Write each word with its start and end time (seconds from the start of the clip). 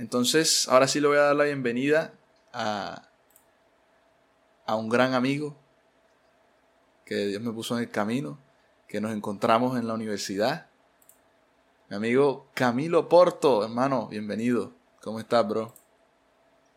Entonces, 0.00 0.66
ahora 0.70 0.88
sí 0.88 0.98
le 0.98 1.08
voy 1.08 1.18
a 1.18 1.24
dar 1.24 1.36
la 1.36 1.44
bienvenida 1.44 2.14
a, 2.54 3.06
a 4.64 4.74
un 4.74 4.88
gran 4.88 5.12
amigo 5.12 5.54
que 7.04 7.26
Dios 7.26 7.42
me 7.42 7.52
puso 7.52 7.76
en 7.76 7.82
el 7.82 7.90
camino, 7.90 8.38
que 8.88 9.02
nos 9.02 9.12
encontramos 9.12 9.78
en 9.78 9.86
la 9.86 9.92
universidad. 9.92 10.68
Mi 11.90 11.96
amigo 11.96 12.46
Camilo 12.54 13.10
Porto, 13.10 13.62
hermano, 13.62 14.08
bienvenido. 14.08 14.72
¿Cómo 15.02 15.20
estás, 15.20 15.46
bro? 15.46 15.74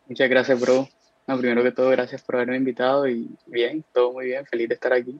Muchas 0.09 0.29
gracias, 0.29 0.59
bro. 0.59 0.89
primero 1.25 1.63
que 1.63 1.71
todo, 1.71 1.91
gracias 1.91 2.21
por 2.23 2.35
haberme 2.35 2.57
invitado 2.57 3.07
y 3.07 3.33
bien, 3.45 3.85
todo 3.93 4.11
muy 4.11 4.25
bien, 4.25 4.45
feliz 4.45 4.67
de 4.67 4.75
estar 4.75 4.91
aquí. 4.91 5.17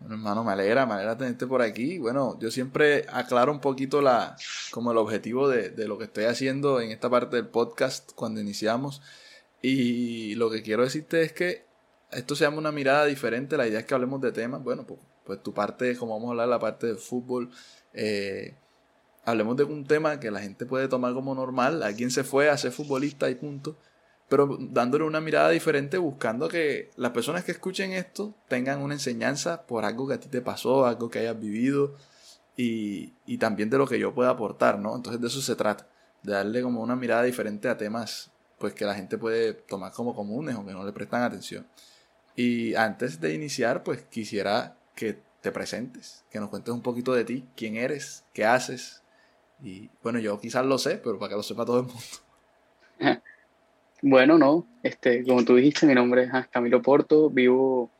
Bueno, 0.00 0.14
hermano, 0.14 0.44
me 0.44 0.52
alegra, 0.52 0.86
me 0.86 0.94
alegra 0.94 1.18
tenerte 1.18 1.46
por 1.46 1.60
aquí. 1.60 1.98
Bueno, 1.98 2.38
yo 2.40 2.50
siempre 2.50 3.06
aclaro 3.12 3.52
un 3.52 3.60
poquito 3.60 4.00
la, 4.00 4.34
como 4.70 4.92
el 4.92 4.98
objetivo 4.98 5.48
de, 5.48 5.68
de 5.68 5.86
lo 5.86 5.98
que 5.98 6.04
estoy 6.04 6.24
haciendo 6.24 6.80
en 6.80 6.90
esta 6.90 7.10
parte 7.10 7.36
del 7.36 7.48
podcast 7.48 8.12
cuando 8.14 8.40
iniciamos. 8.40 9.02
Y 9.60 10.34
lo 10.36 10.50
que 10.50 10.62
quiero 10.62 10.84
decirte 10.84 11.22
es 11.22 11.32
que 11.32 11.66
esto 12.12 12.34
se 12.34 12.44
llama 12.44 12.58
una 12.58 12.72
mirada 12.72 13.04
diferente. 13.04 13.58
La 13.58 13.66
idea 13.66 13.80
es 13.80 13.86
que 13.86 13.94
hablemos 13.94 14.22
de 14.22 14.32
temas. 14.32 14.62
Bueno, 14.62 14.86
pues, 14.86 15.00
pues 15.24 15.42
tu 15.42 15.52
parte, 15.52 15.96
como 15.96 16.14
vamos 16.14 16.28
a 16.28 16.30
hablar, 16.30 16.48
la 16.48 16.58
parte 16.58 16.86
del 16.86 16.96
fútbol. 16.96 17.50
Eh, 17.92 18.54
hablemos 19.26 19.56
de 19.56 19.64
un 19.64 19.86
tema 19.86 20.18
que 20.18 20.30
la 20.30 20.40
gente 20.40 20.64
puede 20.64 20.88
tomar 20.88 21.12
como 21.12 21.34
normal. 21.34 21.82
Alguien 21.82 22.10
se 22.10 22.24
fue 22.24 22.48
a 22.48 22.56
ser 22.56 22.72
futbolista 22.72 23.28
y 23.28 23.34
punto. 23.34 23.76
Pero 24.30 24.56
dándole 24.58 25.04
una 25.04 25.20
mirada 25.20 25.50
diferente, 25.50 25.98
buscando 25.98 26.48
que 26.48 26.90
las 26.96 27.10
personas 27.10 27.44
que 27.44 27.52
escuchen 27.52 27.92
esto 27.92 28.34
tengan 28.48 28.80
una 28.80 28.94
enseñanza 28.94 29.66
por 29.66 29.84
algo 29.84 30.08
que 30.08 30.14
a 30.14 30.20
ti 30.20 30.28
te 30.28 30.40
pasó, 30.40 30.86
algo 30.86 31.10
que 31.10 31.18
hayas 31.18 31.38
vivido 31.38 31.96
y, 32.56 33.12
y 33.26 33.36
también 33.36 33.68
de 33.68 33.76
lo 33.76 33.86
que 33.86 33.98
yo 33.98 34.14
pueda 34.14 34.30
aportar, 34.30 34.78
¿no? 34.78 34.96
Entonces 34.96 35.20
de 35.20 35.26
eso 35.26 35.42
se 35.42 35.56
trata, 35.56 35.86
de 36.22 36.32
darle 36.32 36.62
como 36.62 36.80
una 36.80 36.96
mirada 36.96 37.24
diferente 37.24 37.68
a 37.68 37.76
temas 37.76 38.30
pues 38.58 38.74
que 38.74 38.84
la 38.84 38.94
gente 38.94 39.18
puede 39.18 39.54
tomar 39.54 39.92
como 39.92 40.14
comunes 40.14 40.54
o 40.54 40.64
que 40.64 40.72
no 40.72 40.84
le 40.84 40.92
prestan 40.92 41.22
atención. 41.22 41.66
Y 42.36 42.74
antes 42.74 43.20
de 43.20 43.34
iniciar, 43.34 43.82
pues 43.82 44.02
quisiera 44.02 44.76
que 44.94 45.18
te 45.40 45.50
presentes, 45.50 46.24
que 46.30 46.38
nos 46.38 46.50
cuentes 46.50 46.72
un 46.72 46.82
poquito 46.82 47.14
de 47.14 47.24
ti, 47.24 47.48
quién 47.56 47.76
eres, 47.76 48.24
qué 48.34 48.44
haces. 48.44 49.02
Y 49.62 49.90
bueno, 50.02 50.18
yo 50.18 50.38
quizás 50.40 50.64
lo 50.66 50.78
sé, 50.78 50.98
pero 50.98 51.18
para 51.18 51.30
que 51.30 51.36
lo 51.36 51.42
sepa 51.42 51.64
todo 51.64 51.80
el 51.80 51.86
mundo. 51.86 52.02
Bueno, 54.02 54.38
no, 54.38 54.66
este, 54.82 55.24
como 55.24 55.44
tú 55.44 55.56
dijiste, 55.56 55.86
mi 55.86 55.94
nombre 55.94 56.24
es 56.24 56.48
Camilo 56.48 56.80
Porto, 56.80 57.28
vivo 57.28 57.90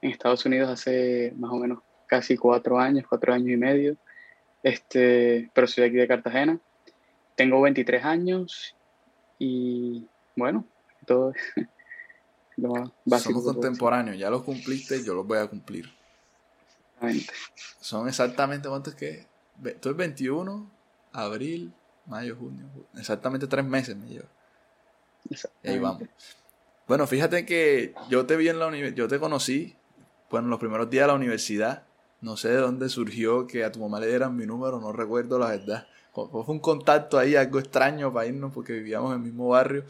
en 0.00 0.10
Estados 0.10 0.46
Unidos 0.46 0.70
hace 0.70 1.32
más 1.36 1.50
o 1.52 1.56
menos 1.56 1.80
casi 2.06 2.36
cuatro 2.36 2.78
años, 2.78 3.04
cuatro 3.08 3.32
años 3.34 3.48
y 3.48 3.56
medio, 3.56 3.96
este, 4.62 5.50
pero 5.54 5.66
soy 5.66 5.82
de 5.82 5.88
aquí 5.88 5.96
de 5.96 6.08
Cartagena. 6.08 6.58
Tengo 7.34 7.60
23 7.60 8.04
años 8.04 8.76
y 9.38 10.06
bueno, 10.36 10.64
todo 11.06 11.32
lo 12.56 12.92
básico. 13.04 13.40
Somos 13.40 13.44
contemporáneos, 13.44 14.18
ya 14.18 14.30
los 14.30 14.42
cumpliste, 14.42 15.04
yo 15.04 15.14
los 15.14 15.26
voy 15.26 15.38
a 15.38 15.46
cumplir. 15.46 15.90
Exactamente. 17.00 17.32
Son 17.80 18.08
exactamente 18.08 18.68
cuántos 18.68 18.94
que. 18.94 19.26
Es 19.64 19.96
21, 19.96 20.70
abril, 21.12 21.72
mayo, 22.06 22.36
junio. 22.36 22.66
Exactamente 22.96 23.46
tres 23.46 23.64
meses 23.64 23.96
me 23.96 24.08
lleva. 24.08 24.28
Y 25.28 25.68
ahí 25.68 25.78
vamos. 25.78 26.02
Bueno, 26.88 27.06
fíjate 27.06 27.46
que 27.46 27.94
yo 28.10 28.26
te 28.26 28.36
vi 28.36 28.48
en 28.48 28.58
la 28.58 28.66
universidad, 28.66 28.96
yo 28.96 29.08
te 29.08 29.18
conocí, 29.18 29.76
bueno, 30.30 30.46
en 30.46 30.50
los 30.50 30.60
primeros 30.60 30.90
días 30.90 31.04
de 31.04 31.08
la 31.08 31.14
universidad. 31.14 31.84
No 32.20 32.36
sé 32.36 32.50
de 32.50 32.56
dónde 32.56 32.88
surgió 32.88 33.46
que 33.46 33.64
a 33.64 33.72
tu 33.72 33.80
mamá 33.80 33.98
le 33.98 34.08
dieran 34.08 34.36
mi 34.36 34.46
número, 34.46 34.80
no 34.80 34.92
recuerdo 34.92 35.38
la 35.38 35.48
verdad. 35.48 35.86
Fue 36.12 36.44
un 36.46 36.60
contacto 36.60 37.18
ahí, 37.18 37.34
algo 37.34 37.58
extraño 37.58 38.12
para 38.12 38.26
irnos 38.26 38.52
porque 38.52 38.74
vivíamos 38.74 39.12
en 39.12 39.18
el 39.18 39.24
mismo 39.24 39.48
barrio. 39.48 39.84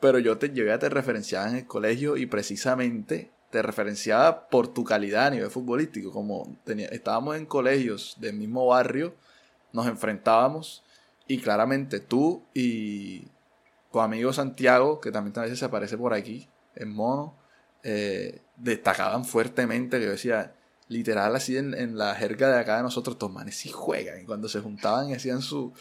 Pero 0.00 0.18
yo 0.18 0.38
te 0.38 0.48
llegué 0.48 0.72
a 0.72 0.78
te 0.78 0.88
referenciar 0.88 1.48
en 1.48 1.56
el 1.56 1.66
colegio 1.66 2.16
y 2.16 2.26
precisamente 2.26 3.30
te 3.50 3.60
referenciaba 3.60 4.48
por 4.48 4.68
tu 4.68 4.84
calidad 4.84 5.26
a 5.26 5.30
nivel 5.30 5.50
futbolístico. 5.50 6.10
Como 6.10 6.56
tenía, 6.64 6.88
estábamos 6.88 7.36
en 7.36 7.44
colegios 7.44 8.16
del 8.18 8.34
mismo 8.34 8.66
barrio, 8.66 9.14
nos 9.72 9.86
enfrentábamos 9.86 10.82
y 11.26 11.38
claramente 11.38 12.00
tú 12.00 12.42
y 12.54 13.28
tu 13.90 14.00
amigo 14.00 14.32
Santiago, 14.32 15.00
que 15.00 15.10
también 15.10 15.38
a 15.38 15.42
veces 15.42 15.58
se 15.58 15.64
aparece 15.64 15.98
por 15.98 16.14
aquí, 16.14 16.48
en 16.76 16.92
mono, 16.92 17.34
eh, 17.82 18.40
destacaban 18.56 19.24
fuertemente. 19.24 19.98
Que 19.98 20.04
yo 20.04 20.10
decía, 20.12 20.54
literal, 20.88 21.34
así 21.34 21.56
en, 21.56 21.98
la 21.98 22.14
jerga 22.14 22.48
de 22.48 22.60
acá 22.60 22.76
de 22.76 22.82
nosotros, 22.82 23.14
estos 23.14 23.30
manes 23.30 23.56
sí 23.56 23.70
juegan. 23.70 24.20
Y 24.20 24.24
cuando 24.24 24.48
se 24.48 24.60
juntaban 24.60 25.10
y 25.10 25.14
hacían 25.14 25.42
su, 25.42 25.72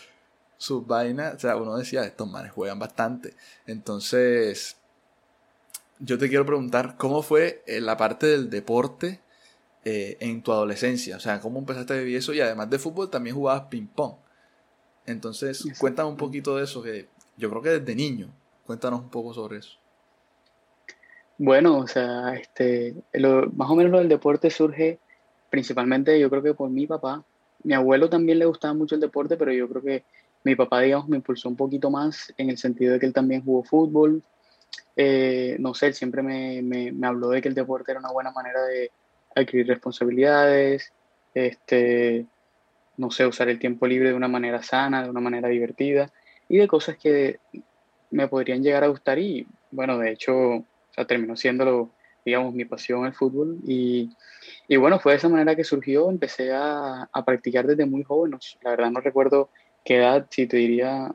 sus 0.57 0.85
vainas, 0.85 1.35
o 1.35 1.39
sea, 1.39 1.55
uno 1.55 1.77
decía, 1.77 2.03
estos 2.03 2.29
manes 2.29 2.51
juegan 2.51 2.79
bastante. 2.79 3.35
Entonces, 3.67 4.77
yo 5.99 6.17
te 6.17 6.29
quiero 6.29 6.45
preguntar, 6.45 6.95
¿cómo 6.97 7.21
fue 7.21 7.63
eh, 7.67 7.81
la 7.81 7.97
parte 7.97 8.27
del 8.27 8.49
deporte 8.49 9.19
eh, 9.85 10.17
en 10.19 10.41
tu 10.41 10.51
adolescencia? 10.51 11.17
O 11.17 11.19
sea, 11.19 11.39
¿cómo 11.39 11.59
empezaste 11.59 11.93
a 11.93 11.97
vivir 11.97 12.17
eso? 12.17 12.33
Y 12.33 12.41
además 12.41 12.69
de 12.69 12.79
fútbol, 12.79 13.09
también 13.09 13.35
jugabas 13.35 13.67
ping-pong. 13.69 14.15
Entonces, 15.05 15.63
cuéntame 15.79 16.09
un 16.09 16.17
poquito 16.17 16.55
de 16.55 16.65
eso, 16.65 16.83
que 16.83 17.07
yo 17.39 17.49
creo 17.49 17.61
que 17.61 17.79
desde 17.79 17.95
niño. 17.95 18.27
Cuéntanos 18.65 18.99
un 18.99 19.09
poco 19.09 19.33
sobre 19.33 19.57
eso. 19.57 19.79
Bueno, 21.37 21.77
o 21.77 21.87
sea, 21.87 22.35
este, 22.35 22.93
más 23.53 23.69
o 23.69 23.75
menos 23.75 23.91
lo 23.91 23.99
del 23.99 24.09
deporte 24.09 24.51
surge 24.51 24.99
principalmente, 25.49 26.19
yo 26.19 26.29
creo 26.29 26.43
que 26.43 26.53
por 26.53 26.69
mi 26.69 26.85
papá. 26.85 27.23
Mi 27.63 27.73
abuelo 27.73 28.09
también 28.09 28.39
le 28.39 28.45
gustaba 28.45 28.73
mucho 28.73 28.95
el 28.95 29.01
deporte, 29.01 29.37
pero 29.37 29.51
yo 29.51 29.67
creo 29.67 29.81
que 29.81 30.03
mi 30.43 30.55
papá, 30.55 30.81
digamos, 30.81 31.07
me 31.07 31.17
impulsó 31.17 31.49
un 31.49 31.55
poquito 31.55 31.89
más 31.89 32.33
en 32.37 32.49
el 32.49 32.57
sentido 32.57 32.93
de 32.93 32.99
que 32.99 33.05
él 33.05 33.13
también 33.13 33.43
jugó 33.43 33.63
fútbol. 33.63 34.21
Eh, 34.95 35.55
no 35.59 35.73
sé, 35.73 35.87
él 35.87 35.93
siempre 35.93 36.21
me, 36.21 36.61
me, 36.61 36.91
me, 36.91 37.07
habló 37.07 37.29
de 37.29 37.41
que 37.41 37.47
el 37.47 37.55
deporte 37.55 37.91
era 37.91 37.99
una 37.99 38.11
buena 38.11 38.31
manera 38.31 38.61
de 38.65 38.91
adquirir 39.35 39.67
responsabilidades, 39.67 40.93
este, 41.33 42.25
no 42.97 43.11
sé, 43.11 43.25
usar 43.25 43.49
el 43.49 43.59
tiempo 43.59 43.87
libre 43.87 44.09
de 44.09 44.15
una 44.15 44.27
manera 44.27 44.61
sana, 44.61 45.03
de 45.03 45.09
una 45.09 45.21
manera 45.21 45.49
divertida 45.49 46.11
y 46.49 46.57
de 46.57 46.67
cosas 46.67 46.97
que 46.97 47.39
me 48.11 48.27
podrían 48.27 48.63
llegar 48.63 48.83
a 48.83 48.87
gustar 48.87 49.19
y 49.19 49.47
bueno, 49.71 49.97
de 49.99 50.11
hecho 50.11 50.65
sea, 50.99 51.05
terminó 51.05 51.35
siendo, 51.35 51.89
digamos, 52.25 52.53
mi 52.53 52.65
pasión 52.65 53.05
el 53.05 53.13
fútbol. 53.13 53.57
Y, 53.65 54.09
y, 54.67 54.77
bueno, 54.77 54.99
fue 54.99 55.13
de 55.13 55.17
esa 55.17 55.29
manera 55.29 55.55
que 55.55 55.63
surgió. 55.63 56.09
Empecé 56.09 56.51
a, 56.53 57.09
a, 57.11 57.25
practicar 57.25 57.67
desde 57.67 57.85
muy 57.85 58.03
joven. 58.03 58.37
La 58.61 58.71
verdad 58.71 58.91
no 58.91 58.99
recuerdo 58.99 59.49
qué 59.85 59.97
edad, 59.97 60.27
si 60.29 60.47
te 60.47 60.57
diría 60.57 61.13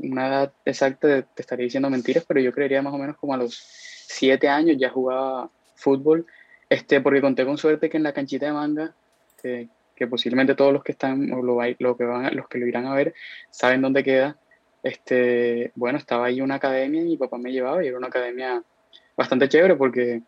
una 0.00 0.28
edad 0.28 0.52
exacta, 0.64 1.22
te 1.22 1.42
estaría 1.42 1.64
diciendo 1.64 1.90
mentiras, 1.90 2.24
pero 2.26 2.40
yo 2.40 2.52
creería 2.52 2.82
más 2.82 2.94
o 2.94 2.98
menos 2.98 3.16
como 3.16 3.34
a 3.34 3.36
los 3.36 3.54
siete 3.56 4.48
años 4.48 4.76
ya 4.78 4.90
jugaba 4.90 5.50
fútbol. 5.74 6.26
Este, 6.68 7.00
porque 7.00 7.20
conté 7.20 7.44
con 7.44 7.58
suerte 7.58 7.90
que 7.90 7.96
en 7.96 8.02
la 8.02 8.12
canchita 8.12 8.46
de 8.46 8.52
manga, 8.52 8.94
que, 9.40 9.68
que 9.94 10.06
posiblemente 10.06 10.54
todos 10.54 10.72
los 10.72 10.82
que 10.82 10.92
están 10.92 11.30
o 11.32 11.42
lo, 11.42 11.58
lo 11.78 11.96
que 11.96 12.04
van, 12.04 12.34
los 12.34 12.48
que 12.48 12.58
lo 12.58 12.66
irán 12.66 12.86
a 12.86 12.94
ver 12.94 13.14
saben 13.50 13.82
dónde 13.82 14.02
queda. 14.02 14.36
Este, 14.84 15.72
bueno, 15.74 15.96
estaba 15.96 16.26
ahí 16.26 16.42
una 16.42 16.56
academia 16.56 17.00
y 17.00 17.06
mi 17.06 17.16
papá 17.16 17.38
me 17.38 17.50
llevaba 17.50 17.82
y 17.82 17.88
era 17.88 17.96
una 17.96 18.08
academia 18.08 18.62
bastante 19.16 19.48
chévere 19.48 19.76
porque 19.76 20.20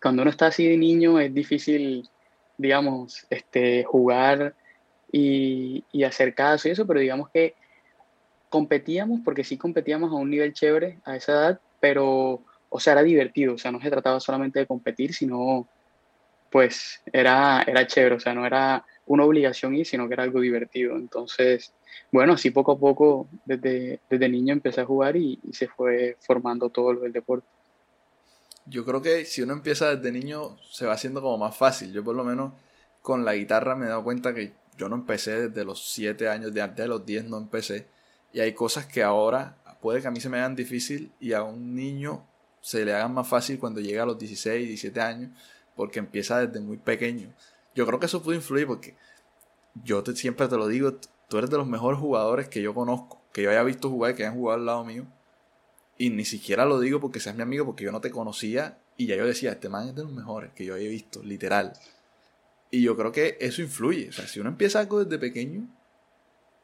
cuando 0.00 0.22
uno 0.22 0.30
está 0.30 0.46
así 0.46 0.68
de 0.68 0.76
niño 0.76 1.18
es 1.18 1.34
difícil, 1.34 2.08
digamos, 2.56 3.26
este, 3.30 3.82
jugar 3.82 4.54
y, 5.10 5.84
y 5.90 6.04
hacer 6.04 6.34
caso 6.34 6.68
y 6.68 6.70
eso, 6.70 6.86
pero 6.86 7.00
digamos 7.00 7.30
que 7.30 7.54
competíamos, 8.48 9.22
porque 9.24 9.42
sí 9.42 9.58
competíamos 9.58 10.12
a 10.12 10.14
un 10.14 10.30
nivel 10.30 10.52
chévere 10.52 11.00
a 11.04 11.16
esa 11.16 11.32
edad, 11.32 11.60
pero, 11.80 12.44
o 12.68 12.78
sea, 12.78 12.92
era 12.92 13.02
divertido, 13.02 13.54
o 13.54 13.58
sea, 13.58 13.72
no 13.72 13.80
se 13.80 13.90
trataba 13.90 14.20
solamente 14.20 14.60
de 14.60 14.66
competir, 14.66 15.12
sino, 15.12 15.66
pues, 16.48 17.02
era, 17.12 17.64
era 17.66 17.84
chévere, 17.88 18.14
o 18.14 18.20
sea, 18.20 18.34
no 18.34 18.46
era 18.46 18.84
una 19.06 19.24
obligación 19.24 19.74
ir, 19.74 19.86
sino 19.86 20.08
que 20.08 20.14
era 20.14 20.22
algo 20.22 20.40
divertido. 20.40 20.96
Entonces, 20.96 21.72
bueno, 22.12 22.34
así 22.34 22.50
poco 22.50 22.72
a 22.72 22.78
poco, 22.78 23.28
desde, 23.44 24.00
desde 24.08 24.28
niño 24.28 24.52
empecé 24.52 24.80
a 24.80 24.86
jugar 24.86 25.16
y, 25.16 25.38
y 25.42 25.52
se 25.52 25.68
fue 25.68 26.16
formando 26.20 26.70
todo 26.70 26.92
lo 26.92 27.00
del 27.00 27.12
deporte 27.12 27.46
yo 28.66 28.84
creo 28.84 29.02
que 29.02 29.24
si 29.24 29.42
uno 29.42 29.52
empieza 29.52 29.94
desde 29.94 30.12
niño 30.12 30.56
se 30.70 30.86
va 30.86 30.94
haciendo 30.94 31.20
como 31.20 31.38
más 31.38 31.56
fácil. 31.56 31.92
Yo 31.92 32.02
por 32.02 32.14
lo 32.14 32.24
menos 32.24 32.52
con 33.02 33.24
la 33.24 33.34
guitarra 33.34 33.76
me 33.76 33.86
he 33.86 33.88
dado 33.88 34.04
cuenta 34.04 34.34
que 34.34 34.54
yo 34.76 34.88
no 34.88 34.96
empecé 34.96 35.48
desde 35.48 35.64
los 35.64 35.92
7 35.92 36.28
años, 36.28 36.52
de 36.52 36.62
antes 36.62 36.84
de 36.84 36.88
los 36.88 37.04
10 37.04 37.26
no 37.26 37.38
empecé. 37.38 37.86
Y 38.32 38.40
hay 38.40 38.52
cosas 38.54 38.86
que 38.86 39.02
ahora 39.02 39.56
puede 39.80 40.00
que 40.00 40.08
a 40.08 40.10
mí 40.10 40.20
se 40.20 40.28
me 40.28 40.38
hagan 40.38 40.56
difícil 40.56 41.12
y 41.20 41.32
a 41.34 41.42
un 41.42 41.74
niño 41.74 42.26
se 42.60 42.84
le 42.84 42.94
hagan 42.94 43.12
más 43.12 43.28
fácil 43.28 43.58
cuando 43.58 43.80
llega 43.80 44.02
a 44.02 44.06
los 44.06 44.18
16, 44.18 44.66
17 44.66 45.00
años, 45.00 45.30
porque 45.76 45.98
empieza 45.98 46.46
desde 46.46 46.60
muy 46.60 46.78
pequeño. 46.78 47.28
Yo 47.74 47.86
creo 47.86 47.98
que 47.98 48.06
eso 48.06 48.22
puede 48.22 48.38
influir 48.38 48.66
porque 48.66 48.94
yo 49.82 50.02
te, 50.02 50.14
siempre 50.14 50.48
te 50.48 50.56
lo 50.56 50.68
digo, 50.68 50.98
tú 51.28 51.38
eres 51.38 51.50
de 51.50 51.56
los 51.56 51.66
mejores 51.66 51.98
jugadores 51.98 52.48
que 52.48 52.62
yo 52.62 52.74
conozco, 52.74 53.20
que 53.32 53.42
yo 53.42 53.50
haya 53.50 53.62
visto 53.62 53.90
jugar 53.90 54.12
y 54.12 54.14
que 54.14 54.22
hayan 54.24 54.36
jugado 54.36 54.60
al 54.60 54.66
lado 54.66 54.84
mío. 54.84 55.06
Y 55.96 56.10
ni 56.10 56.24
siquiera 56.24 56.64
lo 56.64 56.80
digo 56.80 57.00
porque 57.00 57.20
seas 57.20 57.36
mi 57.36 57.42
amigo, 57.42 57.64
porque 57.64 57.84
yo 57.84 57.92
no 57.92 58.00
te 58.00 58.10
conocía 58.10 58.78
y 58.96 59.06
ya 59.06 59.16
yo 59.16 59.26
decía, 59.26 59.52
este 59.52 59.68
man 59.68 59.88
es 59.88 59.94
de 59.94 60.02
los 60.02 60.12
mejores 60.12 60.52
que 60.52 60.64
yo 60.64 60.76
he 60.76 60.86
visto, 60.88 61.22
literal. 61.22 61.72
Y 62.70 62.82
yo 62.82 62.96
creo 62.96 63.12
que 63.12 63.36
eso 63.40 63.62
influye. 63.62 64.08
O 64.08 64.12
sea, 64.12 64.26
si 64.26 64.40
uno 64.40 64.48
empieza 64.48 64.80
algo 64.80 65.04
desde 65.04 65.18
pequeño, 65.18 65.68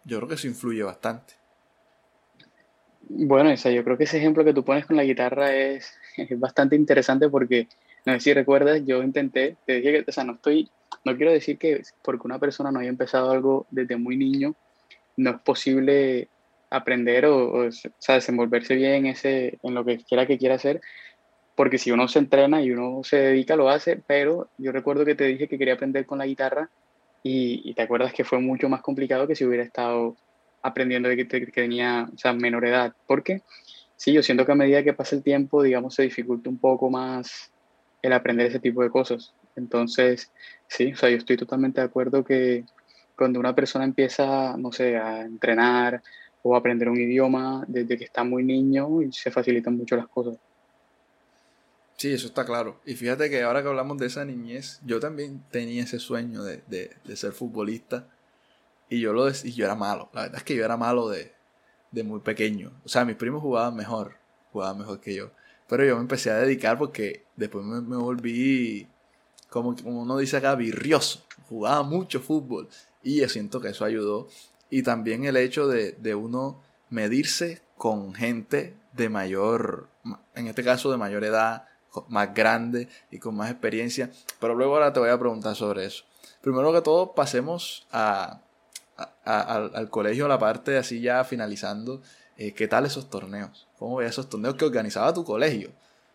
yo 0.05 0.17
creo 0.19 0.29
que 0.29 0.35
eso 0.35 0.49
influye 0.49 0.83
bastante. 0.83 1.35
Bueno, 3.09 3.51
esa, 3.51 3.71
yo 3.71 3.83
creo 3.85 3.99
que 3.99 4.05
ese 4.05 4.19
ejemplo 4.19 4.45
que 4.45 4.55
tú 4.55 4.65
pones 4.65 4.87
con 4.87 4.97
la 4.97 5.05
guitarra 5.05 5.55
es, 5.55 5.93
es 6.17 6.39
bastante 6.39 6.77
interesante 6.77 7.29
porque, 7.29 7.69
no 8.05 8.13
sé 8.15 8.21
si 8.21 8.35
recuerdas, 8.35 8.83
yo 8.85 9.03
intenté, 9.03 9.57
te 9.67 9.75
dije 9.75 9.93
que, 9.93 10.11
o 10.11 10.13
sea, 10.13 10.25
no 10.25 10.35
estoy, 10.35 10.71
no 11.05 11.17
quiero 11.17 11.33
decir 11.33 11.59
que 11.59 11.83
porque 12.03 12.27
una 12.27 12.39
persona 12.39 12.71
no 12.71 12.81
haya 12.81 12.89
empezado 12.89 13.31
algo 13.31 13.67
desde 13.71 13.97
muy 13.97 14.17
niño, 14.17 14.55
no 15.17 15.31
es 15.31 15.41
posible 15.41 16.29
aprender 16.71 17.27
o, 17.27 17.67
o, 17.67 17.73
sea, 17.73 18.15
desenvolverse 18.15 18.75
bien 18.75 18.93
en, 18.93 19.07
ese, 19.07 19.59
en 19.63 19.75
lo 19.75 19.85
que 19.85 19.99
quiera 19.99 20.27
que 20.27 20.39
quiera 20.39 20.55
hacer, 20.55 20.81
porque 21.55 21.79
si 21.79 21.91
uno 21.91 22.09
se 22.09 22.21
entrena 22.21 22.63
y 22.63 22.71
uno 22.71 23.03
se 23.05 23.17
dedica, 23.17 23.57
lo 23.57 23.69
hace, 23.69 23.97
pero 24.07 24.49
yo 24.57 24.73
recuerdo 24.73 25.05
que 25.05 25.15
te 25.15 25.25
dije 25.25 25.49
que 25.49 25.59
quería 25.59 25.75
aprender 25.75 26.07
con 26.07 26.19
la 26.19 26.27
guitarra 26.27 26.71
y, 27.23 27.69
y 27.69 27.75
te 27.75 27.83
acuerdas 27.83 28.15
que 28.15 28.25
fue 28.25 28.39
mucho 28.39 28.69
más 28.69 28.81
complicado 28.81 29.27
que 29.27 29.37
si 29.37 29.45
hubiera 29.45 29.65
estado 29.65 30.17
aprendiendo 30.63 31.09
de 31.09 31.17
que, 31.17 31.27
que 31.27 31.47
tenía 31.47 32.09
o 32.13 32.19
sea, 32.19 32.33
menor 32.33 32.65
edad, 32.65 32.95
porque 33.07 33.43
sí, 33.97 34.13
yo 34.13 34.23
siento 34.23 34.47
que 34.47 34.53
a 34.53 34.57
medida 34.57 34.83
que 34.83 34.93
pasa 34.93 35.17
el 35.17 35.23
tiempo, 35.23 35.63
digamos, 35.63 35.95
se 35.95 36.03
dificulta 36.05 36.49
un 36.49 36.59
poco 36.59 36.89
más 36.91 37.53
el 38.03 38.13
aprender 38.13 38.47
ese 38.47 38.61
tipo 38.61 38.83
de 38.83 38.91
cosas. 38.91 39.33
Entonces, 39.57 40.31
sí, 40.69 40.93
o 40.93 40.97
sea, 40.97 41.11
yo 41.11 41.17
estoy 41.17 41.37
totalmente 41.37 41.81
de 41.81 41.87
acuerdo 41.87 42.25
que 42.25 42.65
cuando 43.17 43.39
una 43.39 43.55
persona 43.55 43.85
empieza, 43.85 44.57
no 44.57 44.73
sé, 44.73 44.97
a 44.97 45.23
entrenar 45.23 46.03
o 46.43 46.55
a 46.55 46.59
aprender 46.59 46.89
un 46.89 46.99
idioma 46.99 47.65
desde 47.69 47.99
que 47.99 48.05
está 48.05 48.25
muy 48.25 48.43
niño, 48.43 48.89
se 49.13 49.31
facilitan 49.31 49.77
mucho 49.77 49.97
las 49.97 50.09
cosas. 50.09 50.37
Sí, 51.99 52.11
eso 52.15 52.29
está 52.29 52.47
claro. 52.47 52.81
Y 52.87 52.95
fíjate 52.95 53.29
que 53.29 53.43
ahora 53.43 53.63
que 53.63 53.69
hablamos 53.69 53.99
de 53.99 54.07
esa 54.07 54.25
niñez, 54.25 54.81
yo 54.87 55.01
también 55.01 55.43
tenía 55.51 55.83
ese 55.83 55.99
sueño 55.99 56.43
de, 56.43 56.63
de, 56.67 56.93
de 57.05 57.17
ser 57.17 57.33
futbolista. 57.33 58.07
Y 58.89 59.01
yo, 59.01 59.13
lo, 59.13 59.29
y 59.29 59.53
yo 59.53 59.67
era 59.67 59.75
malo. 59.75 60.09
La 60.15 60.23
verdad 60.23 60.39
es 60.39 60.45
que 60.45 60.57
yo 60.57 60.65
era 60.65 60.79
malo 60.79 61.11
de, 61.11 61.33
de 61.91 62.03
muy 62.03 62.21
pequeño. 62.21 62.73
O 62.87 62.89
sea, 62.89 63.05
mis 63.05 63.17
primos 63.17 63.43
jugaban 63.43 63.77
mejor. 63.77 64.17
Jugaban 64.51 64.79
mejor 64.79 65.01
que 65.01 65.15
yo. 65.15 65.31
Pero 65.71 65.85
yo 65.85 65.95
me 65.95 66.03
empecé 66.03 66.33
a 66.33 66.39
dedicar 66.39 66.77
porque 66.77 67.25
después 67.37 67.65
me, 67.65 67.97
volví, 67.97 68.89
como, 69.49 69.77
como 69.77 70.03
uno 70.03 70.19
dice 70.19 70.37
acá, 70.37 70.57
virrioso. 70.57 71.23
Jugaba 71.49 71.85
mucho 71.85 72.21
fútbol. 72.21 72.69
Y 73.05 73.21
yo 73.21 73.29
siento 73.29 73.61
que 73.61 73.69
eso 73.69 73.85
ayudó. 73.85 74.27
Y 74.69 74.83
también 74.83 75.25
el 75.25 75.37
hecho 75.37 75.69
de, 75.69 75.93
de 75.93 76.17
uno 76.17 76.61
medirse 76.91 77.63
con 77.79 78.15
gente 78.15 78.75
de 78.95 79.09
mayor, 79.09 79.89
en 80.35 80.49
este 80.49 80.65
caso 80.65 80.91
de 80.91 80.97
mayor 80.97 81.23
edad, 81.23 81.69
más 82.09 82.35
grande 82.35 82.89
y 83.13 83.21
con 83.21 83.37
más 83.37 83.49
experiencia. 83.49 84.11
Pero 84.41 84.57
luego 84.57 84.75
ahora 84.75 84.93
te 84.93 84.99
voy 84.99 85.11
a 85.11 85.19
preguntar 85.19 85.55
sobre 85.55 85.85
eso. 85.85 86.03
Primero 86.41 86.73
que 86.73 86.81
todo, 86.81 87.15
pasemos 87.15 87.87
a, 87.93 88.41
al, 89.25 89.89
colegio, 89.89 90.27
la 90.27 90.41
parte 90.41 90.77
así 90.77 91.01
ya 91.01 91.23
finalizando. 91.23 92.03
Eh, 92.37 92.55
¿Qué 92.55 92.67
tal 92.67 92.87
esos 92.87 93.09
torneos? 93.09 93.69
¿Cómo 93.81 94.01
esos 94.01 94.29
torneos 94.29 94.55
que 94.55 94.65
organizaba 94.65 95.13
tu 95.13 95.25
colegio? 95.25 95.73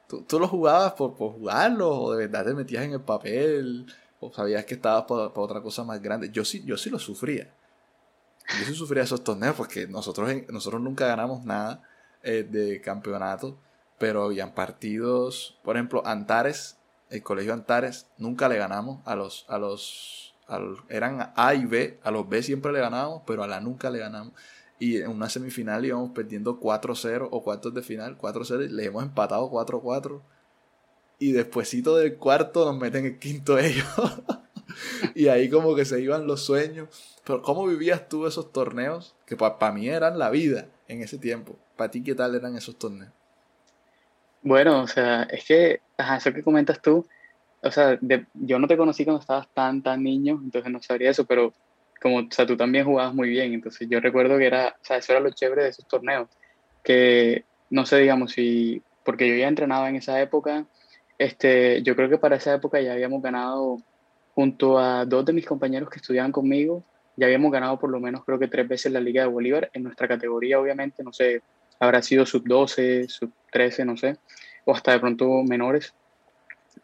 ¿Tú, 0.08 0.22
tú 0.22 0.40
los 0.40 0.50
jugabas 0.50 0.94
por, 0.94 1.16
por 1.16 1.34
jugarlos 1.34 1.90
o 1.92 2.12
de 2.14 2.28
verdad 2.28 2.46
te 2.46 2.54
metías 2.54 2.86
en 2.86 2.94
el 2.94 3.02
papel? 3.02 3.86
¿O 4.22 4.32
sabías 4.32 4.64
que 4.64 4.76
estabas 4.76 5.04
por, 5.04 5.34
otra 5.36 5.60
cosa 5.60 5.84
más 5.84 6.02
grande? 6.02 6.30
Yo 6.32 6.46
sí, 6.46 6.64
yo 6.66 6.78
sí 6.78 6.90
lo 6.90 7.00
sufría. 7.00 7.54
Yo 8.60 8.66
sí 8.66 8.74
sufría 8.74 9.04
esos 9.04 9.22
torneos 9.22 9.58
porque 9.58 9.88
nosotros, 9.88 10.32
nosotros 10.48 10.82
nunca 10.82 11.08
ganamos 11.08 11.44
nada 11.44 11.84
eh, 12.24 12.48
de 12.50 12.80
campeonato 12.80 13.58
pero 13.98 14.26
habían 14.26 14.54
partidos, 14.54 15.58
por 15.64 15.78
ejemplo, 15.78 16.06
Antares, 16.06 16.78
el 17.10 17.24
colegio 17.24 17.54
Antares, 17.54 18.08
nunca 18.18 18.50
le 18.50 18.58
ganamos 18.58 19.00
a 19.06 19.16
los, 19.16 19.46
a 19.48 19.58
los, 19.58 20.34
eran 20.90 21.32
A 21.36 21.54
y 21.54 21.66
B, 21.66 22.00
a 22.04 22.12
los 22.12 22.28
B 22.28 22.44
siempre 22.44 22.72
le 22.72 22.80
ganábamos, 22.80 23.24
pero 23.26 23.44
a 23.44 23.48
la 23.48 23.60
nunca 23.62 23.90
le 23.90 24.00
ganamos. 24.00 24.34
Y 24.80 24.98
en 24.98 25.10
una 25.10 25.30
semifinal 25.30 25.86
íbamos 25.86 26.12
perdiendo 26.12 26.60
4-0 26.60 27.30
o 27.32 27.44
cuartos 27.44 27.74
de 27.74 27.82
final, 27.82 28.18
4-0, 28.18 28.66
y 28.66 28.70
le 28.70 28.86
hemos 28.86 29.04
empatado 29.04 29.50
4-4. 29.50 30.22
Y 31.20 31.32
despuesito 31.32 31.96
del 31.96 32.18
cuarto 32.18 32.66
nos 32.66 32.78
meten 32.80 33.06
el 33.06 33.20
quinto 33.20 33.58
ellos. 33.60 33.86
y 35.16 35.28
ahí 35.30 35.50
como 35.50 35.76
que 35.76 35.86
se 35.86 36.02
iban 36.02 36.28
los 36.28 36.44
sueños. 36.44 36.90
Pero 37.24 37.42
¿cómo 37.42 37.66
vivías 37.66 38.10
tú 38.10 38.28
esos 38.28 38.52
torneos? 38.52 39.16
Que 39.26 39.38
para 39.38 39.72
mí 39.72 39.88
eran 39.88 40.20
la 40.20 40.30
vida 40.30 40.68
en 40.88 41.02
ese 41.02 41.18
tiempo. 41.18 41.58
¿Para 41.78 41.92
ti 41.92 42.04
qué 42.04 42.16
tal 42.16 42.36
eran 42.36 42.56
esos 42.56 42.78
torneos? 42.78 43.12
Bueno, 44.42 44.82
o 44.82 44.88
sea, 44.88 45.24
es 45.24 45.44
que, 45.46 45.82
ajá, 45.98 46.18
eso 46.18 46.32
que 46.32 46.44
comentas 46.44 46.80
tú, 46.82 47.08
o 47.64 47.72
sea, 47.72 47.98
yo 48.36 48.60
no 48.60 48.68
te 48.68 48.78
conocí 48.78 49.04
cuando 49.04 49.22
estabas 49.22 49.48
tan, 49.56 49.82
tan 49.82 50.04
niño, 50.04 50.40
entonces 50.44 50.72
no 50.72 50.80
sabría 50.84 51.10
eso, 51.10 51.26
pero 51.26 51.52
como, 52.06 52.20
o 52.20 52.28
sea, 52.30 52.46
tú 52.46 52.56
también 52.56 52.86
jugabas 52.86 53.16
muy 53.16 53.30
bien, 53.30 53.52
entonces 53.52 53.88
yo 53.90 54.00
recuerdo 54.00 54.38
que 54.38 54.46
era, 54.46 54.76
o 54.80 54.86
sea, 54.86 54.98
eso 54.98 55.12
era 55.12 55.20
lo 55.20 55.32
chévere 55.32 55.64
de 55.64 55.70
esos 55.70 55.88
torneos, 55.88 56.30
que, 56.84 57.46
no 57.72 57.84
sé, 57.88 57.98
digamos, 57.98 58.34
si, 58.34 58.80
porque 59.04 59.28
yo 59.28 59.34
ya 59.34 59.48
entrenaba 59.48 59.90
en 59.90 59.96
esa 59.96 60.22
época, 60.22 60.68
este, 61.18 61.82
yo 61.82 61.96
creo 61.96 62.08
que 62.08 62.20
para 62.20 62.36
esa 62.36 62.54
época 62.54 62.80
ya 62.80 62.94
habíamos 62.94 63.24
ganado, 63.24 63.82
junto 64.36 64.78
a 64.78 65.04
dos 65.06 65.26
de 65.26 65.34
mis 65.34 65.48
compañeros 65.48 65.90
que 65.90 65.98
estudiaban 65.98 66.32
conmigo, 66.32 66.84
ya 67.16 67.26
habíamos 67.26 67.52
ganado 67.52 67.80
por 67.80 67.90
lo 67.90 68.00
menos 68.00 68.24
creo 68.24 68.38
que 68.38 68.50
tres 68.50 68.68
veces 68.68 68.92
la 68.92 69.00
Liga 69.00 69.24
de 69.24 69.30
Bolívar, 69.30 69.72
en 69.74 69.82
nuestra 69.82 70.08
categoría 70.08 70.60
obviamente, 70.60 71.04
no 71.04 71.12
sé, 71.12 71.42
habrá 71.80 72.04
sido 72.04 72.28
sub 72.28 72.44
12, 72.46 73.10
sub 73.10 73.32
13, 73.52 73.84
no 73.84 73.98
sé, 73.98 74.18
o 74.66 74.76
hasta 74.76 74.92
de 74.92 75.00
pronto 75.00 75.42
menores. 75.42 75.96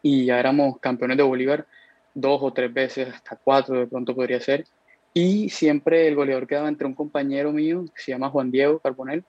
Y 0.02 0.24
ya 0.24 0.40
éramos 0.40 0.80
campeones 0.80 1.16
de 1.16 1.22
Bolívar 1.22 1.64
dos 2.12 2.40
o 2.42 2.52
tres 2.52 2.74
veces, 2.74 3.14
hasta 3.14 3.36
cuatro 3.36 3.78
de 3.78 3.86
pronto 3.86 4.16
podría 4.16 4.40
ser. 4.40 4.64
Y 5.14 5.50
siempre 5.50 6.08
el 6.08 6.14
goleador 6.14 6.46
quedaba 6.46 6.68
entre 6.68 6.86
un 6.86 6.94
compañero 6.94 7.52
mío, 7.52 7.84
que 7.94 8.02
se 8.02 8.12
llama 8.12 8.30
Juan 8.30 8.50
Diego 8.50 8.78
Carbonel, 8.78 9.24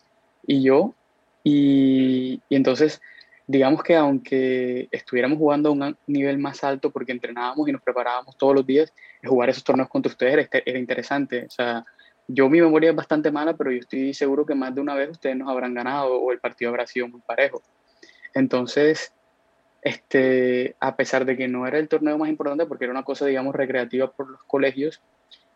y 0.48 0.64
yo. 0.64 0.94
Y, 1.44 2.42
y 2.48 2.56
entonces, 2.56 3.02
digamos 3.48 3.84
que 3.84 3.96
aunque 3.96 4.88
estuviéramos 4.92 5.38
jugando 5.38 5.70
a 5.70 5.72
un 5.74 5.98
nivel 6.08 6.38
más 6.38 6.64
alto, 6.64 6.92
porque 6.92 7.12
entrenábamos 7.12 7.68
y 7.68 7.72
nos 7.72 7.82
preparábamos 7.82 8.38
todos 8.38 8.56
los 8.56 8.66
días, 8.66 8.94
jugar 9.24 9.50
esos 9.50 9.64
torneos 9.64 9.90
contra 9.90 10.12
ustedes 10.12 10.50
era 10.52 10.80
interesante. 10.80 11.46
O 11.46 11.50
sea, 11.50 11.86
yo 12.28 12.50
mi 12.50 12.62
memoria 12.62 12.92
es 12.92 12.96
bastante 12.96 13.32
mala, 13.32 13.54
pero 13.56 13.72
yo 13.72 13.80
estoy 13.80 14.14
seguro 14.14 14.46
que 14.46 14.56
más 14.56 14.74
de 14.74 14.82
una 14.82 14.96
vez 14.96 15.10
ustedes 15.10 15.36
nos 15.36 15.50
habrán 15.50 15.74
ganado 15.74 16.16
o 16.16 16.32
el 16.32 16.40
partido 16.40 16.70
habrá 16.70 16.88
sido 16.88 17.08
muy 17.08 17.22
parejo. 17.22 17.62
Entonces, 18.34 19.14
este, 19.82 20.76
a 20.80 20.96
pesar 20.96 21.26
de 21.26 21.36
que 21.36 21.48
no 21.48 21.68
era 21.68 21.78
el 21.78 21.90
torneo 21.90 22.18
más 22.18 22.30
importante, 22.30 22.66
porque 22.66 22.86
era 22.86 22.94
una 22.94 23.04
cosa, 23.04 23.26
digamos, 23.26 23.54
recreativa 23.54 24.10
por 24.10 24.30
los 24.30 24.44
colegios, 24.44 25.02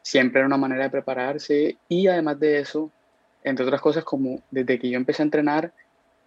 siempre 0.07 0.39
era 0.39 0.47
una 0.47 0.55
manera 0.55 0.83
de 0.83 0.89
prepararse 0.89 1.75
y 1.89 2.07
además 2.07 2.39
de 2.39 2.59
eso, 2.59 2.89
entre 3.43 3.65
otras 3.65 3.81
cosas, 3.81 4.05
como 4.05 4.41
desde 4.51 4.79
que 4.79 4.89
yo 4.89 4.95
empecé 4.95 5.21
a 5.21 5.25
entrenar, 5.25 5.73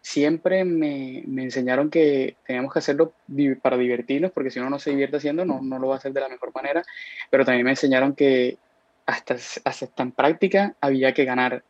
siempre 0.03 0.67
me, 0.67 1.23
me 1.27 1.45
enseñaron 1.45 1.89
que 1.89 2.37
teníamos 2.47 2.75
que 2.75 2.81
hacerlo 2.81 3.15
para 3.63 3.79
divertirnos, 3.79 4.33
porque 4.33 4.51
si 4.51 4.59
uno 4.59 4.69
no 4.69 4.79
se 4.79 4.91
divierte 4.91 5.17
haciendo, 5.17 5.47
no, 5.47 5.63
no 5.63 5.79
lo 5.79 5.89
va 5.89 5.95
a 5.95 5.97
hacer 5.97 6.13
de 6.13 6.21
la 6.21 6.29
mejor 6.29 6.53
manera, 6.55 6.83
pero 7.31 7.47
también 7.47 7.65
me 7.65 7.71
enseñaron 7.71 8.15
que 8.15 8.59
hasta, 9.07 9.37
hasta 9.65 10.03
en 10.03 10.13
práctica 10.13 10.75
había 10.83 11.15
que 11.15 11.25
ganar, 11.25 11.65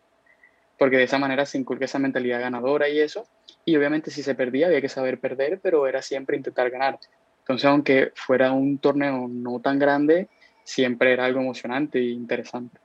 porque 0.80 0.96
de 0.96 1.04
esa 1.04 1.18
manera 1.18 1.46
se 1.46 1.58
inculca 1.58 1.84
esa 1.84 2.00
mentalidad 2.00 2.40
ganadora 2.40 2.88
y 2.88 2.98
eso, 2.98 3.24
y 3.64 3.76
obviamente 3.76 4.10
si 4.10 4.24
se 4.24 4.34
perdía 4.34 4.66
había 4.66 4.80
que 4.80 4.88
saber 4.88 5.20
perder, 5.20 5.60
pero 5.62 5.86
era 5.86 6.02
siempre 6.02 6.36
intentar 6.36 6.70
ganar. 6.70 6.98
Entonces, 7.38 7.66
aunque 7.66 8.10
fuera 8.16 8.50
un 8.50 8.78
torneo 8.78 9.28
no 9.28 9.60
tan 9.60 9.78
grande, 9.78 10.28
siempre 10.70 11.12
era 11.12 11.24
algo 11.24 11.40
emocionante 11.40 11.98
e 11.98 12.10
interesante. 12.10 12.78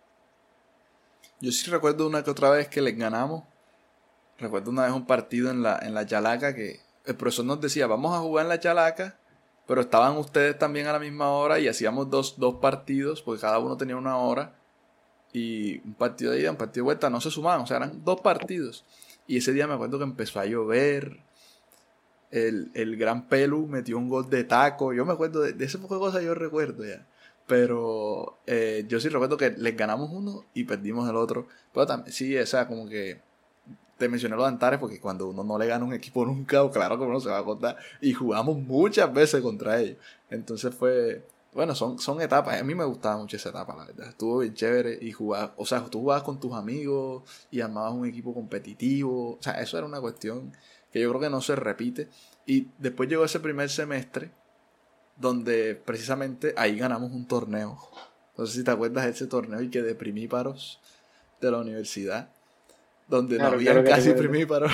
Yo 1.39 1.51
sí 1.51 1.69
recuerdo 1.69 2.07
una 2.07 2.23
que 2.23 2.31
otra 2.31 2.49
vez 2.49 2.67
que 2.67 2.81
les 2.81 2.97
ganamos. 2.97 3.43
Recuerdo 4.37 4.71
una 4.71 4.83
vez 4.83 4.91
un 4.91 5.05
partido 5.05 5.51
en 5.51 5.63
la, 5.63 5.79
en 5.81 5.93
la 5.93 6.05
Chalaca 6.05 6.53
que 6.53 6.79
el 7.05 7.15
profesor 7.15 7.45
nos 7.45 7.61
decía, 7.61 7.87
vamos 7.87 8.15
a 8.15 8.19
jugar 8.19 8.45
en 8.45 8.49
la 8.49 8.59
Chalaca 8.59 9.17
pero 9.67 9.81
estaban 9.81 10.17
ustedes 10.17 10.57
también 10.57 10.87
a 10.87 10.93
la 10.93 10.99
misma 10.99 11.29
hora 11.29 11.59
y 11.59 11.67
hacíamos 11.67 12.09
dos, 12.09 12.35
dos 12.37 12.55
partidos, 12.55 13.21
porque 13.21 13.41
cada 13.41 13.59
uno 13.59 13.77
tenía 13.77 13.97
una 13.97 14.17
hora, 14.17 14.53
y 15.33 15.79
un 15.79 15.95
partido 15.95 16.31
de 16.31 16.41
ida, 16.41 16.51
un 16.51 16.57
partido 16.57 16.83
de 16.83 16.85
vuelta, 16.85 17.09
no 17.09 17.19
se 17.19 17.31
sumaban, 17.31 17.61
o 17.61 17.67
sea, 17.67 17.77
eran 17.77 18.03
dos 18.03 18.21
partidos. 18.21 18.85
Y 19.27 19.37
ese 19.37 19.51
día 19.53 19.67
me 19.67 19.73
acuerdo 19.73 19.97
que 19.97 20.03
empezó 20.03 20.39
a 20.39 20.45
llover, 20.45 21.19
el, 22.31 22.71
el 22.73 22.95
gran 22.95 23.27
Pelu 23.27 23.67
metió 23.67 23.97
un 23.97 24.07
gol 24.07 24.29
de 24.29 24.43
taco, 24.43 24.93
yo 24.93 25.05
me 25.05 25.13
acuerdo 25.13 25.41
de, 25.41 25.53
de 25.53 25.65
ese 25.65 25.77
poco 25.79 25.95
de 25.95 25.99
cosas, 25.99 26.23
yo 26.23 26.35
recuerdo 26.35 26.85
ya. 26.85 27.05
Pero 27.47 28.39
eh, 28.47 28.85
yo 28.87 28.99
sí 28.99 29.09
recuerdo 29.09 29.37
que 29.37 29.51
les 29.51 29.77
ganamos 29.77 30.09
uno 30.11 30.45
y 30.53 30.63
perdimos 30.63 31.07
el 31.09 31.15
otro. 31.15 31.47
Pero 31.73 31.85
también, 31.85 32.11
sí, 32.11 32.35
o 32.37 32.45
sea, 32.45 32.67
como 32.67 32.87
que 32.89 33.21
te 33.97 34.09
mencioné 34.09 34.35
los 34.35 34.47
Antares 34.47 34.79
porque 34.79 34.99
cuando 34.99 35.27
uno 35.27 35.43
no 35.43 35.57
le 35.57 35.67
gana 35.67 35.85
un 35.85 35.93
equipo 35.93 36.25
nunca, 36.25 36.69
claro 36.71 36.97
que 36.97 37.05
uno 37.05 37.19
se 37.19 37.29
va 37.29 37.39
a 37.39 37.43
contar. 37.43 37.77
Y 38.01 38.13
jugamos 38.13 38.57
muchas 38.57 39.13
veces 39.13 39.41
contra 39.41 39.79
ellos. 39.79 39.97
Entonces 40.29 40.73
fue. 40.73 41.25
Bueno, 41.53 41.73
son, 41.73 41.99
son 41.99 42.19
etapas. 42.21 42.59
A 42.59 42.63
mí 42.65 42.75
me 42.75 42.83
gustaba 42.83 43.17
mucho 43.17 43.37
esa 43.37 43.49
etapa, 43.49 43.75
la 43.75 43.85
verdad. 43.85 44.09
Estuvo 44.09 44.39
bien 44.39 44.53
chévere 44.53 44.97
y 45.01 45.11
jugar. 45.13 45.53
O 45.55 45.65
sea, 45.65 45.85
tú 45.85 46.01
jugabas 46.01 46.23
con 46.23 46.39
tus 46.39 46.53
amigos 46.53 47.23
y 47.49 47.61
armabas 47.61 47.93
un 47.93 48.05
equipo 48.05 48.33
competitivo. 48.33 49.37
O 49.39 49.41
sea, 49.41 49.53
eso 49.61 49.77
era 49.77 49.87
una 49.87 50.01
cuestión 50.01 50.51
que 50.91 50.99
yo 50.99 51.09
creo 51.09 51.21
que 51.21 51.29
no 51.29 51.41
se 51.41 51.55
repite. 51.55 52.09
Y 52.45 52.67
después 52.77 53.07
llegó 53.07 53.23
ese 53.23 53.39
primer 53.39 53.69
semestre 53.69 54.31
donde 55.15 55.75
precisamente 55.75 56.53
ahí 56.57 56.77
ganamos 56.77 57.11
un 57.11 57.27
torneo. 57.27 57.77
No 58.37 58.45
sé 58.45 58.59
si 58.59 58.63
te 58.63 58.71
acuerdas 58.71 59.05
de 59.05 59.11
ese 59.11 59.27
torneo 59.27 59.61
y 59.61 59.69
que 59.69 59.81
de 59.81 59.95
primíparos 59.95 60.79
de 61.39 61.51
la 61.51 61.59
universidad 61.59 62.29
donde 63.07 63.37
no 63.37 63.45
había 63.45 63.83
casi 63.83 64.13
primíparos. 64.13 64.71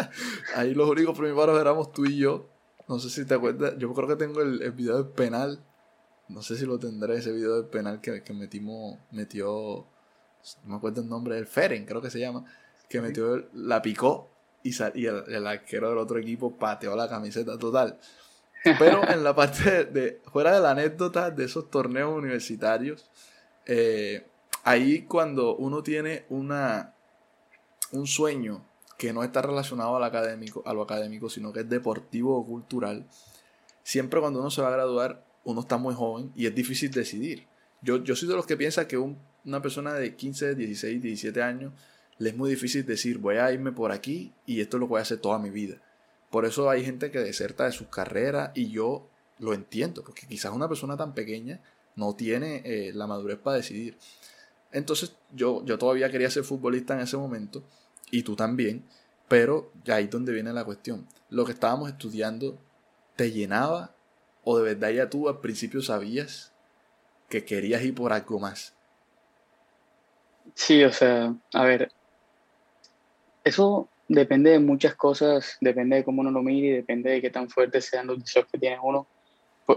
Ahí 0.54 0.74
los 0.74 0.88
únicos 0.88 1.16
primíparos 1.16 1.60
éramos 1.60 1.92
tú 1.92 2.06
y 2.06 2.16
yo. 2.18 2.46
No 2.86 2.98
sé 2.98 3.10
si 3.10 3.24
te 3.24 3.34
acuerdas, 3.34 3.74
yo 3.78 3.92
creo 3.92 4.08
que 4.08 4.16
tengo 4.16 4.42
el, 4.42 4.62
el 4.62 4.72
video 4.72 5.02
del 5.02 5.12
penal. 5.12 5.58
No 6.28 6.42
sé 6.42 6.56
si 6.56 6.66
lo 6.66 6.78
tendré, 6.78 7.16
ese 7.16 7.32
video 7.32 7.56
del 7.56 7.66
penal 7.66 8.00
que, 8.00 8.22
que 8.22 8.32
metimos, 8.32 8.98
metió, 9.10 9.44
no 10.64 10.70
me 10.70 10.76
acuerdo 10.76 11.02
el 11.02 11.08
nombre, 11.08 11.36
el 11.36 11.46
Feren, 11.46 11.84
creo 11.84 12.00
que 12.00 12.10
se 12.10 12.18
llama, 12.18 12.44
que 12.88 13.00
metió, 13.02 13.46
la 13.52 13.82
picó 13.82 14.30
y, 14.62 14.70
y 14.94 15.06
el, 15.06 15.46
arquero 15.46 15.90
del 15.90 15.98
otro 15.98 16.18
equipo 16.18 16.56
pateó 16.56 16.96
la 16.96 17.08
camiseta 17.08 17.58
total. 17.58 17.98
Pero 18.78 19.08
en 19.08 19.22
la 19.22 19.34
parte 19.34 19.84
de, 19.84 20.20
fuera 20.32 20.52
de 20.52 20.60
la 20.60 20.70
anécdota 20.70 21.30
de 21.30 21.44
esos 21.44 21.70
torneos 21.70 22.16
universitarios, 22.16 23.10
eh, 23.66 24.26
ahí 24.64 25.02
cuando 25.02 25.56
uno 25.56 25.82
tiene 25.82 26.24
una, 26.30 26.94
un 27.92 28.06
sueño 28.06 28.64
que 28.96 29.12
no 29.12 29.22
está 29.22 29.42
relacionado 29.42 29.96
al 29.96 30.04
académico, 30.04 30.62
a 30.66 30.72
lo 30.72 30.82
académico, 30.82 31.28
sino 31.28 31.52
que 31.52 31.60
es 31.60 31.68
deportivo 31.68 32.36
o 32.36 32.44
cultural, 32.44 33.06
siempre 33.82 34.20
cuando 34.20 34.40
uno 34.40 34.50
se 34.50 34.62
va 34.62 34.68
a 34.68 34.72
graduar, 34.72 35.24
uno 35.44 35.60
está 35.60 35.76
muy 35.76 35.94
joven 35.94 36.32
y 36.34 36.46
es 36.46 36.54
difícil 36.54 36.90
decidir. 36.90 37.46
Yo, 37.82 38.02
yo 38.02 38.16
soy 38.16 38.28
de 38.28 38.34
los 38.34 38.46
que 38.46 38.56
piensa 38.56 38.88
que 38.88 38.96
una 38.96 39.60
persona 39.60 39.92
de 39.92 40.16
15, 40.16 40.54
16, 40.54 41.02
17 41.02 41.42
años 41.42 41.72
le 42.18 42.30
es 42.30 42.36
muy 42.36 42.48
difícil 42.48 42.86
decir 42.86 43.18
voy 43.18 43.36
a 43.36 43.52
irme 43.52 43.72
por 43.72 43.92
aquí 43.92 44.32
y 44.46 44.60
esto 44.60 44.76
es 44.76 44.80
lo 44.80 44.86
que 44.86 44.90
voy 44.90 44.98
a 45.00 45.02
hacer 45.02 45.18
toda 45.18 45.38
mi 45.38 45.50
vida. 45.50 45.76
Por 46.34 46.46
eso 46.46 46.68
hay 46.68 46.84
gente 46.84 47.12
que 47.12 47.20
deserta 47.20 47.62
de 47.62 47.70
sus 47.70 47.86
carreras 47.86 48.50
y 48.56 48.68
yo 48.68 49.06
lo 49.38 49.54
entiendo, 49.54 50.02
porque 50.02 50.26
quizás 50.26 50.52
una 50.52 50.68
persona 50.68 50.96
tan 50.96 51.14
pequeña 51.14 51.60
no 51.94 52.16
tiene 52.16 52.60
eh, 52.64 52.90
la 52.92 53.06
madurez 53.06 53.38
para 53.38 53.58
decidir. 53.58 53.96
Entonces 54.72 55.14
yo, 55.32 55.64
yo 55.64 55.78
todavía 55.78 56.10
quería 56.10 56.28
ser 56.28 56.42
futbolista 56.42 56.92
en 56.94 57.02
ese 57.02 57.16
momento 57.16 57.62
y 58.10 58.24
tú 58.24 58.34
también, 58.34 58.84
pero 59.28 59.70
ahí 59.86 60.06
es 60.06 60.10
donde 60.10 60.32
viene 60.32 60.52
la 60.52 60.64
cuestión. 60.64 61.06
Lo 61.30 61.44
que 61.44 61.52
estábamos 61.52 61.88
estudiando 61.88 62.58
te 63.14 63.30
llenaba 63.30 63.94
o 64.42 64.58
de 64.58 64.74
verdad 64.74 64.90
ya 64.90 65.08
tú 65.08 65.28
al 65.28 65.38
principio 65.38 65.82
sabías 65.82 66.50
que 67.28 67.44
querías 67.44 67.80
ir 67.84 67.94
por 67.94 68.12
algo 68.12 68.40
más. 68.40 68.74
Sí, 70.56 70.82
o 70.82 70.92
sea, 70.92 71.32
a 71.52 71.64
ver, 71.64 71.92
eso 73.44 73.88
depende 74.08 74.50
de 74.50 74.58
muchas 74.58 74.94
cosas, 74.94 75.56
depende 75.60 75.96
de 75.96 76.04
cómo 76.04 76.20
uno 76.20 76.30
lo 76.30 76.42
mire 76.42 76.68
y 76.68 76.70
depende 76.72 77.10
de 77.10 77.20
qué 77.20 77.30
tan 77.30 77.48
fuertes 77.48 77.86
sean 77.86 78.06
los 78.06 78.18
deseos 78.18 78.46
que 78.50 78.58
tiene 78.58 78.78
uno. 78.82 79.06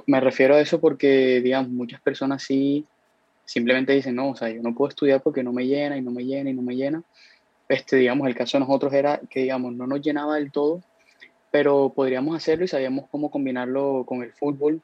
Me 0.06 0.20
refiero 0.20 0.56
a 0.56 0.60
eso 0.60 0.80
porque, 0.80 1.42
digamos, 1.42 1.72
muchas 1.72 2.02
personas 2.02 2.44
sí 2.44 2.86
simplemente 3.46 3.94
dicen, 3.94 4.16
no, 4.16 4.32
o 4.32 4.36
sea, 4.36 4.50
yo 4.50 4.62
no 4.62 4.76
puedo 4.76 4.90
estudiar 4.90 5.22
porque 5.22 5.44
no 5.44 5.54
me 5.54 5.66
llena 5.66 5.98
y 5.98 6.02
no 6.02 6.12
me 6.12 6.26
llena 6.26 6.50
y 6.50 6.54
no 6.54 6.62
me 6.62 6.76
llena. 6.76 7.04
Este, 7.70 7.96
digamos, 7.96 8.28
el 8.28 8.36
caso 8.36 8.58
de 8.58 8.66
nosotros 8.66 8.94
era 8.94 9.22
que, 9.30 9.42
digamos, 9.42 9.74
no 9.74 9.88
nos 9.88 10.02
llenaba 10.02 10.36
del 10.36 10.52
todo, 10.52 10.82
pero 11.50 11.92
podríamos 11.96 12.36
hacerlo 12.36 12.66
y 12.66 12.68
sabíamos 12.68 13.06
cómo 13.10 13.32
combinarlo 13.32 14.04
con 14.06 14.22
el 14.22 14.34
fútbol, 14.34 14.82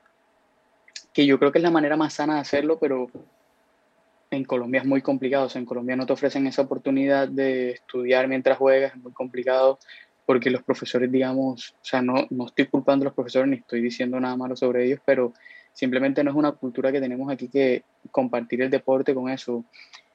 que 1.13 1.25
yo 1.25 1.38
creo 1.38 1.51
que 1.51 1.59
es 1.59 1.63
la 1.63 1.71
manera 1.71 1.97
más 1.97 2.13
sana 2.13 2.35
de 2.35 2.41
hacerlo, 2.41 2.79
pero 2.79 3.09
en 4.36 4.46
Colombia 4.46 4.82
es 4.82 4.88
muy 4.88 5.02
complicado. 5.02 5.46
O 5.46 5.50
sea, 5.50 5.60
en 5.60 5.66
Colombia 5.66 5.96
no 5.96 6.06
te 6.06 6.13
ofrecen 6.13 6.48
esa 6.48 6.63
oportunidad 6.63 7.28
de 7.28 7.72
estudiar 7.72 8.28
mientras 8.28 8.58
juegas, 8.58 8.94
es 8.96 9.02
muy 9.02 9.13
complicado 9.13 9.80
porque 10.25 10.50
los 10.50 10.63
profesores, 10.63 11.12
digamos, 11.12 11.75
o 11.82 11.86
sea, 11.86 12.02
no, 12.02 12.28
no 12.30 12.46
estoy 12.46 12.68
culpando 12.68 13.04
a 13.04 13.08
los 13.08 13.13
profesores 13.13 13.50
ni 13.50 13.58
estoy 13.58 13.82
diciendo 13.82 14.20
nada 14.20 14.38
malo 14.38 14.56
sobre 14.56 14.86
ellos, 14.86 15.00
pero 15.06 15.34
simplemente 15.74 16.24
no 16.24 16.32
es 16.32 16.38
una 16.38 16.54
cultura 16.54 16.92
que 16.92 17.02
tenemos 17.02 17.30
aquí 17.32 17.50
que 17.50 17.84
compartir 18.12 18.62
el 18.62 18.70
deporte 18.70 19.13
con 19.13 19.30
eso. 19.30 19.66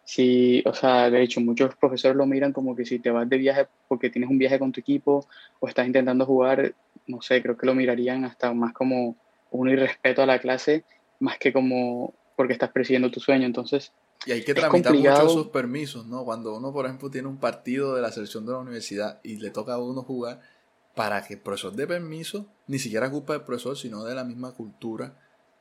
Si, 0.05 0.63
o 0.65 0.73
sea, 0.73 1.11
de 1.11 1.23
hecho, 1.23 1.41
muchos 1.41 1.77
profesores 1.77 2.17
lo 2.17 2.25
miran 2.27 2.53
como 2.53 2.75
que 2.75 2.87
si 2.87 2.99
te 2.99 3.11
vas 3.11 3.29
de 3.29 3.37
viaje 3.37 3.67
porque 3.89 4.09
tienes 4.09 4.31
un 4.31 4.39
viaje 4.39 4.59
con 4.59 4.73
tu 4.73 4.81
equipo 4.81 5.27
o 5.61 5.69
estás 5.69 5.87
intentando 5.87 6.25
jugar, 6.25 6.75
no 7.07 7.21
sé, 7.21 7.43
creo 7.43 7.59
que 7.59 7.67
lo 7.67 7.75
mirarían 7.75 8.25
hasta 8.25 8.55
más 8.55 8.73
como 8.73 9.17
un 9.51 9.69
irrespeto 9.69 10.23
a 10.23 10.27
la 10.27 10.39
clase, 10.39 10.85
más 11.21 11.39
que 11.39 11.53
como 11.53 12.15
porque 12.37 12.55
estás 12.55 12.71
persiguiendo 12.71 13.11
tu 13.11 13.21
sueño. 13.21 13.45
Entonces, 13.45 13.93
y 14.27 14.33
hay 14.33 14.45
que 14.45 14.55
tramitar 14.55 14.95
mucho 14.95 15.27
esos 15.27 15.49
permisos, 15.49 16.07
¿no? 16.07 16.25
Cuando 16.25 16.57
uno, 16.57 16.73
por 16.73 16.87
ejemplo, 16.87 17.11
tiene 17.11 17.29
un 17.29 17.39
partido 17.39 17.95
de 17.95 18.03
la 18.03 18.11
selección 18.11 18.45
de 18.45 18.53
la 18.53 18.59
universidad 18.59 19.21
y 19.23 19.37
le 19.37 19.51
toca 19.51 19.75
a 19.75 19.79
uno 19.79 20.03
jugar, 20.03 20.41
para 20.95 21.25
que 21.25 21.35
el 21.35 21.41
profesor 21.41 21.75
dé 21.75 21.87
permiso, 21.87 22.47
ni 22.67 22.81
siquiera 22.81 23.07
es 23.07 23.13
culpa 23.13 23.35
del 23.35 23.43
profesor, 23.43 23.79
sino 23.79 24.05
de 24.05 24.17
la 24.17 24.25
misma 24.25 24.53
cultura 24.53 25.15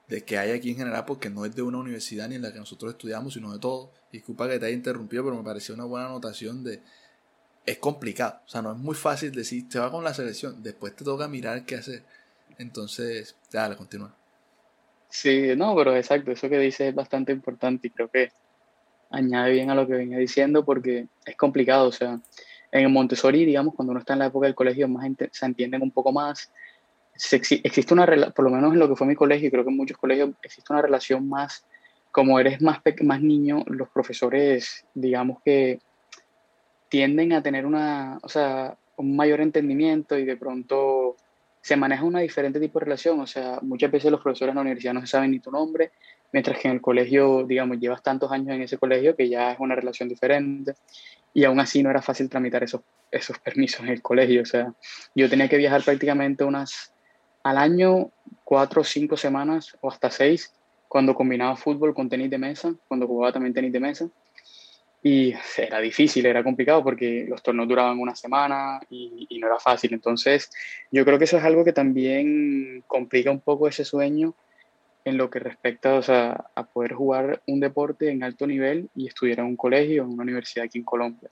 de 0.07 0.23
que 0.23 0.37
hay 0.37 0.51
aquí 0.51 0.71
en 0.71 0.77
general, 0.77 1.05
porque 1.05 1.29
no 1.29 1.45
es 1.45 1.55
de 1.55 1.61
una 1.61 1.77
universidad 1.77 2.27
ni 2.27 2.35
en 2.35 2.41
la 2.41 2.51
que 2.51 2.59
nosotros 2.59 2.93
estudiamos, 2.93 3.33
sino 3.33 3.53
de 3.53 3.59
todo. 3.59 3.91
Disculpa 4.11 4.49
que 4.49 4.57
te 4.57 4.65
haya 4.65 4.75
interrumpido, 4.75 5.23
pero 5.23 5.35
me 5.35 5.43
pareció 5.43 5.75
una 5.75 5.85
buena 5.85 6.07
anotación 6.07 6.63
de... 6.63 6.81
Es 7.65 7.77
complicado, 7.77 8.39
o 8.45 8.49
sea, 8.49 8.61
no 8.61 8.71
es 8.71 8.77
muy 8.77 8.95
fácil 8.95 9.31
decir, 9.31 9.67
te 9.67 9.77
va 9.77 9.91
con 9.91 10.03
la 10.03 10.13
selección, 10.13 10.63
después 10.63 10.95
te 10.95 11.03
toca 11.03 11.27
mirar 11.27 11.65
qué 11.65 11.75
hacer. 11.75 12.03
Entonces, 12.57 13.35
dale, 13.51 13.75
continúa. 13.75 14.15
Sí, 15.09 15.55
no, 15.55 15.75
pero 15.75 15.95
exacto, 15.95 16.31
eso 16.31 16.49
que 16.49 16.57
dices 16.57 16.89
es 16.89 16.95
bastante 16.95 17.31
importante 17.31 17.87
y 17.87 17.89
creo 17.91 18.09
que 18.09 18.31
añade 19.09 19.51
bien 19.51 19.69
a 19.69 19.75
lo 19.75 19.87
que 19.87 19.93
venía 19.93 20.17
diciendo 20.17 20.65
porque 20.65 21.07
es 21.25 21.35
complicado, 21.35 21.87
o 21.87 21.91
sea, 21.91 22.19
en 22.71 22.91
Montessori, 22.91 23.45
digamos, 23.45 23.73
cuando 23.75 23.91
uno 23.91 23.99
está 23.99 24.13
en 24.13 24.19
la 24.19 24.25
época 24.27 24.47
del 24.47 24.55
colegio, 24.55 24.87
más 24.87 25.07
se 25.31 25.45
entienden 25.45 25.81
un 25.81 25.91
poco 25.91 26.11
más. 26.11 26.51
existe 27.13 27.93
una 27.93 28.05
por 28.35 28.45
lo 28.45 28.51
menos 28.51 28.73
en 28.73 28.79
lo 28.79 28.89
que 28.89 28.95
fue 28.95 29.07
mi 29.07 29.15
colegio, 29.15 29.47
y 29.47 29.51
creo 29.51 29.63
que 29.63 29.71
en 29.71 29.77
muchos 29.77 29.97
colegios 29.97 30.31
existe 30.43 30.73
una 30.73 30.81
relación 30.81 31.27
más, 31.27 31.65
como 32.11 32.39
eres 32.39 32.61
más, 32.61 32.79
más 33.01 33.21
niño, 33.21 33.63
los 33.67 33.89
profesores, 33.89 34.85
digamos 34.93 35.41
que 35.43 35.79
tienden 36.89 37.33
a 37.33 37.43
tener 37.43 37.65
una, 37.65 38.19
o 38.21 38.29
sea, 38.29 38.77
un 38.97 39.15
mayor 39.15 39.41
entendimiento 39.41 40.17
y 40.17 40.25
de 40.25 40.37
pronto 40.37 41.15
se 41.61 41.75
maneja 41.75 42.03
una 42.03 42.19
diferente 42.19 42.59
tipo 42.59 42.79
de 42.79 42.85
relación, 42.85 43.19
o 43.19 43.27
sea, 43.27 43.59
muchas 43.61 43.91
veces 43.91 44.09
los 44.09 44.21
profesores 44.21 44.51
en 44.51 44.55
la 44.55 44.61
universidad 44.61 44.93
no 44.93 45.01
se 45.01 45.07
saben 45.07 45.31
ni 45.31 45.39
tu 45.39 45.51
nombre, 45.51 45.91
mientras 46.31 46.59
que 46.59 46.67
en 46.67 46.75
el 46.75 46.81
colegio, 46.81 47.45
digamos, 47.45 47.79
llevas 47.79 48.03
tantos 48.03 48.31
años 48.31 48.49
en 48.49 48.61
ese 48.61 48.77
colegio 48.77 49.15
que 49.15 49.29
ya 49.29 49.51
es 49.51 49.59
una 49.59 49.75
relación 49.75 50.09
diferente 50.09 50.73
y 51.33 51.43
aún 51.43 51.59
así 51.59 51.83
no 51.83 51.89
era 51.89 52.01
fácil 52.01 52.29
tramitar 52.29 52.63
esos, 52.63 52.81
esos 53.11 53.37
permisos 53.39 53.81
en 53.81 53.89
el 53.89 54.01
colegio, 54.01 54.41
o 54.41 54.45
sea, 54.45 54.73
yo 55.15 55.29
tenía 55.29 55.47
que 55.47 55.57
viajar 55.57 55.83
prácticamente 55.83 56.43
unas 56.43 56.91
al 57.43 57.57
año, 57.57 58.11
cuatro 58.43 58.81
o 58.81 58.83
cinco 58.83 59.15
semanas 59.15 59.77
o 59.81 59.89
hasta 59.89 60.11
seis, 60.11 60.53
cuando 60.87 61.13
combinaba 61.15 61.55
fútbol 61.55 61.93
con 61.93 62.09
tenis 62.09 62.29
de 62.29 62.37
mesa, 62.37 62.73
cuando 62.87 63.07
jugaba 63.07 63.31
también 63.31 63.53
tenis 63.53 63.71
de 63.71 63.79
mesa. 63.79 64.09
Y 65.03 65.33
era 65.57 65.79
difícil, 65.79 66.25
era 66.25 66.43
complicado 66.43 66.83
porque 66.83 67.25
los 67.29 67.41
torneos 67.41 67.69
duraban 67.69 67.99
una 67.99 68.15
semana 68.15 68.81
y, 68.89 69.27
y, 69.29 69.39
no 69.39 69.47
era 69.47 69.59
fácil. 69.59 69.93
Entonces, 69.93 70.49
yo 70.91 71.05
creo 71.05 71.17
que 71.17 71.25
eso 71.25 71.37
es 71.37 71.43
algo 71.43 71.63
que 71.63 71.71
también 71.71 72.83
complica 72.87 73.31
un 73.31 73.39
poco 73.39 73.67
ese 73.67 73.85
sueño 73.85 74.33
en 75.07 75.17
lo 75.17 75.29
que 75.29 75.39
respecta 75.39 75.95
o 75.95 76.01
sea, 76.01 76.51
a 76.53 76.65
poder 76.65 76.93
jugar 76.93 77.41
un 77.47 77.59
deporte 77.59 78.11
en 78.11 78.23
alto 78.23 78.45
nivel 78.45 78.89
y 78.93 79.07
estudiar 79.07 79.39
en 79.39 79.45
un 79.45 79.55
colegio 79.55 80.03
o 80.03 80.05
en 80.05 80.13
una 80.13 80.23
universidad 80.23 80.65
aquí 80.65 80.79
en 80.79 80.83
Colombia. 80.83 81.29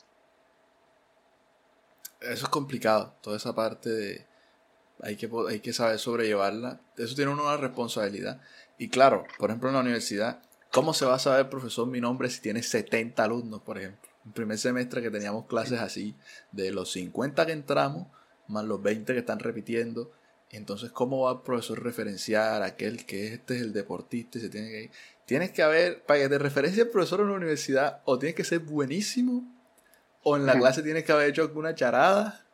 Eso 2.22 2.46
es 2.46 2.50
complicado, 2.50 3.13
toda 3.22 3.38
esa 3.38 3.53
parte 3.53 3.89
de 3.89 4.25
hay 5.01 5.17
que, 5.17 5.29
hay 5.50 5.60
que 5.60 5.74
saber 5.74 6.00
sobrellevarla. 6.00 6.79
Eso 6.98 7.15
tiene 7.15 7.32
una 7.32 7.58
responsabilidad. 7.58 8.41
Y 8.77 8.88
claro, 8.88 9.25
por 9.38 9.50
ejemplo 9.50 9.70
en 9.70 9.75
la 9.75 9.82
universidad, 9.82 10.41
¿cómo 10.72 10.94
se 10.94 11.05
va 11.05 11.15
a 11.15 11.20
saber, 11.20 11.50
profesor, 11.50 11.88
mi 11.88 12.00
nombre 12.00 12.29
si 12.29 12.41
tiene 12.41 12.63
70 12.63 13.24
alumnos, 13.24 13.62
por 13.62 13.77
ejemplo? 13.77 14.10
En 14.25 14.32
primer 14.32 14.58
semestre 14.58 15.01
que 15.01 15.12
teníamos 15.12 15.46
clases 15.48 15.82
así, 15.82 16.15
de 16.51 16.72
los 16.72 16.91
50 16.94 17.46
que 17.46 17.51
entramos, 17.51 18.08
más 18.48 18.63
los 18.63 18.82
20 18.82 19.13
que 19.13 19.20
están 19.20 19.39
repitiendo, 19.39 20.12
entonces, 20.55 20.91
¿cómo 20.91 21.24
va 21.24 21.33
el 21.33 21.41
profesor 21.41 21.83
referenciar 21.83 22.62
a 22.62 22.65
aquel 22.65 23.05
que 23.05 23.33
este 23.33 23.55
es 23.55 23.62
el 23.62 23.74
deportista 23.74 24.38
y 24.38 24.41
se 24.41 24.50
tiene 24.50 24.69
que 24.69 24.83
ir? 24.83 24.91
Tienes 25.25 25.51
que 25.51 25.63
haber, 25.63 26.03
para 26.03 26.19
que 26.19 26.29
te 26.29 26.38
referencie 26.38 26.83
el 26.83 26.89
profesor 26.89 27.21
en 27.21 27.29
la 27.29 27.35
universidad, 27.35 28.01
o 28.05 28.19
tienes 28.19 28.35
que 28.35 28.43
ser 28.43 28.59
buenísimo, 28.59 29.43
o 30.24 30.38
en 30.38 30.45
la 30.45 30.57
clase 30.57 30.83
tienes 30.83 31.03
que 31.03 31.12
haber 31.12 31.29
hecho 31.29 31.41
alguna 31.41 31.75
charada, 31.75 32.45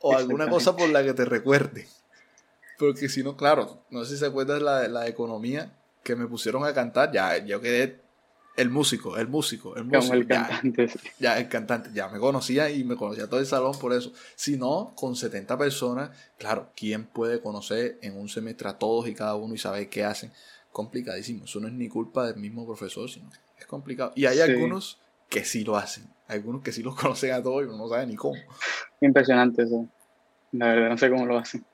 o 0.00 0.16
alguna 0.16 0.48
cosa 0.48 0.76
por 0.76 0.88
la 0.88 1.04
que 1.04 1.14
te 1.14 1.24
recuerde. 1.24 1.88
Porque 2.78 3.08
si 3.08 3.22
no, 3.22 3.36
claro, 3.36 3.84
no 3.90 4.04
sé 4.04 4.14
si 4.14 4.18
se 4.18 4.26
acuerdan 4.26 4.64
la, 4.64 4.88
la 4.88 5.06
economía 5.06 5.72
que 6.02 6.16
me 6.16 6.26
pusieron 6.26 6.64
a 6.64 6.74
cantar, 6.74 7.12
ya 7.12 7.38
yo 7.38 7.60
quedé 7.60 8.00
el 8.56 8.68
músico, 8.70 9.16
el 9.16 9.28
músico, 9.28 9.76
el 9.76 9.84
músico. 9.84 10.14
el 10.14 10.26
cantante. 10.26 10.90
Ya, 11.18 11.38
el 11.38 11.48
cantante. 11.48 11.90
Ya 11.94 12.08
me 12.08 12.18
conocía 12.18 12.70
y 12.70 12.84
me 12.84 12.96
conocía 12.96 13.28
todo 13.28 13.40
el 13.40 13.46
salón 13.46 13.78
por 13.78 13.92
eso. 13.92 14.12
Si 14.34 14.56
no, 14.56 14.92
con 14.94 15.16
70 15.16 15.56
personas, 15.56 16.10
claro, 16.38 16.68
¿quién 16.76 17.04
puede 17.06 17.40
conocer 17.40 17.98
en 18.02 18.18
un 18.18 18.28
semestre 18.28 18.68
a 18.68 18.78
todos 18.78 19.08
y 19.08 19.14
cada 19.14 19.36
uno 19.36 19.54
y 19.54 19.58
saber 19.58 19.88
qué 19.88 20.04
hacen? 20.04 20.32
Complicadísimo. 20.70 21.44
Eso 21.44 21.60
no 21.60 21.68
es 21.68 21.74
ni 21.74 21.88
culpa 21.88 22.26
del 22.26 22.36
mismo 22.36 22.66
profesor, 22.66 23.08
sino 23.08 23.30
es 23.58 23.66
complicado. 23.66 24.12
Y 24.14 24.26
hay 24.26 24.40
algunos 24.40 24.98
que 25.28 25.44
sí 25.44 25.64
lo 25.64 25.76
hacen. 25.76 26.04
Algunos 26.28 26.62
que 26.62 26.72
sí 26.72 26.82
los 26.82 26.94
conocen 27.00 27.32
a 27.32 27.42
todos 27.42 27.64
y 27.64 27.66
no 27.66 27.88
saben 27.88 28.10
ni 28.10 28.16
cómo. 28.16 28.36
Impresionante 29.00 29.62
eso. 29.62 29.88
La 30.52 30.66
verdad, 30.66 30.90
no 30.90 30.98
sé 30.98 31.08
cómo 31.08 31.24
lo 31.24 31.38
hacen. 31.38 31.64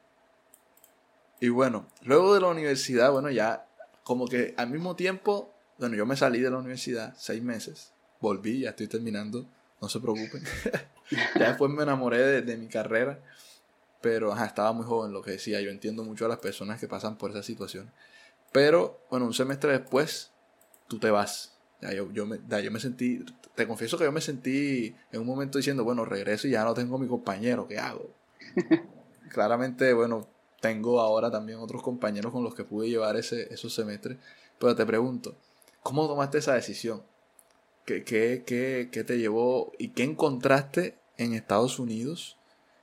Y 1.40 1.48
bueno, 1.48 1.86
luego 2.02 2.34
de 2.34 2.40
la 2.40 2.48
universidad, 2.48 3.10
bueno, 3.10 3.30
ya 3.30 3.66
como 4.04 4.26
que 4.26 4.54
al 4.56 4.70
mismo 4.70 4.96
tiempo 4.96 5.52
bueno, 5.78 5.96
yo 5.96 6.06
me 6.06 6.16
salí 6.16 6.40
de 6.40 6.50
la 6.50 6.58
universidad 6.58 7.14
seis 7.16 7.42
meses, 7.42 7.92
volví, 8.20 8.60
ya 8.60 8.70
estoy 8.70 8.88
terminando 8.88 9.46
no 9.80 9.88
se 9.88 10.00
preocupen. 10.00 10.42
ya 11.38 11.48
después 11.48 11.70
me 11.70 11.82
enamoré 11.82 12.42
de, 12.42 12.56
mi 12.56 12.68
carrera, 12.68 13.20
pero 14.00 14.36
estaba 14.36 14.72
muy 14.72 14.84
joven, 14.84 15.12
lo 15.12 15.22
que 15.22 15.32
decía. 15.32 15.60
Yo 15.60 15.70
entiendo 15.70 16.04
mucho 16.04 16.26
a 16.26 16.28
las 16.28 16.38
personas 16.38 16.80
que 16.80 16.88
pasan 16.88 17.16
por 17.16 17.30
esa 17.30 17.42
situación. 17.42 17.90
Pero, 18.52 19.00
bueno, 19.10 19.26
un 19.26 19.34
semestre 19.34 19.72
después, 19.72 20.32
tú 20.88 20.98
te 20.98 21.10
vas. 21.10 21.54
Ya 21.80 21.92
yo, 21.92 22.10
yo, 22.12 22.26
me, 22.26 22.38
yo 22.62 22.70
me 22.72 22.80
sentí, 22.80 23.24
te 23.54 23.68
confieso 23.68 23.98
que 23.98 24.04
yo 24.04 24.10
me 24.10 24.20
sentí 24.20 24.96
en 25.12 25.20
un 25.20 25.26
momento 25.26 25.58
diciendo, 25.58 25.84
bueno, 25.84 26.04
regreso 26.04 26.48
y 26.48 26.52
ya 26.52 26.64
no 26.64 26.74
tengo 26.74 26.98
mi 26.98 27.06
compañero, 27.06 27.68
¿qué 27.68 27.78
hago? 27.78 28.10
Claramente, 29.30 29.92
bueno, 29.92 30.28
tengo 30.60 31.00
ahora 31.00 31.30
también 31.30 31.60
otros 31.60 31.82
compañeros 31.82 32.32
con 32.32 32.42
los 32.42 32.56
que 32.56 32.64
pude 32.64 32.88
llevar 32.88 33.16
ese, 33.16 33.52
esos 33.54 33.72
semestres, 33.72 34.18
pero 34.58 34.74
te 34.74 34.84
pregunto, 34.84 35.36
¿cómo 35.82 36.06
tomaste 36.06 36.38
esa 36.38 36.54
decisión? 36.54 37.02
¿Qué, 37.84 38.04
qué, 38.04 38.42
qué, 38.46 38.88
qué 38.92 39.04
te 39.04 39.18
llevó 39.18 39.72
y 39.78 39.88
qué 39.88 40.04
encontraste 40.04 40.96
en 41.16 41.34
Estados 41.34 41.78
Unidos 41.78 42.36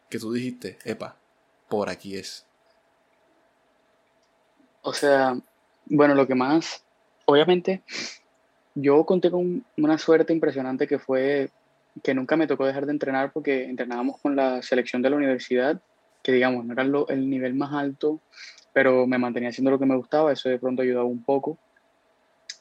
que 0.10 0.20
tú 0.20 0.34
dijiste, 0.34 0.78
epa, 0.84 1.18
por 1.70 1.90
aquí 1.90 2.16
es? 2.16 2.46
O 4.82 4.94
sea, 4.94 5.38
bueno, 5.86 6.16
lo 6.16 6.28
que 6.28 6.36
más, 6.36 6.84
obviamente, 7.26 7.84
yo 8.76 9.06
conté 9.06 9.32
con 9.32 9.66
una 9.78 9.98
suerte 9.98 10.34
impresionante 10.34 10.88
que 10.88 11.00
fue 11.00 11.50
que 12.04 12.14
nunca 12.14 12.36
me 12.36 12.48
tocó 12.48 12.66
dejar 12.66 12.86
de 12.86 12.92
entrenar 12.92 13.32
porque 13.32 13.66
entrenábamos 13.66 14.20
con 14.20 14.36
la 14.36 14.62
selección 14.62 15.02
de 15.02 15.10
la 15.10 15.16
universidad, 15.16 15.82
que 16.22 16.32
digamos 16.32 16.66
no 16.66 16.74
era 16.74 16.84
el 16.84 17.30
nivel 17.30 17.54
más 17.54 17.74
alto, 17.74 18.20
pero 18.74 19.08
me 19.08 19.18
mantenía 19.18 19.50
haciendo 19.50 19.72
lo 19.72 19.80
que 19.80 19.86
me 19.86 19.96
gustaba, 19.96 20.34
eso 20.34 20.50
de 20.50 20.60
pronto 20.60 20.82
ayudaba 20.82 21.06
un 21.06 21.24
poco. 21.24 21.58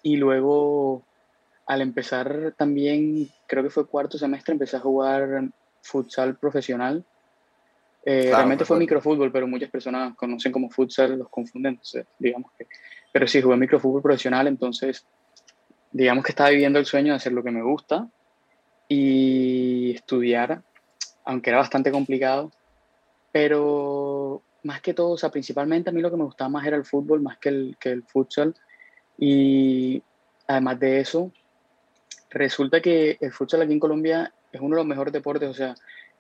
Y 0.05 0.17
luego, 0.17 1.03
al 1.67 1.81
empezar 1.81 2.55
también, 2.57 3.29
creo 3.49 3.65
que 3.65 3.71
fue 3.71 3.89
cuarto 3.89 4.19
semestre, 4.19 4.53
empecé 4.53 4.77
a 4.77 4.81
jugar 4.81 5.49
futsal 5.83 6.37
profesional. 6.37 7.05
Eh, 8.05 8.31
realmente 8.31 8.65
fue 8.65 8.79
microfútbol, 8.79 9.33
pero 9.33 9.49
muchas 9.49 9.71
personas 9.71 10.15
conocen 10.15 10.53
como 10.53 10.71
futsal, 10.71 11.19
los 11.19 11.29
confunden, 11.29 11.73
entonces 11.73 12.07
digamos 12.19 12.53
que 12.57 12.67
pero 13.15 13.29
sí, 13.29 13.41
jugué 13.41 13.57
microfútbol 13.57 14.03
profesional, 14.03 14.49
entonces 14.49 15.07
digamos 15.93 16.25
que 16.25 16.33
estaba 16.33 16.51
viviendo 16.51 16.81
el 16.81 16.85
sueño 16.85 17.13
de 17.13 17.17
hacer 17.19 17.33
lo 17.33 17.45
que 17.45 17.53
me 17.53 17.63
gusta 17.63 18.09
y 18.89 19.93
estudiar, 19.95 20.63
aunque 21.25 21.51
era 21.51 21.61
bastante 21.61 21.93
complicado, 21.93 22.51
pero 23.31 24.43
más 24.65 24.81
que 24.81 24.95
todo, 24.95 25.13
o 25.13 25.17
sea, 25.17 25.31
principalmente 25.31 25.91
a 25.91 25.93
mí 25.93 26.01
lo 26.01 26.11
que 26.11 26.17
me 26.17 26.25
gustaba 26.25 26.49
más 26.49 26.67
era 26.67 26.77
el 26.77 26.85
fútbol, 26.85 27.23
más 27.23 27.39
que 27.39 27.51
el, 27.51 27.77
que 27.79 27.91
el 27.91 28.03
futsal. 28.03 28.53
Y 29.19 30.03
además 30.47 30.81
de 30.81 31.01
eso, 31.01 31.33
resulta 32.31 32.81
que 32.81 33.17
el 33.21 33.33
futsal 33.33 33.63
aquí 33.63 33.73
en 33.73 33.81
Colombia 33.81 34.33
es 34.53 34.61
uno 34.61 34.77
de 34.77 34.81
los 34.81 34.87
mejores 34.87 35.13
deportes, 35.13 35.49
o 35.49 35.55
sea, 35.55 35.75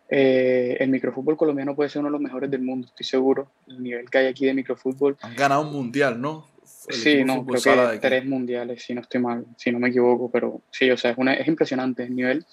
eh, 0.09 0.77
el 0.81 0.91
microfútbol 0.91 1.37
colombiano 1.37 1.75
puede 1.75 1.89
ser 1.89 2.01
uno 2.01 2.09
de 2.09 2.13
los 2.13 2.21
mejores 2.21 2.51
del 2.51 2.63
mundo, 2.63 2.87
estoy 2.87 3.07
seguro. 3.07 3.51
El 3.67 3.83
nivel 3.83 4.11
que 4.11 4.19
hay 4.19 4.27
aquí 4.27 4.47
de 4.47 4.55
microfútbol. 4.55 5.17
Han 5.23 5.35
ganado 5.35 5.63
un 5.63 5.73
mundial, 5.73 6.21
¿no? 6.21 6.49
sí, 6.65 7.25
no, 7.25 7.45
creo 7.47 7.91
que 7.93 7.99
tres 7.99 8.25
mundiales, 8.27 8.83
si 8.83 8.95
no 8.95 9.01
estoy 9.01 9.21
mal, 9.21 9.47
si 9.57 9.73
no 9.73 9.79
me 9.79 9.89
equivoco, 9.89 10.31
pero 10.31 10.61
sí, 10.71 10.91
o 10.91 10.97
sea, 10.97 11.13
es, 11.13 11.19
una, 11.19 11.35
es 11.35 11.47
impresionante 11.49 12.05
el 12.05 12.15
nivel. 12.15 12.45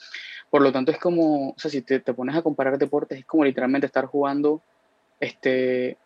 Por 0.50 0.62
lo 0.62 0.72
tanto, 0.72 0.92
es 0.92 0.98
como, 0.98 1.50
o 1.50 1.56
sea, 1.58 1.72
si 1.72 1.82
te, 1.82 2.00
te, 2.00 2.14
pones 2.14 2.36
a 2.36 2.42
comparar 2.42 2.78
deportes, 2.78 3.20
es 3.20 3.26
como 3.26 3.46
literalmente 3.46 3.88
estar 3.88 4.06
jugando, 4.06 4.62
este, 5.20 5.98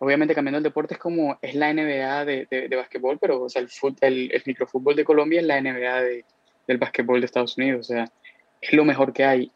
obviamente 0.00 0.34
cambiando 0.34 0.58
el 0.58 0.64
deporte 0.64 0.94
es 0.94 1.00
como, 1.00 1.38
es 1.40 1.54
la 1.54 1.72
NBA 1.72 2.24
de, 2.24 2.48
de, 2.50 2.68
de 2.68 2.76
básquetbol, 2.76 3.18
pero, 3.18 3.42
o 3.42 3.48
sea, 3.48 3.62
el, 3.62 3.68
el, 4.00 4.32
el, 4.32 4.42
microfútbol 4.46 4.96
de 4.96 5.04
Colombia 5.04 5.40
es 5.40 5.46
la 5.46 5.60
NBA 5.60 6.02
de, 6.02 6.24
del 6.66 6.78
básquetbol 6.78 7.20
de 7.20 7.26
Estados 7.26 7.56
Unidos, 7.58 7.90
o 7.90 7.94
sea, 7.94 8.10
es 8.60 8.72
lo 8.72 8.84
mejor 8.84 9.12
que 9.12 9.24
hay. 9.24 9.52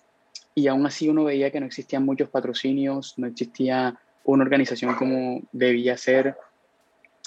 Y 0.54 0.68
aún 0.68 0.86
así 0.86 1.08
uno 1.08 1.24
veía 1.24 1.50
que 1.50 1.60
no 1.60 1.66
existían 1.66 2.04
muchos 2.04 2.28
patrocinios, 2.28 3.14
no 3.18 3.26
existía 3.26 3.98
una 4.22 4.44
organización 4.44 4.94
como 4.94 5.42
debía 5.50 5.96
ser. 5.96 6.36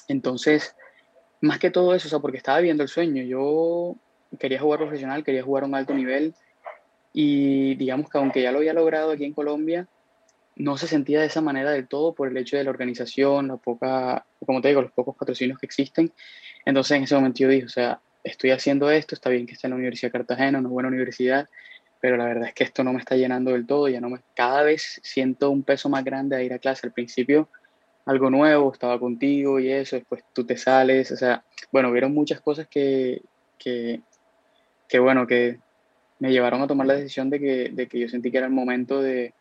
Entonces, 0.08 0.76
más 1.42 1.60
que 1.60 1.72
todo 1.72 1.96
eso, 1.96 2.08
o 2.08 2.10
sea, 2.10 2.20
porque 2.20 2.38
estaba 2.38 2.60
viviendo 2.60 2.84
el 2.84 2.90
sueño. 2.90 3.24
Yo 3.24 3.96
quería 4.40 4.60
jugar 4.60 4.80
profesional, 4.80 5.24
quería 5.24 5.44
jugar 5.44 5.64
a 5.64 5.68
un 5.68 5.76
alto 5.76 5.94
nivel 5.94 6.36
y 7.14 7.76
digamos 7.76 8.10
que 8.10 8.18
aunque 8.18 8.42
ya 8.42 8.52
lo 8.52 8.60
había 8.60 8.74
logrado 8.74 9.12
aquí 9.12 9.26
en 9.26 9.34
Colombia, 9.34 9.88
no 10.58 10.78
se 10.78 10.88
sentía 10.88 11.20
de 11.20 11.28
esa 11.28 11.42
manera 11.42 11.72
del 11.72 11.88
todo 11.88 12.14
por 12.14 12.28
el 12.28 12.38
hecho 12.38 12.58
de 12.58 12.64
la 12.64 12.72
organización, 12.72 13.48
la 13.48 13.58
poca, 13.58 14.26
como 14.46 14.62
te 14.62 14.70
digo, 14.70 14.82
los 14.82 14.92
pocos 14.92 15.16
patrocinios 15.16 15.60
que 15.60 15.66
existen. 15.66 16.12
Entonces 16.66 16.98
en 16.98 17.04
ese 17.04 17.16
momento 17.16 17.40
yo 17.40 17.50
dije, 17.50 17.66
o 17.66 17.70
sea, 17.70 18.02
estoy 18.24 18.52
haciendo 18.52 18.90
esto, 18.90 19.16
está 19.16 19.30
bien 19.30 19.46
que 19.46 19.54
esté 19.54 19.68
en 19.68 19.72
la 19.72 19.78
Universidad 19.78 20.12
de 20.12 20.18
Cartagena, 20.20 20.60
una 20.60 20.70
buena 20.70 20.90
universidad, 20.90 21.48
pero 22.02 22.18
la 22.18 22.26
verdad 22.26 22.50
es 22.50 22.54
que 22.54 22.64
esto 22.64 22.84
no 22.84 22.94
me 22.94 23.00
está 23.00 23.16
llenando 23.16 23.52
del 23.52 23.66
todo, 23.66 23.88
ya 23.88 24.02
no 24.02 24.10
me, 24.10 24.20
cada 24.36 24.64
vez 24.64 25.00
siento 25.04 25.50
un 25.50 25.64
peso 25.64 25.90
más 25.90 26.04
grande 26.04 26.36
a 26.36 26.44
ir 26.44 26.54
a 26.54 26.60
clase. 26.60 26.88
Al 26.88 26.94
principio 26.94 27.50
algo 28.06 28.30
nuevo, 28.30 28.72
estaba 28.72 29.00
contigo 29.00 29.60
y 29.60 29.70
eso, 29.70 29.96
después 29.98 30.24
tú 30.34 30.46
te 30.46 30.58
sales, 30.58 31.12
o 31.12 31.18
sea, 31.18 31.44
bueno, 31.72 31.90
hubieron 31.90 32.14
muchas 32.14 32.40
cosas 32.42 32.68
que, 32.68 33.22
que, 33.60 34.02
que 34.88 35.00
bueno, 35.00 35.28
que 35.28 35.60
me 36.20 36.32
llevaron 36.32 36.62
a 36.62 36.68
tomar 36.68 36.88
la 36.88 36.96
decisión 36.96 37.30
de 37.30 37.40
que, 37.40 37.70
de 37.70 37.88
que 37.88 38.00
yo 38.00 38.08
sentí 38.08 38.32
que 38.32 38.38
era 38.38 38.48
el 38.48 38.54
momento 38.54 39.02
de, 39.02 39.34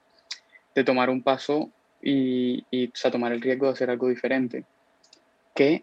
de 0.76 0.84
tomar 0.84 1.10
un 1.10 1.22
paso 1.22 1.70
y, 2.00 2.64
y 2.70 2.86
o 2.86 2.92
sea, 2.94 3.10
tomar 3.10 3.32
el 3.32 3.40
riesgo 3.40 3.66
de 3.66 3.72
hacer 3.72 3.90
algo 3.90 4.08
diferente. 4.08 4.64
Que 5.52 5.82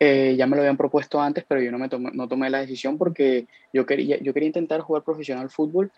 eh, 0.00 0.34
ya 0.36 0.48
me 0.48 0.56
lo 0.56 0.62
habían 0.62 0.76
propuesto 0.76 1.20
antes, 1.20 1.44
pero 1.46 1.60
yo 1.60 1.70
no, 1.70 1.78
me 1.78 1.88
tomé, 1.88 2.10
no 2.12 2.26
tomé 2.26 2.50
la 2.50 2.58
decisión 2.58 2.98
porque 2.98 3.46
yo 3.72 3.86
quería, 3.86 4.18
yo 4.18 4.34
quería 4.34 4.48
intentar 4.48 4.80
jugar 4.80 5.04
profesional 5.04 5.48
fútbol 5.50 5.92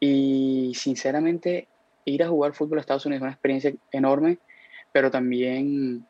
y 0.00 0.72
sinceramente 0.74 1.66
ir 2.04 2.22
a 2.22 2.28
jugar 2.28 2.52
fútbol 2.52 2.76
a 2.76 2.80
Estados 2.82 3.06
Unidos 3.06 3.20
es 3.20 3.22
una 3.22 3.32
experiencia 3.32 3.72
enorme 3.90 4.38
pero 4.96 5.10
también 5.10 6.06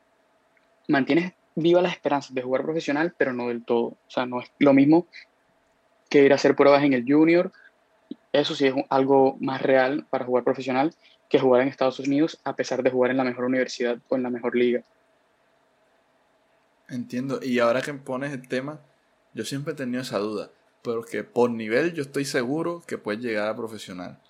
mantienes 0.87 1.33
viva 1.57 1.83
la 1.83 1.89
esperanza 1.89 2.33
de 2.33 2.43
jugar 2.43 2.62
profesional, 2.62 3.12
pero 3.19 3.33
no 3.33 3.49
del 3.49 3.65
todo. 3.65 3.87
O 3.87 3.99
sea, 4.07 4.27
no 4.27 4.41
es 4.41 4.53
lo 4.61 4.73
mismo 4.75 5.09
que 6.09 6.23
ir 6.23 6.31
a 6.31 6.37
hacer 6.37 6.55
pruebas 6.55 6.85
en 6.85 6.93
el 6.93 7.05
junior. 7.05 7.51
Eso 8.33 8.55
sí 8.55 8.69
es 8.69 8.75
algo 8.89 9.39
más 9.41 9.61
real 9.61 10.07
para 10.09 10.25
jugar 10.25 10.45
profesional 10.45 10.95
que 11.29 11.39
jugar 11.39 11.62
en 11.62 11.69
Estados 11.69 11.99
Unidos 11.99 12.41
a 12.45 12.55
pesar 12.57 12.83
de 12.83 12.91
jugar 12.91 13.11
en 13.11 13.17
la 13.17 13.25
mejor 13.25 13.45
universidad 13.45 13.99
o 14.09 14.17
en 14.17 14.23
la 14.23 14.31
mejor 14.31 14.55
liga. 14.55 14.85
Entiendo. 16.89 17.41
Y 17.43 17.59
ahora 17.59 17.83
que 17.83 17.93
pones 17.95 18.33
el 18.33 18.47
tema, 18.49 18.81
yo 19.35 19.45
siempre 19.45 19.73
he 19.73 19.77
tenido 19.77 20.03
esa 20.03 20.19
duda. 20.19 20.51
Pero 20.83 21.03
que 21.03 21.25
por 21.25 21.51
nivel 21.51 21.95
yo 21.95 22.03
estoy 22.03 22.25
seguro 22.25 22.83
que 22.87 22.99
puedes 22.99 23.21
llegar 23.21 23.49
a 23.49 23.57
profesional. 23.57 24.21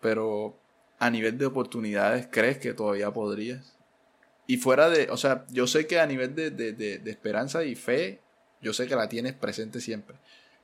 Pero 0.00 0.56
a 0.98 1.10
nivel 1.10 1.38
de 1.38 1.46
oportunidades, 1.46 2.28
¿crees 2.30 2.58
que 2.58 2.72
todavía 2.72 3.10
podrías? 3.12 3.76
Y 4.46 4.58
fuera 4.58 4.90
de, 4.90 5.10
o 5.10 5.16
sea, 5.16 5.46
yo 5.50 5.66
sé 5.66 5.86
que 5.86 5.98
a 6.00 6.06
nivel 6.06 6.34
de, 6.34 6.50
de, 6.50 6.72
de, 6.72 7.10
esperanza 7.10 7.64
y 7.64 7.74
fe, 7.74 8.20
yo 8.60 8.72
sé 8.72 8.86
que 8.86 8.94
la 8.94 9.08
tienes 9.08 9.32
presente 9.32 9.80
siempre. 9.80 10.16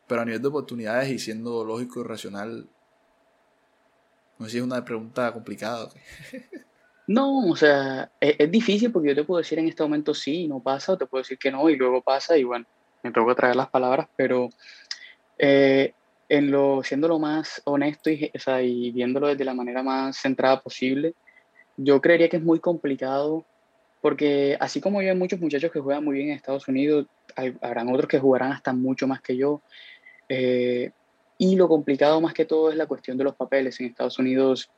Pero 0.07 0.21
a 0.21 0.25
nivel 0.25 0.43
de 0.43 0.49
oportunidades 0.49 1.11
y 1.11 1.19
siendo 1.19 1.65
lógico 1.65 2.01
y 2.01 2.05
racional, 2.05 2.69
no 4.41 4.47
sé 4.47 4.53
si 4.53 4.59
es 4.59 4.65
una 4.65 4.85
pregunta 4.85 5.33
complicada. 5.33 5.89
No, 7.07 7.49
o 7.49 7.57
sea, 7.57 8.11
es, 8.21 8.51
difícil 8.51 8.93
porque 8.93 9.09
yo 9.09 9.15
te 9.17 9.25
puedo 9.25 9.39
decir 9.39 9.59
en 9.59 9.67
este 9.67 9.83
momento 9.83 10.15
sí, 10.15 10.47
no 10.47 10.61
pasa, 10.61 10.93
o 10.93 10.97
te 10.97 11.07
puedo 11.07 11.23
decir 11.23 11.39
que 11.39 11.51
no, 11.51 11.69
y 11.69 11.75
luego 11.75 12.01
pasa, 12.03 12.39
y 12.39 12.45
bueno, 12.45 12.67
me 13.03 13.11
tengo 13.11 13.27
que 13.27 13.35
traer 13.35 13.57
las 13.57 13.69
palabras, 13.69 14.07
pero 14.15 14.49
eh, 15.37 15.93
en 16.29 16.53
lo, 16.53 16.85
siendo 16.85 17.09
lo 17.09 17.19
más 17.19 17.61
honesto 17.65 18.11
y, 18.11 18.31
o 18.33 18.39
sea, 18.39 18.63
y 18.63 18.93
viéndolo 18.93 19.27
desde 19.27 19.45
la 19.45 19.55
manera 19.55 19.83
más 19.83 20.19
centrada 20.19 20.61
posible, 20.61 21.15
yo 21.77 22.01
creería 22.01 22.29
que 22.29 22.37
es 22.37 22.45
muy 22.45 22.61
complicado 22.61 23.45
porque 24.01 24.57
así 24.61 24.81
como 24.81 25.03
yo 25.03 25.11
hay 25.11 25.17
muchos 25.17 25.41
muchachos 25.41 25.73
que 25.73 25.81
juegan 25.81 26.05
muy 26.05 26.15
bien 26.15 26.29
en 26.29 26.37
Estados 26.37 26.69
Unidos, 26.69 27.07
habrán 27.61 27.89
otros 27.89 28.09
que 28.09 28.21
jugarán 28.21 28.53
hasta 28.53 28.73
mucho 28.73 29.09
más 29.09 29.21
que 29.21 29.37
yo. 29.37 29.63
Eh, 30.29 30.93
y 31.41 31.57
lo 31.57 31.67
complicado 31.69 32.21
más 32.21 32.35
que 32.35 32.45
todo 32.45 32.71
es 32.71 32.77
la 32.77 32.87
cuestión 32.87 33.17
de 33.17 33.25
los 33.25 33.35
papeles 33.35 33.81
en 33.81 33.87
Estados 33.87 34.19
Unidos, 34.19 34.71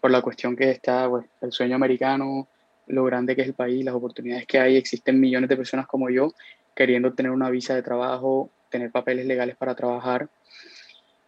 por 0.00 0.10
la 0.10 0.22
cuestión 0.22 0.54
que 0.54 0.70
está 0.70 1.08
pues, 1.10 1.26
el 1.40 1.52
sueño 1.52 1.74
americano, 1.74 2.48
lo 2.86 3.04
grande 3.04 3.34
que 3.34 3.42
es 3.42 3.48
el 3.48 3.54
país, 3.54 3.84
las 3.84 3.94
oportunidades 3.94 4.46
que 4.46 4.60
hay. 4.60 4.76
Existen 4.76 5.18
millones 5.18 5.48
de 5.48 5.56
personas 5.56 5.86
como 5.86 6.08
yo 6.10 6.32
queriendo 6.74 7.12
tener 7.12 7.32
una 7.32 7.50
visa 7.50 7.74
de 7.74 7.82
trabajo, 7.82 8.50
tener 8.70 8.90
papeles 8.90 9.26
legales 9.26 9.56
para 9.56 9.74
trabajar. 9.74 10.28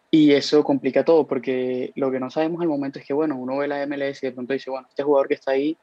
Y 0.09 0.31
eso 0.31 0.63
complica 0.63 1.03
todo, 1.03 1.27
porque 1.27 1.91
lo 1.95 2.09
que 2.09 2.19
no 2.19 2.31
sabemos 2.31 2.61
al 2.61 2.69
momento 2.69 2.97
es 2.97 3.05
que, 3.05 3.13
bueno, 3.13 3.35
uno 3.35 3.57
ve 3.57 3.67
la 3.67 3.85
MLS 3.85 4.23
y 4.23 4.27
de 4.27 4.31
pronto 4.31 4.53
dice, 4.53 4.69
bueno, 4.69 4.87
este 4.89 5.03
jugador 5.03 5.27
que 5.27 5.33
está 5.33 5.51
ahí 5.51 5.77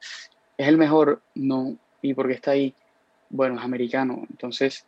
¿Es 0.56 0.68
el 0.68 0.78
mejor? 0.78 1.22
No. 1.34 1.76
¿Y 2.02 2.14
por 2.14 2.28
qué 2.28 2.34
está 2.34 2.52
ahí? 2.52 2.74
Bueno, 3.28 3.56
es 3.56 3.64
americano. 3.64 4.24
Entonces, 4.30 4.86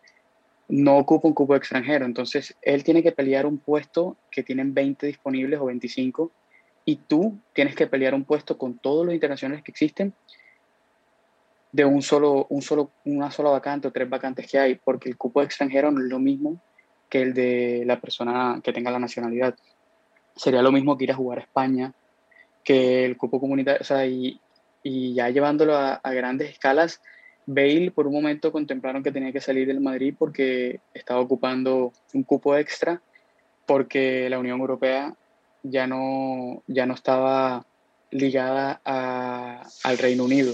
no 0.68 0.98
ocupa 0.98 1.28
un 1.28 1.34
cupo 1.34 1.54
extranjero. 1.54 2.04
Entonces, 2.04 2.56
él 2.62 2.84
tiene 2.84 3.02
que 3.02 3.12
pelear 3.12 3.46
un 3.46 3.58
puesto 3.58 4.16
que 4.30 4.42
tienen 4.42 4.74
20 4.74 5.06
disponibles 5.06 5.60
o 5.60 5.66
25 5.66 6.30
y 6.84 6.96
tú 6.96 7.38
tienes 7.52 7.74
que 7.74 7.86
pelear 7.86 8.14
un 8.14 8.24
puesto 8.24 8.56
con 8.58 8.78
todos 8.78 9.04
los 9.04 9.14
internacionales 9.14 9.64
que 9.64 9.72
existen 9.72 10.14
de 11.72 11.84
un 11.84 12.00
solo, 12.00 12.46
un 12.48 12.62
solo, 12.62 12.90
una 13.04 13.30
sola 13.30 13.50
vacante 13.50 13.88
o 13.88 13.92
tres 13.92 14.08
vacantes 14.08 14.50
que 14.50 14.58
hay, 14.58 14.76
porque 14.76 15.08
el 15.08 15.16
cupo 15.16 15.42
extranjero 15.42 15.90
no 15.90 16.00
es 16.00 16.06
lo 16.06 16.18
mismo 16.18 16.60
que 17.08 17.22
el 17.22 17.34
de 17.34 17.82
la 17.84 18.00
persona 18.00 18.60
que 18.62 18.72
tenga 18.72 18.90
la 18.90 18.98
nacionalidad. 18.98 19.54
sería 20.34 20.62
lo 20.62 20.72
mismo 20.72 20.96
que 20.96 21.04
ir 21.04 21.12
a 21.12 21.16
jugar 21.16 21.38
a 21.38 21.42
España, 21.42 21.92
que 22.64 23.04
el 23.04 23.16
cupo 23.16 23.40
comunitario, 23.40 23.80
o 23.80 23.84
sea, 23.84 24.06
y, 24.06 24.40
y 24.82 25.14
ya 25.14 25.28
llevándolo 25.30 25.76
a, 25.76 25.94
a, 25.94 26.12
grandes 26.12 26.50
escalas, 26.50 27.00
Bale 27.46 27.92
por 27.92 28.08
un 28.08 28.14
momento 28.14 28.50
contemplaron 28.50 29.02
que 29.02 29.12
tenía 29.12 29.32
que 29.32 29.40
salir 29.40 29.66
del 29.66 29.80
Madrid 29.80 30.14
porque 30.18 30.80
estaba 30.92 31.20
ocupando 31.20 31.92
un 32.12 32.24
cupo 32.24 32.56
extra, 32.56 33.00
porque 33.66 34.28
la 34.28 34.40
Unión 34.40 34.60
Europea 34.60 35.14
ya 35.62 35.86
no, 35.86 36.62
ya 36.66 36.86
no 36.86 36.94
estaba 36.94 37.64
ligada 38.10 38.80
a, 38.84 39.62
al 39.84 39.98
Reino 39.98 40.24
Unido. 40.24 40.52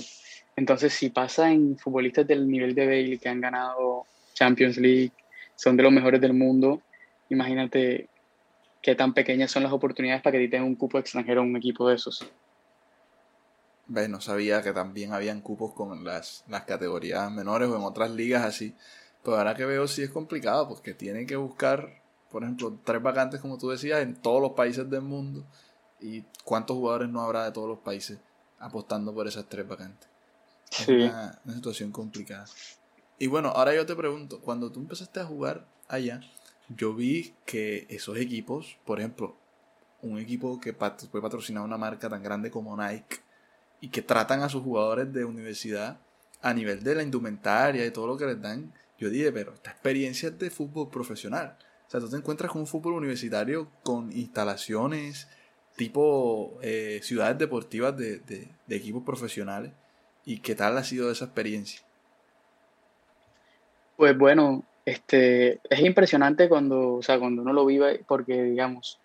Entonces, 0.57 0.92
si 0.92 1.09
pasa 1.09 1.50
en 1.50 1.78
futbolistas 1.78 2.26
del 2.26 2.48
nivel 2.48 2.74
de 2.74 2.87
Bale 2.87 3.18
que 3.18 3.28
han 3.28 3.40
ganado 3.40 4.05
Champions 4.35 4.76
League, 4.76 5.12
son 5.57 5.76
de 5.76 5.83
los 5.83 5.92
mejores 5.92 6.20
del 6.20 6.35
mundo, 6.35 6.83
imagínate 7.31 8.09
qué 8.83 8.94
tan 8.94 9.14
pequeñas 9.14 9.50
son 9.50 9.62
las 9.62 9.72
oportunidades 9.72 10.22
para 10.22 10.38
que 10.38 10.48
te 10.48 10.61
un 10.61 10.74
cupo 10.74 10.98
extranjero 10.98 11.42
en 11.42 11.50
un 11.50 11.57
equipo 11.57 11.88
de 11.88 11.94
esos. 11.94 12.26
Ve, 13.92 14.09
no 14.09 14.22
sabía 14.22 14.62
que 14.62 14.72
también 14.72 15.12
habían 15.12 15.42
cupos 15.42 15.74
con 15.74 16.02
las, 16.02 16.44
las 16.48 16.64
categorías 16.64 17.31
menores 17.31 17.68
o 17.68 17.76
en 17.76 17.83
otras 17.83 18.11
ligas 18.11 18.42
así. 18.42 18.74
Pero 19.22 19.37
ahora 19.37 19.55
que 19.55 19.66
veo 19.66 19.87
sí 19.87 20.02
es 20.02 20.09
complicado 20.09 20.66
porque 20.66 20.94
tienen 20.94 21.26
que 21.26 21.37
buscar, 21.37 22.02
por 22.31 22.42
ejemplo, 22.42 22.78
tres 22.85 23.02
vacantes 23.02 23.40
como 23.40 23.59
tú 23.59 23.68
decías 23.68 24.00
en 24.00 24.16
todos 24.16 24.40
los 24.40 24.52
países 24.52 24.88
del 24.88 25.02
mundo. 25.02 25.44
¿Y 26.00 26.24
cuántos 26.42 26.74
jugadores 26.74 27.11
no 27.11 27.20
habrá 27.20 27.44
de 27.44 27.52
todos 27.52 27.68
los 27.68 27.81
países 27.81 28.18
apostando 28.59 29.12
por 29.12 29.28
esas 29.28 29.46
tres 29.46 29.68
vacantes? 29.68 30.09
Es 30.70 30.88
una, 30.88 31.38
una 31.44 31.55
situación 31.55 31.92
complicada. 31.92 32.46
Y 33.18 33.26
bueno, 33.26 33.50
ahora 33.50 33.74
yo 33.74 33.85
te 33.85 33.94
pregunto, 33.94 34.40
cuando 34.40 34.72
tú 34.72 34.81
empezaste 34.81 35.20
a 35.20 35.26
jugar 35.26 35.66
allá, 35.87 36.22
yo 36.70 36.94
vi 36.94 37.35
que 37.44 37.87
esos 37.90 38.16
equipos, 38.16 38.78
por 38.87 39.00
ejemplo, 39.00 39.37
un 40.00 40.18
equipo 40.18 40.59
que 40.59 40.72
puede 40.72 41.20
patrocinar 41.20 41.62
una 41.62 41.76
marca 41.76 42.09
tan 42.09 42.22
grande 42.22 42.50
como 42.50 42.74
Nike 42.74 43.20
y 43.82 43.88
que 43.88 44.00
tratan 44.00 44.42
a 44.42 44.48
sus 44.48 44.62
jugadores 44.62 45.12
de 45.12 45.24
universidad 45.24 45.98
a 46.40 46.54
nivel 46.54 46.84
de 46.84 46.94
la 46.94 47.02
indumentaria 47.02 47.84
y 47.84 47.90
todo 47.90 48.06
lo 48.06 48.16
que 48.16 48.26
les 48.26 48.40
dan, 48.40 48.72
yo 48.96 49.10
dije, 49.10 49.32
pero 49.32 49.52
esta 49.52 49.72
experiencia 49.72 50.28
es 50.28 50.38
de 50.38 50.50
fútbol 50.50 50.88
profesional. 50.88 51.58
O 51.88 51.90
sea, 51.90 51.98
tú 51.98 52.08
te 52.08 52.16
encuentras 52.16 52.52
con 52.52 52.60
un 52.60 52.68
fútbol 52.68 52.94
universitario 52.94 53.68
con 53.82 54.12
instalaciones 54.12 55.28
tipo 55.76 56.58
eh, 56.62 57.00
ciudades 57.02 57.38
deportivas 57.38 57.96
de, 57.96 58.20
de, 58.20 58.48
de 58.66 58.76
equipos 58.76 59.02
profesionales. 59.02 59.72
¿Y 60.24 60.38
qué 60.38 60.54
tal 60.54 60.78
ha 60.78 60.84
sido 60.84 61.10
esa 61.10 61.24
experiencia? 61.24 61.80
Pues 63.96 64.16
bueno, 64.16 64.64
este, 64.84 65.60
es 65.68 65.80
impresionante 65.80 66.48
cuando, 66.48 66.94
o 66.94 67.02
sea, 67.02 67.18
cuando 67.18 67.42
uno 67.42 67.52
lo 67.52 67.66
vive, 67.66 68.04
porque 68.06 68.44
digamos, 68.44 69.00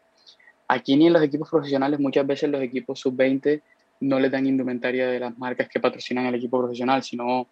aquí 0.68 0.96
ni 0.98 1.08
en 1.08 1.14
los 1.14 1.24
equipos 1.24 1.50
profesionales, 1.50 2.00
muchas 2.00 2.28
veces 2.28 2.52
los 2.52 2.62
equipos 2.62 3.00
sub-20 3.00 3.64
no 4.00 4.20
les 4.20 4.32
dan 4.32 4.46
indumentaria 4.46 5.08
de 5.08 5.20
las 5.20 5.38
marcas 5.38 5.70
que 5.70 5.80
patrocinan 5.80 6.26
el 6.26 6.36
equipo 6.36 6.60
profesional, 6.60 7.04
sino 7.04 7.48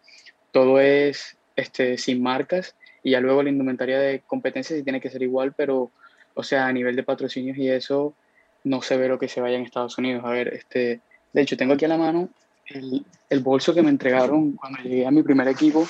todo 0.52 0.80
es 0.80 1.38
este, 1.56 1.98
sin 1.98 2.22
marcas 2.22 2.76
y 3.04 3.12
ya 3.12 3.20
luego 3.20 3.44
la 3.44 3.50
indumentaria 3.50 4.00
de 4.00 4.22
competencia 4.22 4.76
sí 4.76 4.84
tiene 4.84 5.00
que 5.00 5.10
ser 5.10 5.22
igual, 5.22 5.54
pero, 5.56 5.92
o 6.34 6.44
sea, 6.44 6.68
a 6.68 6.74
nivel 6.74 6.96
de 6.96 7.04
patrocinios 7.04 7.58
y 7.58 7.70
eso, 7.70 8.16
no 8.64 8.82
se 8.82 8.98
ve 8.98 9.08
lo 9.08 9.20
que 9.20 9.28
se 9.28 9.42
vaya 9.42 9.58
en 9.58 9.64
Estados 9.64 9.98
Unidos. 9.98 10.24
A 10.26 10.30
ver, 10.30 10.48
este, 10.54 11.02
de 11.32 11.42
hecho, 11.42 11.56
tengo 11.56 11.74
aquí 11.74 11.86
a 11.86 11.90
la 11.90 11.98
mano 11.98 12.30
el, 12.68 13.06
el 13.30 13.40
bolso 13.42 13.74
que 13.74 13.84
me 13.84 13.90
entregaron 13.90 14.54
cuando 14.54 14.80
llegué 14.82 15.06
a 15.06 15.12
mi 15.12 15.22
primer 15.22 15.48
equipo 15.48 15.88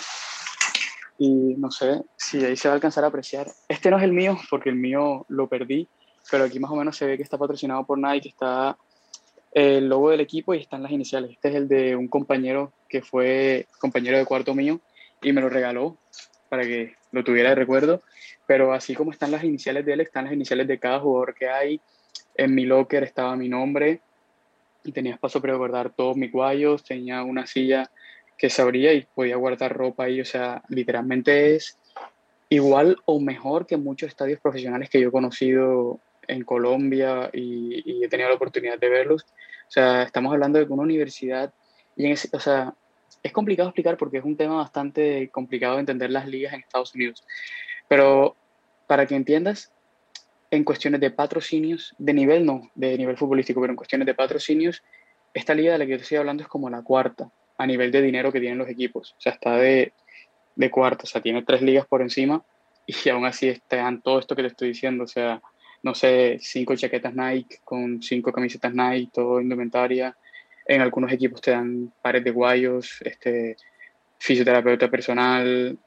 y 1.17 1.55
no 1.57 1.71
sé 1.71 2.01
si 2.17 2.43
ahí 2.43 2.57
se 2.57 2.67
va 2.67 2.73
a 2.73 2.75
alcanzar 2.75 3.03
a 3.03 3.07
apreciar. 3.07 3.47
Este 3.69 3.89
no 3.89 3.97
es 3.97 4.03
el 4.03 4.11
mío 4.11 4.37
porque 4.49 4.69
el 4.69 4.75
mío 4.75 5.25
lo 5.29 5.47
perdí, 5.47 5.87
pero 6.29 6.43
aquí 6.43 6.59
más 6.59 6.71
o 6.71 6.75
menos 6.75 6.97
se 6.97 7.05
ve 7.05 7.17
que 7.17 7.23
está 7.23 7.37
patrocinado 7.37 7.85
por 7.85 7.97
Nike, 7.97 8.29
está 8.29 8.77
el 9.55 9.87
logo 9.87 10.11
del 10.11 10.19
equipo 10.19 10.53
y 10.53 10.59
están 10.59 10.83
las 10.83 10.91
iniciales. 10.91 11.31
Este 11.31 11.47
es 11.47 11.55
el 11.55 11.69
de 11.69 11.95
un 11.95 12.09
compañero 12.09 12.73
que 12.89 13.01
fue 13.01 13.67
compañero 13.79 14.17
de 14.17 14.25
cuarto 14.25 14.53
mío 14.53 14.81
y 15.21 15.31
me 15.31 15.39
lo 15.39 15.47
regaló 15.47 15.97
para 16.49 16.63
que 16.63 16.95
lo 17.13 17.23
tuviera 17.23 17.49
de 17.49 17.55
recuerdo. 17.55 18.03
Pero 18.45 18.73
así 18.73 18.93
como 18.93 19.11
están 19.11 19.31
las 19.31 19.45
iniciales 19.45 19.85
de 19.85 19.93
él, 19.93 20.01
están 20.01 20.25
las 20.25 20.33
iniciales 20.33 20.67
de 20.67 20.77
cada 20.77 20.99
jugador 20.99 21.33
que 21.33 21.47
hay. 21.47 21.79
En 22.35 22.53
mi 22.53 22.65
locker 22.65 23.03
estaba 23.03 23.37
mi 23.37 23.47
nombre 23.47 24.01
y 24.83 24.91
tenía 24.91 25.13
espacio 25.13 25.41
para 25.41 25.55
guardar 25.55 25.89
todos 25.89 26.17
mis 26.17 26.33
guayos, 26.33 26.83
tenía 26.83 27.23
una 27.23 27.47
silla 27.47 27.89
que 28.37 28.49
se 28.49 28.61
abría 28.61 28.91
y 28.91 29.07
podía 29.15 29.37
guardar 29.37 29.73
ropa 29.73 30.03
ahí. 30.03 30.19
O 30.19 30.25
sea, 30.25 30.63
literalmente 30.67 31.55
es 31.55 31.79
igual 32.49 32.97
o 33.05 33.21
mejor 33.21 33.65
que 33.65 33.77
muchos 33.77 34.09
estadios 34.09 34.41
profesionales 34.41 34.89
que 34.89 34.99
yo 34.99 35.07
he 35.07 35.11
conocido 35.13 36.01
en 36.27 36.43
Colombia 36.43 37.29
y, 37.33 38.03
he 38.03 38.07
tenido 38.07 38.29
la 38.29 38.35
oportunidad 38.35 38.79
de 38.79 38.89
verlos. 38.89 39.25
O 39.67 39.71
sea, 39.71 40.03
estamos 40.03 40.31
hablando 40.33 40.59
de 40.59 40.65
una 40.65 40.83
universidad, 40.83 41.53
y 41.95 42.05
en 42.05 42.17
o 42.31 42.39
sea, 42.39 42.73
es 43.23 43.31
complicado 43.31 43.69
explicar 43.69 43.97
porque 43.97 44.17
es 44.17 44.23
un 44.23 44.37
tema 44.37 44.57
bastante 44.57 45.29
complicado 45.29 45.75
de 45.75 45.81
entender 45.81 46.11
las 46.11 46.27
ligas 46.27 46.53
en 46.53 46.59
Estados 46.59 46.93
Unidos. 46.93 47.23
Pero 47.87 48.35
para 48.87 49.05
que 49.05 49.15
entiendas, 49.15 49.71
en 50.51 50.63
cuestiones 50.63 51.01
de 51.01 51.11
patrocinios, 51.11 51.95
de 51.97 52.13
nivel 52.13 52.45
no, 52.45 52.71
de 52.75 52.97
nivel 52.97 53.17
futbolístico, 53.17 53.61
pero 53.61 53.71
en 53.71 53.77
cuestiones 53.77 54.05
de 54.05 54.13
patrocinios, 54.13 54.83
esta 55.33 55.53
liga 55.53 55.73
de 55.73 55.79
la 55.79 55.85
que 55.85 55.91
yo 55.91 55.97
estoy 55.97 56.17
hablando 56.17 56.43
es 56.43 56.49
como 56.49 56.69
la 56.69 56.81
cuarta 56.81 57.29
a 57.57 57.65
nivel 57.65 57.91
de 57.91 58.01
dinero 58.01 58.31
que 58.31 58.39
tienen 58.39 58.57
los 58.57 58.69
equipos. 58.69 59.15
O 59.17 59.21
sea, 59.21 59.33
está 59.33 59.57
de, 59.57 59.93
de 60.55 60.71
cuarto, 60.71 61.03
o 61.03 61.07
sea, 61.07 61.21
tiene 61.21 61.43
tres 61.43 61.61
ligas 61.61 61.85
por 61.85 62.01
encima 62.01 62.43
y 62.85 63.09
aún 63.09 63.25
así 63.25 63.49
están 63.49 64.01
todo 64.01 64.19
esto 64.19 64.35
que 64.35 64.43
le 64.43 64.49
estoy 64.49 64.69
diciendo. 64.69 65.03
O 65.03 65.07
sea, 65.07 65.41
no 65.85 65.93
sé, 65.93 66.39
cinco 66.41 66.75
chaquetas 66.75 67.13
Nike 67.13 67.59
con 67.63 68.01
cinco 68.01 68.33
camisetas 68.33 68.73
Nike, 68.73 69.11
todo 69.13 69.39
indumentaria. 69.39 70.17
En 70.65 70.81
algunos 70.81 71.11
equipos 71.11 71.41
te 71.41 71.51
dan 71.51 71.93
pares 72.01 72.23
de 72.23 72.31
guayos, 72.31 72.97
este, 73.01 73.55
fisioterapeuta 74.17 74.89
personal, 74.89 75.77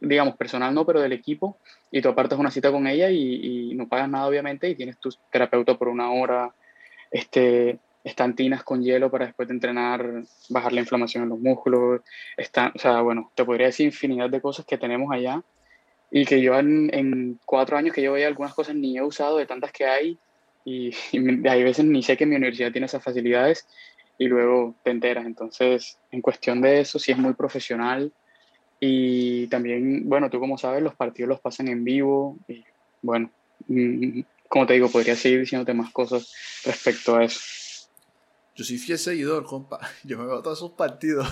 digamos, 0.00 0.36
personal 0.36 0.74
no, 0.74 0.84
pero 0.84 1.00
del 1.00 1.14
equipo, 1.14 1.56
y 1.90 2.02
tú 2.02 2.10
apartas 2.10 2.38
una 2.38 2.50
cita 2.50 2.70
con 2.70 2.86
ella 2.86 3.08
y, 3.08 3.70
y, 3.70 3.74
no 3.74 3.88
pagas 3.88 4.10
nada, 4.10 4.26
obviamente, 4.26 4.68
y 4.68 4.74
tienes 4.74 4.98
tu 4.98 5.08
terapeuta 5.32 5.78
por 5.78 5.88
una 5.88 6.10
hora, 6.10 6.54
este, 7.10 7.78
estantinas 8.04 8.62
con 8.64 8.82
hielo 8.82 9.10
para 9.10 9.24
después 9.24 9.48
de 9.48 9.54
entrenar 9.54 10.24
bajar 10.50 10.74
la 10.74 10.80
inflamación 10.80 11.22
en 11.22 11.30
los 11.30 11.40
músculos. 11.40 12.02
Está, 12.36 12.70
o 12.74 12.78
sea, 12.78 13.00
bueno, 13.00 13.32
te 13.34 13.46
podría 13.46 13.68
decir 13.68 13.86
infinidad 13.86 14.28
de 14.28 14.42
cosas 14.42 14.66
que 14.66 14.76
tenemos 14.76 15.10
allá 15.10 15.42
y 16.10 16.24
que 16.24 16.40
yo 16.40 16.58
en, 16.58 16.90
en 16.94 17.40
cuatro 17.44 17.76
años 17.76 17.94
que 17.94 18.02
yo 18.02 18.12
veía 18.12 18.26
algunas 18.28 18.54
cosas 18.54 18.74
ni 18.74 18.96
he 18.96 19.02
usado 19.02 19.36
de 19.36 19.46
tantas 19.46 19.72
que 19.72 19.84
hay 19.84 20.18
y, 20.64 20.92
hay 21.48 21.62
veces 21.62 21.84
ni 21.84 22.02
sé 22.02 22.16
que 22.16 22.26
mi 22.26 22.36
universidad 22.36 22.72
tiene 22.72 22.86
esas 22.86 23.02
facilidades 23.02 23.66
y 24.18 24.26
luego 24.26 24.74
te 24.82 24.90
enteras. 24.90 25.26
Entonces, 25.26 25.98
en 26.10 26.20
cuestión 26.20 26.60
de 26.60 26.80
eso, 26.80 26.98
sí 26.98 27.12
es 27.12 27.18
muy 27.18 27.34
profesional 27.34 28.12
y 28.80 29.46
también, 29.48 30.08
bueno, 30.08 30.30
tú 30.30 30.38
como 30.38 30.58
sabes, 30.58 30.82
los 30.82 30.94
partidos 30.94 31.28
los 31.28 31.40
pasan 31.40 31.68
en 31.68 31.84
vivo 31.84 32.38
y 32.48 32.64
bueno, 33.02 33.30
mm, 33.66 34.20
como 34.48 34.66
te 34.66 34.74
digo, 34.74 34.88
podría 34.90 35.16
seguir 35.16 35.40
diciéndote 35.40 35.74
más 35.74 35.92
cosas 35.92 36.32
respecto 36.64 37.16
a 37.16 37.24
eso. 37.24 37.40
Yo 38.56 38.64
soy 38.64 38.78
fiel 38.78 38.98
seguidor, 38.98 39.44
compa. 39.44 39.78
Yo 40.04 40.18
me 40.18 40.26
veo 40.26 40.42
todos 40.42 40.58
esos 40.58 40.72
partidos. 40.72 41.28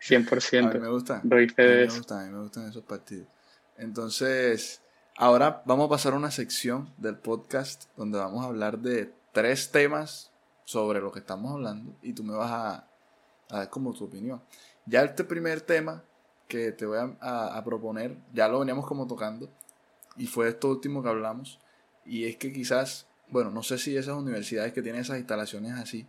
100%. 0.00 0.68
A 0.70 0.74
mí 0.74 0.80
me 0.80 0.88
gustan. 0.88 1.20
A 1.20 1.22
mí 1.22 1.46
me 1.56 1.86
gustan, 1.86 2.18
a 2.18 2.26
mí 2.26 2.32
me 2.32 2.42
gustan 2.42 2.68
esos 2.68 2.84
partidos. 2.84 3.26
Entonces, 3.80 4.82
ahora 5.16 5.62
vamos 5.64 5.86
a 5.86 5.88
pasar 5.88 6.12
a 6.12 6.16
una 6.16 6.30
sección 6.30 6.92
del 6.98 7.16
podcast 7.16 7.84
donde 7.96 8.18
vamos 8.18 8.44
a 8.44 8.48
hablar 8.48 8.78
de 8.78 9.10
tres 9.32 9.70
temas 9.70 10.30
sobre 10.66 11.00
lo 11.00 11.10
que 11.10 11.20
estamos 11.20 11.50
hablando 11.50 11.94
y 12.02 12.12
tú 12.12 12.22
me 12.22 12.34
vas 12.34 12.50
a, 12.50 12.86
dar 13.48 13.70
como 13.70 13.94
tu 13.94 14.04
opinión. 14.04 14.42
Ya 14.84 15.02
este 15.02 15.24
primer 15.24 15.62
tema 15.62 16.04
que 16.46 16.72
te 16.72 16.84
voy 16.84 16.98
a, 16.98 17.56
a, 17.56 17.64
proponer, 17.64 18.18
ya 18.34 18.48
lo 18.48 18.58
veníamos 18.58 18.86
como 18.86 19.06
tocando 19.06 19.48
y 20.18 20.26
fue 20.26 20.50
esto 20.50 20.68
último 20.68 21.02
que 21.02 21.08
hablamos 21.08 21.58
y 22.04 22.26
es 22.26 22.36
que 22.36 22.52
quizás, 22.52 23.06
bueno, 23.28 23.50
no 23.50 23.62
sé 23.62 23.78
si 23.78 23.96
esas 23.96 24.14
universidades 24.14 24.74
que 24.74 24.82
tienen 24.82 25.00
esas 25.00 25.16
instalaciones 25.16 25.72
así 25.72 26.06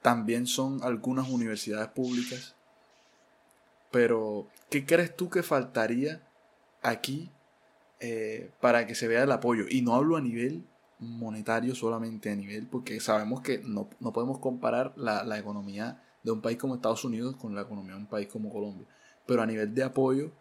también 0.00 0.46
son 0.46 0.82
algunas 0.82 1.28
universidades 1.28 1.88
públicas, 1.88 2.54
pero 3.90 4.46
¿qué 4.70 4.86
crees 4.86 5.14
tú 5.14 5.28
que 5.28 5.42
faltaría 5.42 6.25
aquí 6.82 7.30
eh, 8.00 8.50
para 8.60 8.86
que 8.86 8.94
se 8.94 9.08
vea 9.08 9.22
el 9.22 9.32
apoyo. 9.32 9.64
Y 9.68 9.82
no 9.82 9.94
hablo 9.94 10.16
a 10.16 10.20
nivel 10.20 10.64
monetario 10.98 11.74
solamente, 11.74 12.30
a 12.30 12.36
nivel, 12.36 12.66
porque 12.66 13.00
sabemos 13.00 13.40
que 13.40 13.58
no, 13.58 13.88
podemos 14.12 14.38
comparar 14.38 14.92
la, 14.96 15.38
economía 15.38 16.02
de 16.22 16.30
un 16.30 16.40
país 16.40 16.58
como 16.58 16.74
Estados 16.74 17.04
Unidos 17.04 17.36
con 17.36 17.54
la 17.54 17.62
economía 17.62 17.92
de 17.94 18.00
un 18.00 18.06
país 18.06 18.28
como 18.28 18.50
Colombia. 18.50 18.86
Pero 19.26 19.42
a 19.42 19.46
nivel 19.46 19.74
de 19.74 19.82
apoyo, 19.82 20.32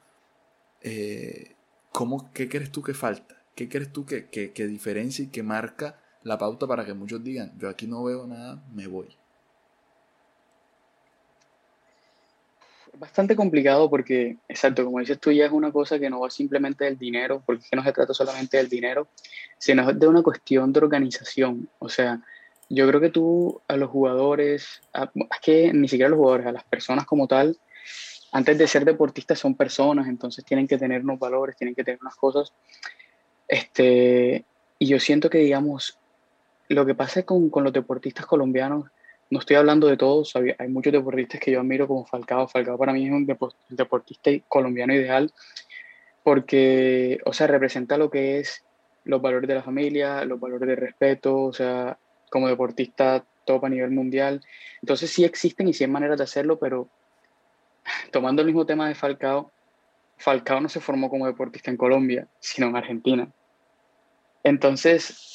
eh, 0.82 1.56
¿cómo, 1.92 2.32
¿qué 2.34 2.48
crees 2.50 2.72
tú 2.72 2.82
que 2.82 2.94
falta? 2.94 3.36
¿Qué 3.56 3.70
crees 3.70 3.92
tú 3.92 4.06
que, 4.06 4.30
que, 4.30 4.52
que 4.52 4.68
diferencia 4.68 5.24
y 5.24 5.28
que 5.28 5.44
marca 5.44 6.00
la 6.24 6.38
pauta 6.38 6.68
para 6.68 6.86
que 6.86 6.94
muchos 6.94 7.24
digan, 7.24 7.54
yo 7.58 7.70
aquí 7.70 7.88
no 7.88 8.04
veo 8.04 8.28
nada, 8.28 8.64
me 8.74 8.88
voy? 8.88 9.16
Bastante 12.98 13.36
complicado 13.36 13.90
porque, 13.90 14.38
exacto, 14.48 14.86
como 14.86 15.00
dices 15.00 15.20
tú, 15.20 15.32
ya 15.32 15.46
es 15.46 15.52
una 15.52 15.72
cosa 15.72 16.00
que 16.00 16.10
no 16.10 16.20
va 16.20 16.30
simplemente 16.30 16.86
del 16.86 16.98
dinero, 16.98 17.42
porque 17.46 17.66
no 17.76 17.84
se 17.84 17.92
trata 17.92 18.14
solamente 18.14 18.58
del 18.58 18.70
dinero, 18.70 19.08
sino 19.58 19.92
de 19.92 20.08
una 20.08 20.22
cuestión 20.22 20.72
de 20.74 20.80
organización. 20.80 21.70
O 21.80 21.90
sea, 21.90 22.22
yo 22.70 22.88
creo 22.88 23.00
que 23.00 23.10
tú 23.10 23.62
a 23.68 23.78
los 23.78 23.90
jugadores, 23.90 24.82
es 24.94 25.40
que 25.42 25.72
ni 25.74 25.88
siquiera 25.88 26.08
a 26.08 26.10
los 26.10 26.18
jugadores, 26.18 26.48
a 26.48 26.52
las 26.52 26.64
personas 26.64 27.06
como 27.06 27.28
tal, 27.28 27.58
antes 28.32 28.58
de 28.58 28.68
ser 28.68 28.84
deportistas 28.84 29.40
son 29.40 29.56
personas, 29.56 30.08
entonces 30.08 30.44
tienen 30.44 30.68
que 30.68 30.78
tener 30.78 31.04
unos 31.04 31.20
valores, 31.20 31.56
tienen 31.56 31.76
que 31.76 31.84
tener 31.84 32.00
unas 32.02 32.16
cosas. 32.16 32.54
Este, 33.48 34.44
y 34.80 34.88
yo 34.88 35.00
siento 35.00 35.30
que, 35.30 35.38
digamos, 35.38 35.98
lo 36.68 36.86
que 36.86 36.96
pasa 36.96 37.24
con, 37.24 37.50
con 37.50 37.64
los 37.64 37.72
deportistas 37.72 38.26
colombianos 38.26 38.90
no 39.30 39.40
estoy 39.40 39.56
hablando 39.56 39.88
de 39.88 39.98
todos, 39.98 40.34
hay 40.36 40.68
muchos 40.68 40.94
deportistas 40.94 41.40
que 41.40 41.52
yo 41.52 41.60
admiro 41.60 41.88
como 41.88 42.06
Falcao. 42.06 42.48
Falcao 42.48 42.78
para 42.78 42.94
mí 42.94 43.06
es 43.06 43.12
un 43.12 43.26
deportista 43.70 44.32
colombiano 44.48 44.94
ideal 44.94 45.34
porque, 46.24 47.20
o 47.26 47.34
sea, 47.34 47.48
representa 47.48 47.98
lo 47.98 48.10
que 48.10 48.40
es 48.40 48.64
los 49.04 49.22
valores 49.22 49.48
de 49.48 49.56
la 49.56 49.64
familia, 49.64 50.26
los 50.26 50.40
valores 50.40 50.68
de 50.68 50.76
respeto, 50.76 51.38
o 51.38 51.54
sea, 51.54 51.98
como 52.30 52.48
deportista 52.48 53.24
top 53.46 53.66
a 53.66 53.70
nivel 53.70 53.92
mundial. 53.92 54.42
Entonces 54.82 55.12
sí 55.12 55.24
existen 55.24 55.68
y 55.68 55.74
sí 55.74 55.84
hay 55.84 55.90
maneras 55.90 56.18
de 56.18 56.24
hacerlo, 56.24 56.58
pero 56.58 56.90
tomando 58.12 58.42
el 58.42 58.48
mismo 58.48 58.66
tema 58.66 58.88
de 58.88 58.96
Falcao, 58.96 59.52
Falcao 60.18 60.62
no 60.62 60.70
se 60.70 60.80
formó 60.80 61.10
como 61.10 61.28
deportista 61.28 61.72
en 61.72 61.78
Colombia, 61.78 62.28
sino 62.40 62.68
en 62.68 62.76
Argentina. 62.76 63.32
Entonces, 64.44 65.35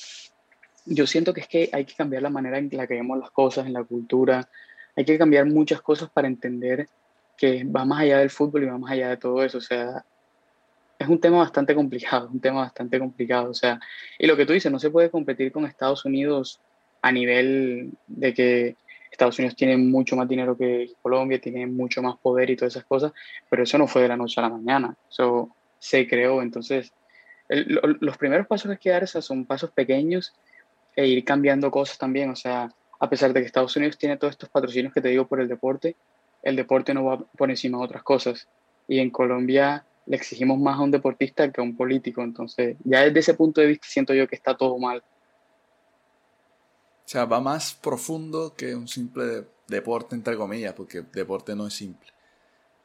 yo 0.86 1.06
siento 1.06 1.32
que 1.34 1.40
es 1.40 1.48
que 1.48 1.70
hay 1.72 1.84
que 1.84 1.94
cambiar 1.94 2.22
la 2.22 2.30
manera 2.30 2.58
en 2.58 2.70
la 2.72 2.86
que 2.86 2.94
vemos 2.94 3.18
las 3.18 3.30
cosas, 3.30 3.66
en 3.66 3.72
la 3.72 3.84
cultura. 3.84 4.48
Hay 4.96 5.04
que 5.04 5.18
cambiar 5.18 5.46
muchas 5.46 5.80
cosas 5.80 6.10
para 6.10 6.28
entender 6.28 6.88
que 7.36 7.64
va 7.64 7.84
más 7.84 8.00
allá 8.00 8.18
del 8.18 8.30
fútbol 8.30 8.64
y 8.64 8.66
va 8.66 8.78
más 8.78 8.92
allá 8.92 9.10
de 9.10 9.16
todo 9.16 9.42
eso. 9.42 9.58
O 9.58 9.62
sea, 9.62 10.04
es 10.98 11.08
un 11.08 11.20
tema 11.20 11.38
bastante 11.38 11.74
complicado, 11.74 12.28
un 12.32 12.40
tema 12.40 12.60
bastante 12.60 12.98
complicado. 12.98 13.50
O 13.50 13.54
sea, 13.54 13.80
y 14.18 14.26
lo 14.26 14.36
que 14.36 14.44
tú 14.44 14.52
dices, 14.52 14.70
no 14.70 14.78
se 14.78 14.90
puede 14.90 15.10
competir 15.10 15.50
con 15.50 15.64
Estados 15.64 16.04
Unidos 16.04 16.60
a 17.02 17.10
nivel 17.10 17.92
de 18.06 18.34
que 18.34 18.76
Estados 19.10 19.38
Unidos 19.38 19.56
tiene 19.56 19.76
mucho 19.76 20.16
más 20.16 20.28
dinero 20.28 20.56
que 20.56 20.92
Colombia, 21.02 21.40
tiene 21.40 21.66
mucho 21.66 22.02
más 22.02 22.16
poder 22.18 22.50
y 22.50 22.56
todas 22.56 22.74
esas 22.74 22.84
cosas, 22.84 23.12
pero 23.48 23.62
eso 23.62 23.78
no 23.78 23.86
fue 23.86 24.02
de 24.02 24.08
la 24.08 24.16
noche 24.16 24.40
a 24.40 24.44
la 24.44 24.50
mañana. 24.50 24.94
Eso 25.10 25.54
se 25.78 26.06
creó. 26.06 26.42
Entonces, 26.42 26.92
los 27.48 28.18
primeros 28.18 28.46
pasos 28.46 28.66
que 28.66 28.72
hay 28.72 28.78
que 28.78 28.90
dar 28.90 29.08
son 29.08 29.44
pasos 29.46 29.70
pequeños 29.70 30.34
e 31.00 31.08
ir 31.08 31.24
cambiando 31.24 31.70
cosas 31.70 31.98
también. 31.98 32.30
O 32.30 32.36
sea, 32.36 32.72
a 32.98 33.08
pesar 33.08 33.32
de 33.32 33.40
que 33.40 33.46
Estados 33.46 33.74
Unidos 33.76 33.96
tiene 33.96 34.16
todos 34.16 34.32
estos 34.32 34.48
patrocinios 34.48 34.92
que 34.92 35.00
te 35.00 35.08
digo 35.08 35.26
por 35.26 35.40
el 35.40 35.48
deporte, 35.48 35.96
el 36.42 36.56
deporte 36.56 36.94
no 36.94 37.04
va 37.04 37.18
por 37.18 37.50
encima 37.50 37.78
de 37.78 37.84
otras 37.84 38.02
cosas. 38.02 38.48
Y 38.86 38.98
en 38.98 39.10
Colombia 39.10 39.84
le 40.06 40.16
exigimos 40.16 40.58
más 40.58 40.78
a 40.78 40.82
un 40.82 40.90
deportista 40.90 41.50
que 41.50 41.60
a 41.60 41.64
un 41.64 41.76
político. 41.76 42.22
Entonces, 42.22 42.76
ya 42.84 43.02
desde 43.02 43.20
ese 43.20 43.34
punto 43.34 43.60
de 43.60 43.68
vista 43.68 43.86
siento 43.88 44.12
yo 44.12 44.28
que 44.28 44.36
está 44.36 44.56
todo 44.56 44.78
mal. 44.78 44.98
O 44.98 47.08
sea, 47.10 47.24
va 47.24 47.40
más 47.40 47.74
profundo 47.74 48.54
que 48.54 48.74
un 48.74 48.86
simple 48.86 49.46
deporte, 49.66 50.14
entre 50.14 50.36
comillas, 50.36 50.74
porque 50.74 51.02
deporte 51.02 51.56
no 51.56 51.66
es 51.66 51.74
simple. 51.74 52.08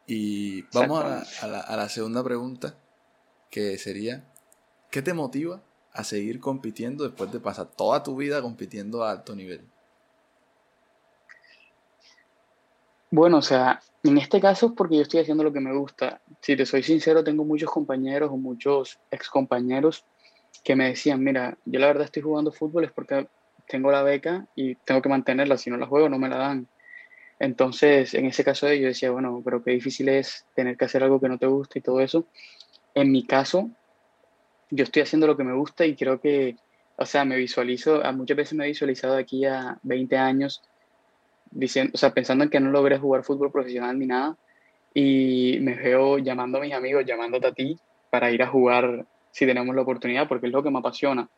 Y 0.08 0.62
vamos 0.74 1.04
a 1.04 1.48
la, 1.48 1.60
a 1.60 1.76
la 1.76 1.90
segunda 1.90 2.24
pregunta, 2.24 2.76
que 3.50 3.78
sería, 3.78 4.24
¿qué 4.90 5.02
te 5.02 5.14
motiva 5.14 5.62
a 5.96 6.04
seguir 6.04 6.40
compitiendo 6.40 7.06
después 7.06 7.32
de 7.32 7.40
pasar 7.40 7.72
toda 7.72 8.04
tu 8.04 8.18
vida 8.18 8.42
compitiendo 8.42 9.04
a 9.04 9.12
alto 9.12 9.34
nivel? 9.34 9.62
Bueno, 13.10 13.38
o 13.38 13.42
sea, 13.42 13.80
en 14.04 14.18
este 14.18 14.42
caso 14.42 14.68
es 14.68 14.72
porque 14.74 14.98
yo 14.98 15.04
estoy 15.04 15.22
haciendo 15.22 15.44
lo 15.44 15.54
que 15.54 15.62
me 15.62 15.74
gusta. 15.74 16.22
Si 16.42 16.58
te 16.58 16.66
soy 16.66 16.84
sincero, 16.84 17.24
tengo 17.24 17.46
muchos 17.46 17.70
compañeros 17.70 18.30
o 18.30 18.36
muchos 18.36 19.00
ex 19.10 19.30
compañeros 19.30 20.04
que 20.66 20.76
me 20.76 20.90
decían, 20.90 21.24
mira, 21.24 21.58
yo 21.64 21.80
la 21.80 21.88
verdad 21.88 22.04
estoy 22.04 22.24
jugando 22.24 22.52
fútbol 22.52 22.84
es 22.84 22.92
porque 22.92 23.30
tengo 23.68 23.90
la 23.90 24.04
beca 24.04 24.48
y 24.54 24.76
tengo 24.76 25.02
que 25.02 25.10
mantenerla, 25.10 25.58
si 25.58 25.70
no 25.70 25.78
la 25.78 25.88
juego 25.88 26.10
no 26.10 26.20
me 26.20 26.28
la 26.28 26.38
dan. 26.38 26.68
Entonces, 27.40 28.14
en 28.16 28.26
ese 28.26 28.44
caso 28.44 28.72
yo 28.74 28.88
decía, 28.88 29.12
bueno, 29.12 29.42
pero 29.46 29.64
qué 29.64 29.72
difícil 29.72 30.10
es 30.10 30.46
tener 30.56 30.76
que 30.76 30.86
hacer 30.86 31.02
algo 31.04 31.22
que 31.22 31.30
no 31.30 31.38
te 31.38 31.48
gusta 31.48 31.80
y 31.80 31.82
todo 31.82 32.02
eso. 32.02 32.28
En 32.94 33.12
mi 33.12 33.26
caso, 33.26 33.70
yo 34.70 34.84
estoy 34.84 35.02
haciendo 35.02 35.28
lo 35.28 35.38
que 35.38 35.44
me 35.44 35.54
gusta 35.54 35.86
y 35.86 35.96
creo 35.96 36.20
que, 36.20 36.56
o 36.98 37.06
sea, 37.06 37.26
me 37.26 37.36
visualizo, 37.36 38.02
muchas 38.14 38.38
veces 38.38 38.54
me 38.54 38.66
he 38.66 38.70
visualizado 38.70 39.18
aquí 39.18 39.46
a 39.46 39.78
20 39.84 40.18
años, 40.18 40.62
diciendo, 41.52 41.92
o 41.94 41.98
sea, 41.98 42.14
pensando 42.14 42.44
en 42.44 42.50
que 42.50 42.60
no 42.60 42.72
logré 42.72 42.98
jugar 42.98 43.24
fútbol 43.24 43.52
profesional 43.52 43.98
ni 43.98 44.08
nada, 44.08 44.38
y 44.94 45.58
me 45.62 45.76
veo 45.76 46.18
llamando 46.18 46.58
a 46.58 46.62
mis 46.62 46.74
amigos, 46.74 47.06
llamándote 47.06 47.48
a 47.48 47.52
ti 47.52 47.78
para 48.10 48.32
ir 48.32 48.42
a 48.42 48.48
jugar 48.48 49.06
si 49.32 49.46
tenemos 49.46 49.76
la 49.76 49.82
oportunidad, 49.82 50.28
porque 50.28 50.48
es 50.48 50.54
lo 50.54 50.64
que 50.64 50.72
me 50.72 50.80
apasiona. 50.80 51.30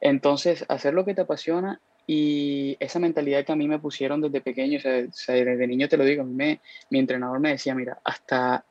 Entonces, 0.00 0.64
hacer 0.68 0.94
lo 0.94 1.04
que 1.04 1.14
te 1.14 1.20
apasiona 1.20 1.80
y 2.06 2.76
esa 2.80 2.98
mentalidad 2.98 3.44
que 3.44 3.52
a 3.52 3.56
mí 3.56 3.68
me 3.68 3.78
pusieron 3.78 4.22
desde 4.22 4.40
pequeño, 4.40 4.78
o 4.78 4.80
sea, 4.80 5.34
desde 5.34 5.66
niño 5.66 5.88
te 5.88 5.98
lo 5.98 6.04
digo, 6.04 6.24
mi 6.24 6.58
entrenador 6.90 7.40
me 7.40 7.50
decía, 7.50 7.74
mira, 7.74 7.98
hasta 8.04 8.64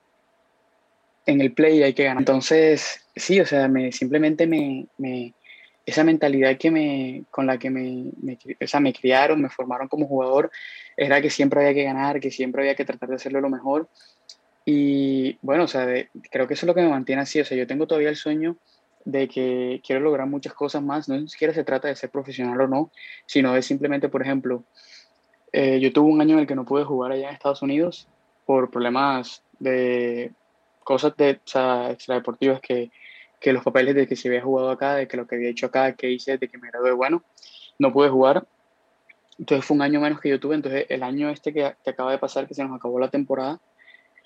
en 1.28 1.42
el 1.42 1.54
play 1.54 1.84
hay 1.84 1.94
que 1.94 2.06
ganar. 2.06 2.22
Entonces, 2.22 3.06
sí, 3.16 3.40
o 3.40 3.46
sea, 3.46 3.68
me, 3.68 3.92
simplemente 3.92 4.48
me, 4.48 4.88
me, 4.98 5.34
esa 5.86 6.04
mentalidad 6.04 6.58
que 6.58 6.72
me, 6.72 7.26
con 7.30 7.46
la 7.46 7.60
que 7.60 7.70
me, 7.70 8.12
me, 8.22 8.40
o 8.60 8.68
sea, 8.68 8.80
me 8.80 8.94
criaron, 8.94 9.42
me 9.42 9.50
formaron 9.50 9.90
como 9.90 10.08
jugador, 10.08 10.50
era 10.96 11.22
que 11.22 11.30
siempre 11.30 11.60
había 11.60 11.74
que 11.74 11.84
ganar, 11.84 12.20
que 12.20 12.32
siempre 12.32 12.62
había 12.62 12.76
que 12.76 12.86
tratar 12.86 13.10
de 13.10 13.16
hacerlo 13.16 13.42
lo 13.42 13.50
mejor. 13.50 13.90
Y 14.66 15.38
bueno, 15.42 15.66
o 15.66 15.68
sea, 15.68 15.86
creo 16.32 16.48
que 16.48 16.56
eso 16.56 16.66
es 16.66 16.68
lo 16.68 16.74
que 16.74 16.82
me 16.82 16.90
mantiene 16.90 17.22
así. 17.22 17.40
O 17.40 17.46
sea, 17.46 17.58
yo 17.58 17.68
tengo 17.68 17.88
todavía 17.88 18.10
el 18.10 18.16
sueño 18.16 18.58
de 19.06 19.28
que 19.28 19.82
quiero 19.86 20.02
lograr 20.02 20.28
muchas 20.28 20.54
cosas 20.54 20.82
más. 20.82 21.08
No 21.08 21.28
siquiera 21.28 21.54
se 21.54 21.64
trata 21.64 21.90
de 21.90 21.96
ser 21.96 22.10
profesional 22.10 22.60
o 22.62 22.68
no, 22.68 22.92
sino 23.26 23.54
de 23.54 23.62
simplemente, 23.62 24.10
por 24.10 24.22
ejemplo, 24.22 24.64
eh, 25.52 25.80
yo 25.80 25.92
tuve 25.94 26.12
un 26.12 26.20
año 26.20 26.34
en 26.34 26.40
el 26.42 26.48
que 26.48 26.56
no 26.56 26.66
pude 26.66 26.84
jugar 26.84 27.12
allá 27.12 27.30
en 27.30 27.34
Estados 27.34 27.62
Unidos 27.62 28.08
por 28.46 28.70
problemas 28.70 29.42
de 29.60 30.32
cosas 30.88 31.18
de, 31.18 31.34
o 31.34 31.48
sea, 31.48 31.92
extradeportivas 31.92 32.62
que, 32.62 32.92
que 33.42 33.52
los 33.52 33.62
papeles 33.62 33.94
de 33.94 34.08
que 34.08 34.16
se 34.16 34.30
había 34.30 34.42
jugado 34.42 34.70
acá, 34.70 34.96
de 34.96 35.06
que 35.06 35.18
lo 35.18 35.28
que 35.28 35.36
había 35.36 35.50
hecho 35.50 35.66
acá, 35.66 35.92
que 35.92 36.10
hice, 36.10 36.38
de 36.38 36.48
que 36.48 36.58
me 36.58 36.70
gradué 36.70 36.94
bueno, 36.94 37.26
no 37.78 37.92
pude 37.92 38.08
jugar. 38.08 38.48
Entonces 39.38 39.66
fue 39.66 39.76
un 39.76 39.82
año 39.82 40.00
menos 40.00 40.22
que 40.22 40.30
yo 40.30 40.40
tuve. 40.40 40.56
Entonces 40.56 40.86
el 40.88 41.04
año 41.04 41.30
este 41.30 41.52
que, 41.52 41.76
que 41.84 41.90
acaba 41.90 42.14
de 42.14 42.20
pasar, 42.20 42.48
que 42.48 42.54
se 42.54 42.64
nos 42.64 42.74
acabó 42.74 43.02
la 43.02 43.10
temporada, 43.10 43.60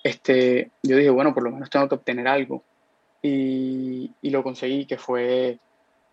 este, 0.04 0.70
yo 0.84 0.96
dije, 0.96 1.10
bueno, 1.10 1.34
por 1.34 1.42
lo 1.42 1.50
menos 1.50 1.68
tengo 1.68 1.88
que 1.88 1.96
obtener 1.96 2.28
algo. 2.28 2.62
Y, 3.22 4.12
y 4.22 4.30
lo 4.30 4.44
conseguí, 4.44 4.86
que 4.86 4.98
fue, 4.98 5.58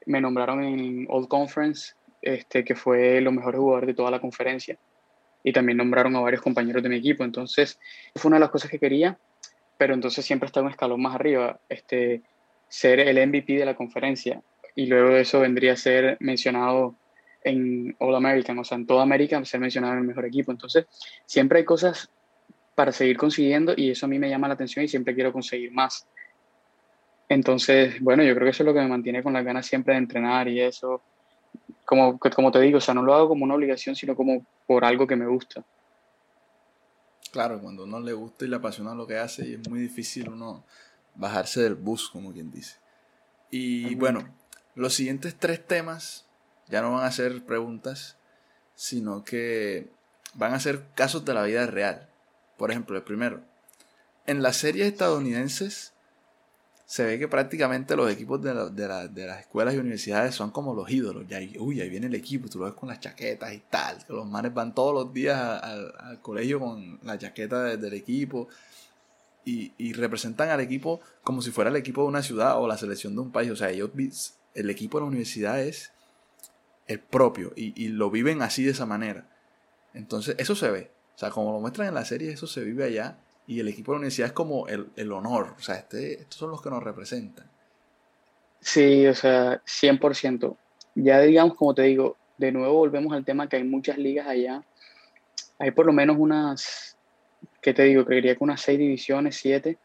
me 0.08 0.20
nombraron 0.20 0.64
en 0.64 1.06
Old 1.10 1.28
Conference, 1.28 1.94
este, 2.24 2.64
que 2.64 2.74
fue 2.74 3.22
lo 3.22 3.32
mejor 3.32 3.56
jugador 3.56 3.86
de 3.86 3.94
toda 3.94 4.10
la 4.10 4.20
conferencia. 4.20 4.80
Y 5.44 5.54
también 5.54 5.78
nombraron 5.78 6.16
a 6.16 6.22
varios 6.22 6.42
compañeros 6.42 6.82
de 6.82 6.90
mi 6.90 6.96
equipo. 6.96 7.24
Entonces 7.24 7.80
fue 8.16 8.30
una 8.30 8.38
de 8.38 8.42
las 8.42 8.50
cosas 8.50 8.72
que 8.72 8.80
quería 8.80 9.16
pero 9.80 9.94
entonces 9.94 10.26
siempre 10.26 10.48
está 10.48 10.62
un 10.62 10.70
escalón 10.70 11.02
más 11.02 11.16
arriba, 11.16 11.62
este, 11.70 12.22
ser 12.68 13.00
el 13.00 13.26
MVP 13.26 13.54
de 13.54 13.66
la 13.66 13.78
conferencia 13.78 14.42
y 14.76 14.88
luego 14.88 15.12
de 15.12 15.22
eso 15.22 15.40
vendría 15.40 15.72
a 15.72 15.78
ser 15.78 16.18
mencionado 16.20 16.96
en 17.46 17.96
All 18.00 18.14
American, 18.14 18.60
o 18.60 18.66
sea, 18.66 18.78
en 18.78 18.86
toda 18.86 19.04
América 19.04 19.44
ser 19.46 19.62
mencionado 19.62 19.94
en 19.94 20.00
el 20.00 20.06
mejor 20.06 20.26
equipo. 20.26 20.52
Entonces, 20.52 20.86
siempre 21.26 21.60
hay 21.60 21.66
cosas 21.66 22.12
para 22.76 22.92
seguir 22.92 23.16
consiguiendo 23.16 23.74
y 23.74 23.92
eso 23.92 24.06
a 24.06 24.10
mí 24.10 24.20
me 24.20 24.30
llama 24.30 24.50
la 24.50 24.56
atención 24.56 24.84
y 24.84 24.90
siempre 24.90 25.16
quiero 25.16 25.32
conseguir 25.32 25.72
más. 25.72 26.06
Entonces, 27.30 28.02
bueno, 28.02 28.22
yo 28.22 28.36
creo 28.36 28.48
que 28.48 28.52
eso 28.52 28.64
es 28.64 28.68
lo 28.68 28.74
que 28.74 28.82
me 28.82 28.90
mantiene 28.90 29.24
con 29.24 29.32
las 29.32 29.46
ganas 29.46 29.66
siempre 29.66 29.94
de 29.94 30.00
entrenar 30.00 30.50
y 30.50 30.60
eso, 30.60 31.02
como, 31.86 32.20
como 32.20 32.52
te 32.52 32.60
digo, 32.60 32.80
o 32.80 32.82
sea, 32.82 32.94
no 32.94 33.02
lo 33.02 33.14
hago 33.14 33.30
como 33.30 33.46
una 33.46 33.56
obligación, 33.56 33.96
sino 33.96 34.14
como 34.14 34.46
por 34.68 34.84
algo 34.84 35.08
que 35.08 35.16
me 35.16 35.26
gusta. 35.26 35.64
Claro, 37.32 37.60
cuando 37.62 37.84
uno 37.84 38.00
le 38.00 38.14
gusta 38.14 38.46
y 38.46 38.48
le 38.48 38.56
apasiona 38.56 38.96
lo 38.96 39.06
que 39.06 39.18
hace, 39.18 39.48
y 39.48 39.54
es 39.54 39.70
muy 39.70 39.80
difícil 39.80 40.30
uno 40.30 40.64
bajarse 41.16 41.62
del 41.62 41.76
bus, 41.76 42.10
como 42.10 42.34
quien 42.34 42.52
dice. 42.52 42.78
Y 43.52 43.96
bueno, 43.96 44.28
los 44.76 44.94
siguientes 44.94 45.36
tres 45.38 45.66
temas 45.66 46.26
ya 46.68 46.82
no 46.82 46.94
van 46.94 47.06
a 47.06 47.12
ser 47.12 47.46
preguntas, 47.46 48.18
sino 48.76 49.24
que 49.24 49.92
van 50.34 50.54
a 50.54 50.60
ser 50.60 50.86
casos 50.96 51.26
de 51.26 51.34
la 51.34 51.44
vida 51.44 51.66
real. 51.68 52.10
Por 52.58 52.72
ejemplo, 52.72 52.96
el 52.96 53.04
primero. 53.04 53.42
En 54.26 54.42
las 54.42 54.58
series 54.58 54.88
estadounidenses 54.88 55.94
se 56.90 57.06
ve 57.06 57.20
que 57.20 57.28
prácticamente 57.28 57.96
los 57.96 58.12
equipos 58.12 58.42
de, 58.42 58.52
las 58.52 59.40
escuelas 59.42 59.76
y 59.76 59.78
universidades 59.78 60.34
son 60.34 60.50
como 60.50 60.74
los 60.74 60.90
ídolos. 60.90 61.28
Ya, 61.28 61.38
uy, 61.60 61.82
ahí 61.82 61.88
viene 61.88 62.08
el 62.08 62.16
equipo, 62.16 62.50
tú 62.50 62.58
lo 62.58 62.66
ves 62.66 62.74
con 62.74 62.90
las 62.90 63.00
chaquetas 63.00 63.54
y 63.54 63.60
tal. 63.70 64.00
los 64.08 64.26
manes 64.26 64.52
van 64.56 64.74
todos 64.74 64.92
los 64.96 65.14
días 65.14 65.38
al 65.38 66.20
colegio 66.24 66.60
con 66.60 67.00
la 67.04 67.16
chaqueta 67.20 67.78
del 67.78 67.94
equipo 67.94 68.48
y, 69.46 69.94
representan 69.94 70.50
al 70.50 70.62
equipo 70.62 71.00
como 71.24 71.44
si 71.44 71.52
fuera 71.52 71.70
el 71.70 71.76
equipo 71.76 72.02
de 72.02 72.08
una 72.08 72.24
ciudad 72.24 72.60
o 72.60 72.68
la 72.68 72.76
selección 72.76 73.14
de 73.14 73.22
un 73.22 73.32
país. 73.32 73.52
O 73.52 73.56
sea, 73.56 73.70
ellos, 73.70 73.92
el 74.56 74.70
equipo 74.72 74.98
de 74.98 75.04
la 75.04 75.10
universidad 75.10 75.62
es 75.62 75.92
el 76.88 77.00
propio 77.00 77.54
y, 77.56 77.72
y 77.80 77.90
lo 77.90 78.10
viven 78.10 78.42
así 78.42 78.64
de 78.64 78.72
esa 78.72 78.88
manera. 78.88 79.30
Entonces, 79.94 80.36
eso 80.40 80.56
se 80.56 80.72
ve. 80.72 80.90
O 81.16 81.20
sea, 81.20 81.30
como 81.30 81.52
lo 81.52 81.60
muestran 81.60 81.90
en 81.90 81.94
la 81.94 82.06
serie, 82.06 82.32
eso 82.32 82.48
se 82.48 82.64
vive 82.64 82.84
allá 82.84 83.20
y 83.50 83.60
el 83.60 83.68
equipo 83.68 83.92
de 83.92 83.96
la 83.96 84.00
universidad 84.02 84.28
es 84.28 84.34
como 84.34 84.68
el, 84.68 85.12
honor, 85.12 85.56
o 85.58 85.60
sea, 85.60 85.74
este, 85.74 86.22
estos 86.22 86.36
son 86.36 86.52
los 86.52 86.62
que 86.62 86.70
nos 86.70 86.84
representan. 86.84 87.50
Sí, 88.62 89.08
o 89.08 89.16
sea, 89.16 89.60
100%. 89.66 90.56
Ya 90.94 91.20
digamos, 91.22 91.56
como 91.56 91.74
te 91.74 91.82
digo, 91.82 92.16
de 92.38 92.52
nuevo 92.52 92.76
volvemos 92.76 93.12
al 93.12 93.26
tema 93.26 93.50
que 93.50 93.56
hay 93.56 93.64
muchas 93.64 93.98
ligas 93.98 94.28
allá. 94.28 94.64
Hay 95.58 95.72
por 95.72 95.88
lo 95.88 95.94
menos 95.94 96.18
unas, 96.20 96.96
¿qué 97.60 97.74
te 97.74 97.86
digo? 97.86 98.06
Creería 98.06 98.36
que 98.36 98.44
unas 98.44 98.62
seis 98.62 98.78
divisiones, 98.78 99.38
siete. 99.38 99.80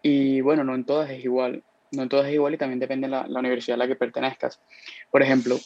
Y 0.00 0.40
bueno, 0.40 0.64
no 0.64 0.74
en 0.74 0.84
todas 0.84 1.10
es 1.10 1.22
igual. 1.22 1.62
No 1.92 2.04
en 2.04 2.08
todas 2.08 2.28
es 2.28 2.32
igual 2.32 2.54
y 2.54 2.56
también 2.56 2.80
depende 2.80 3.06
de 3.06 3.10
la, 3.10 3.26
la 3.26 3.40
universidad 3.40 3.74
a 3.74 3.84
la 3.84 3.86
que 3.86 3.96
pertenezcas. 3.96 4.62
Por 5.10 5.22
ejemplo, 5.22 5.58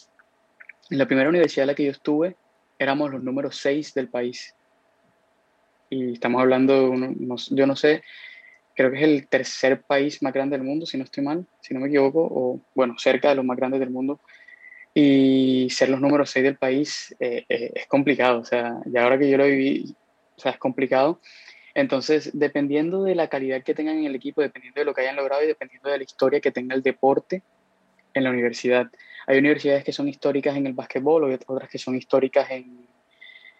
en 0.90 0.98
la 0.98 1.06
primera 1.06 1.28
universidad 1.28 1.62
en 1.62 1.68
la 1.68 1.74
que 1.76 1.84
yo 1.84 1.92
estuve, 1.92 2.34
éramos 2.80 3.12
los 3.12 3.22
números 3.22 3.58
seis 3.58 3.94
del 3.94 4.08
país. 4.08 4.56
Y 5.92 6.14
estamos 6.14 6.40
hablando, 6.40 6.90
yo 7.50 7.66
no 7.66 7.76
sé, 7.76 8.02
creo 8.74 8.90
que 8.90 8.96
es 8.96 9.02
el 9.02 9.28
tercer 9.28 9.82
país 9.82 10.22
más 10.22 10.32
grande 10.32 10.56
del 10.56 10.66
mundo, 10.66 10.86
si 10.86 10.96
no 10.96 11.04
estoy 11.04 11.22
mal, 11.22 11.46
si 11.60 11.74
no 11.74 11.80
me 11.80 11.88
equivoco, 11.88 12.26
o 12.30 12.62
bueno, 12.74 12.94
cerca 12.96 13.28
de 13.28 13.34
los 13.34 13.44
más 13.44 13.58
grandes 13.58 13.78
del 13.78 13.90
mundo. 13.90 14.18
Y 14.94 15.68
ser 15.68 15.90
los 15.90 16.00
números 16.00 16.30
6 16.30 16.44
del 16.44 16.56
país 16.56 17.14
eh, 17.20 17.44
eh, 17.46 17.72
es 17.74 17.86
complicado, 17.88 18.40
o 18.40 18.44
sea, 18.46 18.80
ya 18.86 19.02
ahora 19.02 19.18
que 19.18 19.28
yo 19.28 19.36
lo 19.36 19.44
viví, 19.44 19.94
o 20.34 20.40
sea, 20.40 20.52
es 20.52 20.58
complicado. 20.58 21.20
Entonces, 21.74 22.30
dependiendo 22.32 23.02
de 23.02 23.14
la 23.14 23.28
calidad 23.28 23.62
que 23.62 23.74
tengan 23.74 23.98
en 23.98 24.06
el 24.06 24.14
equipo, 24.14 24.40
dependiendo 24.40 24.80
de 24.80 24.86
lo 24.86 24.94
que 24.94 25.02
hayan 25.02 25.16
logrado 25.16 25.44
y 25.44 25.46
dependiendo 25.46 25.90
de 25.90 25.98
la 25.98 26.04
historia 26.04 26.40
que 26.40 26.52
tenga 26.52 26.74
el 26.74 26.82
deporte 26.82 27.42
en 28.14 28.24
la 28.24 28.30
universidad. 28.30 28.90
Hay 29.26 29.36
universidades 29.36 29.84
que 29.84 29.92
son 29.92 30.08
históricas 30.08 30.56
en 30.56 30.66
el 30.66 30.72
básquetbol, 30.72 31.38
otras 31.46 31.68
que 31.68 31.76
son 31.76 31.96
históricas 31.96 32.50
en, 32.50 32.86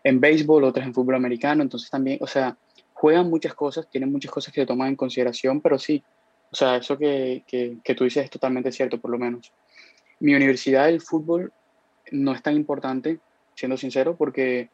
en 0.04 0.20
béisbol, 0.20 0.64
otras 0.64 0.86
en 0.86 0.94
fútbol 0.94 1.14
americano. 1.14 1.62
Entonces 1.62 1.90
también, 1.90 2.18
o 2.20 2.26
sea, 2.26 2.56
juegan 2.92 3.28
muchas 3.30 3.54
cosas, 3.54 3.88
tienen 3.90 4.12
muchas 4.12 4.30
cosas 4.30 4.52
que 4.52 4.60
se 4.62 4.66
toman 4.66 4.88
en 4.88 4.96
consideración, 4.96 5.60
pero 5.60 5.78
sí, 5.78 6.02
o 6.50 6.54
sea, 6.56 6.76
eso 6.76 6.98
que, 6.98 7.44
que, 7.46 7.78
que 7.82 7.94
tú 7.94 8.04
dices 8.04 8.24
es 8.24 8.30
totalmente 8.30 8.72
cierto, 8.72 9.00
por 9.00 9.10
lo 9.10 9.18
menos. 9.18 9.52
Mi 10.20 10.34
universidad, 10.34 10.88
el 10.88 11.00
fútbol, 11.00 11.52
no 12.10 12.32
es 12.32 12.42
tan 12.42 12.54
importante, 12.54 13.18
siendo 13.54 13.76
sincero, 13.76 14.16
porque 14.16 14.68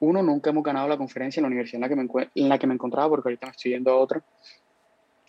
uno, 0.00 0.22
nunca 0.22 0.50
hemos 0.50 0.64
ganado 0.64 0.88
la 0.88 0.98
conferencia 0.98 1.40
en 1.40 1.42
la 1.44 1.48
universidad 1.48 1.76
en 1.76 1.80
la 1.82 1.88
que 1.88 1.96
me, 1.96 2.30
en 2.34 2.48
la 2.48 2.58
que 2.58 2.66
me 2.66 2.74
encontraba, 2.74 3.08
porque 3.08 3.28
ahorita 3.28 3.46
me 3.46 3.50
estoy 3.52 3.70
yendo 3.70 3.92
a 3.92 3.96
otra. 3.96 4.22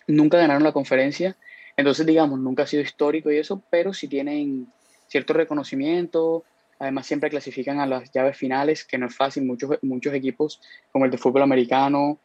Nunca 0.07 0.37
ganaron 0.37 0.63
la 0.63 0.73
conferencia, 0.73 1.37
entonces, 1.75 2.05
digamos, 2.05 2.39
nunca 2.39 2.63
ha 2.63 2.67
sido 2.67 2.83
histórico 2.83 3.31
y 3.31 3.37
eso, 3.37 3.63
pero 3.69 3.93
sí 3.93 4.07
tienen 4.07 4.67
cierto 5.07 5.33
reconocimiento, 5.33 6.43
Además, 6.83 7.07
siempre 7.07 7.29
clasifican 7.29 7.79
a 7.79 7.85
las 7.85 8.11
llaves 8.11 8.35
finales, 8.35 8.83
que 8.83 8.97
no 8.97 9.07
es 9.07 9.15
fácil. 9.15 9.45
Muchos, 9.45 9.79
muchos 9.83 10.13
equipos, 10.13 10.59
como 10.91 11.05
el 11.05 11.11
de 11.11 11.17
fútbol 11.17 11.43
americano, 11.43 12.19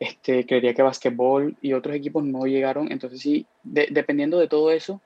este, 0.00 0.46
creería 0.46 0.72
que 0.72 0.80
básquetbol 0.80 1.58
y 1.60 1.74
otros 1.74 1.94
equipos 1.94 2.24
no 2.24 2.46
llegaron. 2.46 2.90
Entonces, 2.90 3.20
sí, 3.20 3.44
dependiendo 3.62 4.38
de 4.38 4.48
todo 4.48 4.70
eso, 4.70 5.02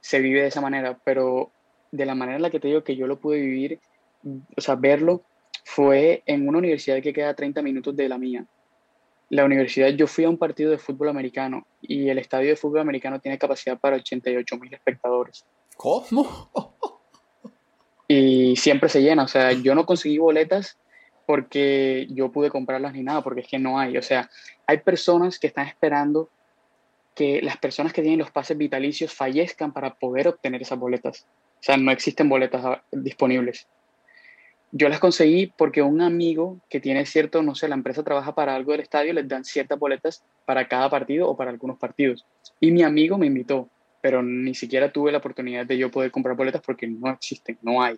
se 0.00 0.18
vive 0.18 0.42
de 0.42 0.48
esa 0.48 0.60
manera. 0.60 0.98
Pero 1.04 1.52
de 1.92 2.04
la 2.04 2.16
manera 2.16 2.34
en 2.34 2.42
la 2.42 2.50
que 2.50 2.58
te 2.58 2.66
digo 2.66 2.82
que 2.82 2.96
yo 2.96 3.06
lo 3.06 3.20
pude 3.20 3.38
vivir, 3.38 3.78
o 4.56 4.60
sea, 4.60 4.74
verlo, 4.74 5.22
fue 5.64 6.24
en 6.26 6.48
una 6.48 6.58
universidad 6.58 7.00
que 7.00 7.12
queda 7.12 7.28
a 7.28 7.34
30 7.34 7.62
minutos 7.62 7.94
de 7.94 8.08
la 8.08 8.18
mía. 8.18 8.44
La 9.28 9.44
universidad, 9.44 9.90
yo 9.90 10.08
fui 10.08 10.24
a 10.24 10.28
un 10.28 10.36
partido 10.36 10.72
de 10.72 10.78
fútbol 10.78 11.10
americano 11.10 11.64
y 11.80 12.08
el 12.08 12.18
estadio 12.18 12.48
de 12.48 12.56
fútbol 12.56 12.80
americano 12.80 13.20
tiene 13.20 13.38
capacidad 13.38 13.78
para 13.78 13.98
88 13.98 14.56
mil 14.56 14.74
espectadores. 14.74 15.46
¿Cómo? 15.76 16.50
y 18.08 18.56
siempre 18.56 18.88
se 18.88 19.02
llena. 19.02 19.24
O 19.24 19.28
sea, 19.28 19.52
yo 19.52 19.74
no 19.74 19.86
conseguí 19.86 20.18
boletas 20.18 20.78
porque 21.26 22.06
yo 22.10 22.32
pude 22.32 22.50
comprarlas 22.50 22.92
ni 22.92 23.02
nada, 23.02 23.22
porque 23.22 23.40
es 23.42 23.48
que 23.48 23.58
no 23.58 23.78
hay. 23.78 23.96
O 23.96 24.02
sea, 24.02 24.30
hay 24.66 24.78
personas 24.78 25.38
que 25.38 25.46
están 25.46 25.66
esperando 25.66 26.28
que 27.14 27.42
las 27.42 27.58
personas 27.58 27.92
que 27.92 28.02
tienen 28.02 28.18
los 28.18 28.30
pases 28.30 28.56
vitalicios 28.56 29.12
fallezcan 29.12 29.72
para 29.72 29.94
poder 29.94 30.28
obtener 30.28 30.62
esas 30.62 30.78
boletas. 30.78 31.26
O 31.60 31.62
sea, 31.62 31.76
no 31.76 31.90
existen 31.90 32.28
boletas 32.28 32.80
disponibles. 32.90 33.66
Yo 34.74 34.88
las 34.88 35.00
conseguí 35.00 35.52
porque 35.56 35.82
un 35.82 36.00
amigo 36.00 36.58
que 36.70 36.80
tiene 36.80 37.04
cierto, 37.04 37.42
no 37.42 37.54
sé, 37.54 37.68
la 37.68 37.74
empresa 37.74 38.02
trabaja 38.02 38.34
para 38.34 38.54
algo 38.54 38.72
del 38.72 38.80
estadio, 38.80 39.12
les 39.12 39.28
dan 39.28 39.44
ciertas 39.44 39.78
boletas 39.78 40.24
para 40.46 40.66
cada 40.66 40.88
partido 40.88 41.28
o 41.28 41.36
para 41.36 41.50
algunos 41.50 41.78
partidos. 41.78 42.24
Y 42.58 42.70
mi 42.70 42.82
amigo 42.82 43.18
me 43.18 43.26
invitó 43.26 43.68
pero 44.02 44.22
ni 44.22 44.54
siquiera 44.54 44.92
tuve 44.92 45.12
la 45.12 45.18
oportunidad 45.18 45.64
de 45.64 45.78
yo 45.78 45.90
poder 45.90 46.10
comprar 46.10 46.36
boletas 46.36 46.60
porque 46.60 46.86
no 46.86 47.08
existen, 47.08 47.56
no 47.62 47.80
hay. 47.80 47.96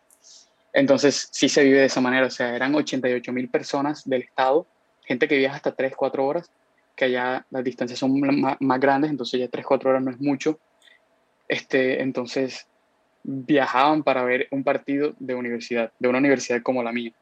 Entonces 0.72 1.28
sí 1.32 1.48
se 1.48 1.64
vive 1.64 1.78
de 1.78 1.86
esa 1.86 2.02
manera, 2.02 2.26
o 2.26 2.30
sea, 2.30 2.54
eran 2.54 2.74
88 2.74 3.32
mil 3.32 3.48
personas 3.48 4.08
del 4.08 4.22
estado, 4.22 4.66
gente 5.04 5.26
que 5.26 5.38
viaja 5.38 5.56
hasta 5.56 5.74
3, 5.74 5.94
4 5.96 6.26
horas, 6.26 6.50
que 6.94 7.06
allá 7.06 7.46
las 7.50 7.64
distancias 7.64 7.98
son 7.98 8.20
más, 8.60 8.80
grandes, 8.80 9.10
entonces 9.10 9.40
ya 9.40 9.48
3, 9.48 9.64
4 9.64 9.90
horas 9.90 10.02
no 10.02 10.10
es 10.10 10.20
mucho. 10.20 10.60
Este, 11.48 12.02
entonces 12.02 12.66
viajaban 13.22 14.02
para 14.02 14.24
ver 14.24 14.48
un 14.50 14.62
partido 14.62 15.14
de 15.18 15.34
universidad, 15.34 15.90
de 15.98 16.08
una 16.08 16.18
universidad 16.18 16.62
como 16.62 16.82
la 16.82 16.92
mía, 16.92 17.12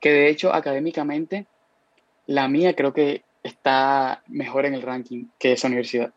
que 0.00 0.10
de 0.10 0.28
hecho 0.28 0.52
académicamente 0.52 1.46
la 2.26 2.48
mía 2.48 2.74
creo 2.74 2.92
que 2.92 3.22
está 3.44 4.22
mejor 4.26 4.66
en 4.66 4.74
el 4.74 4.82
ranking 4.82 5.26
que 5.38 5.52
esa 5.52 5.68
universidad 5.68 6.12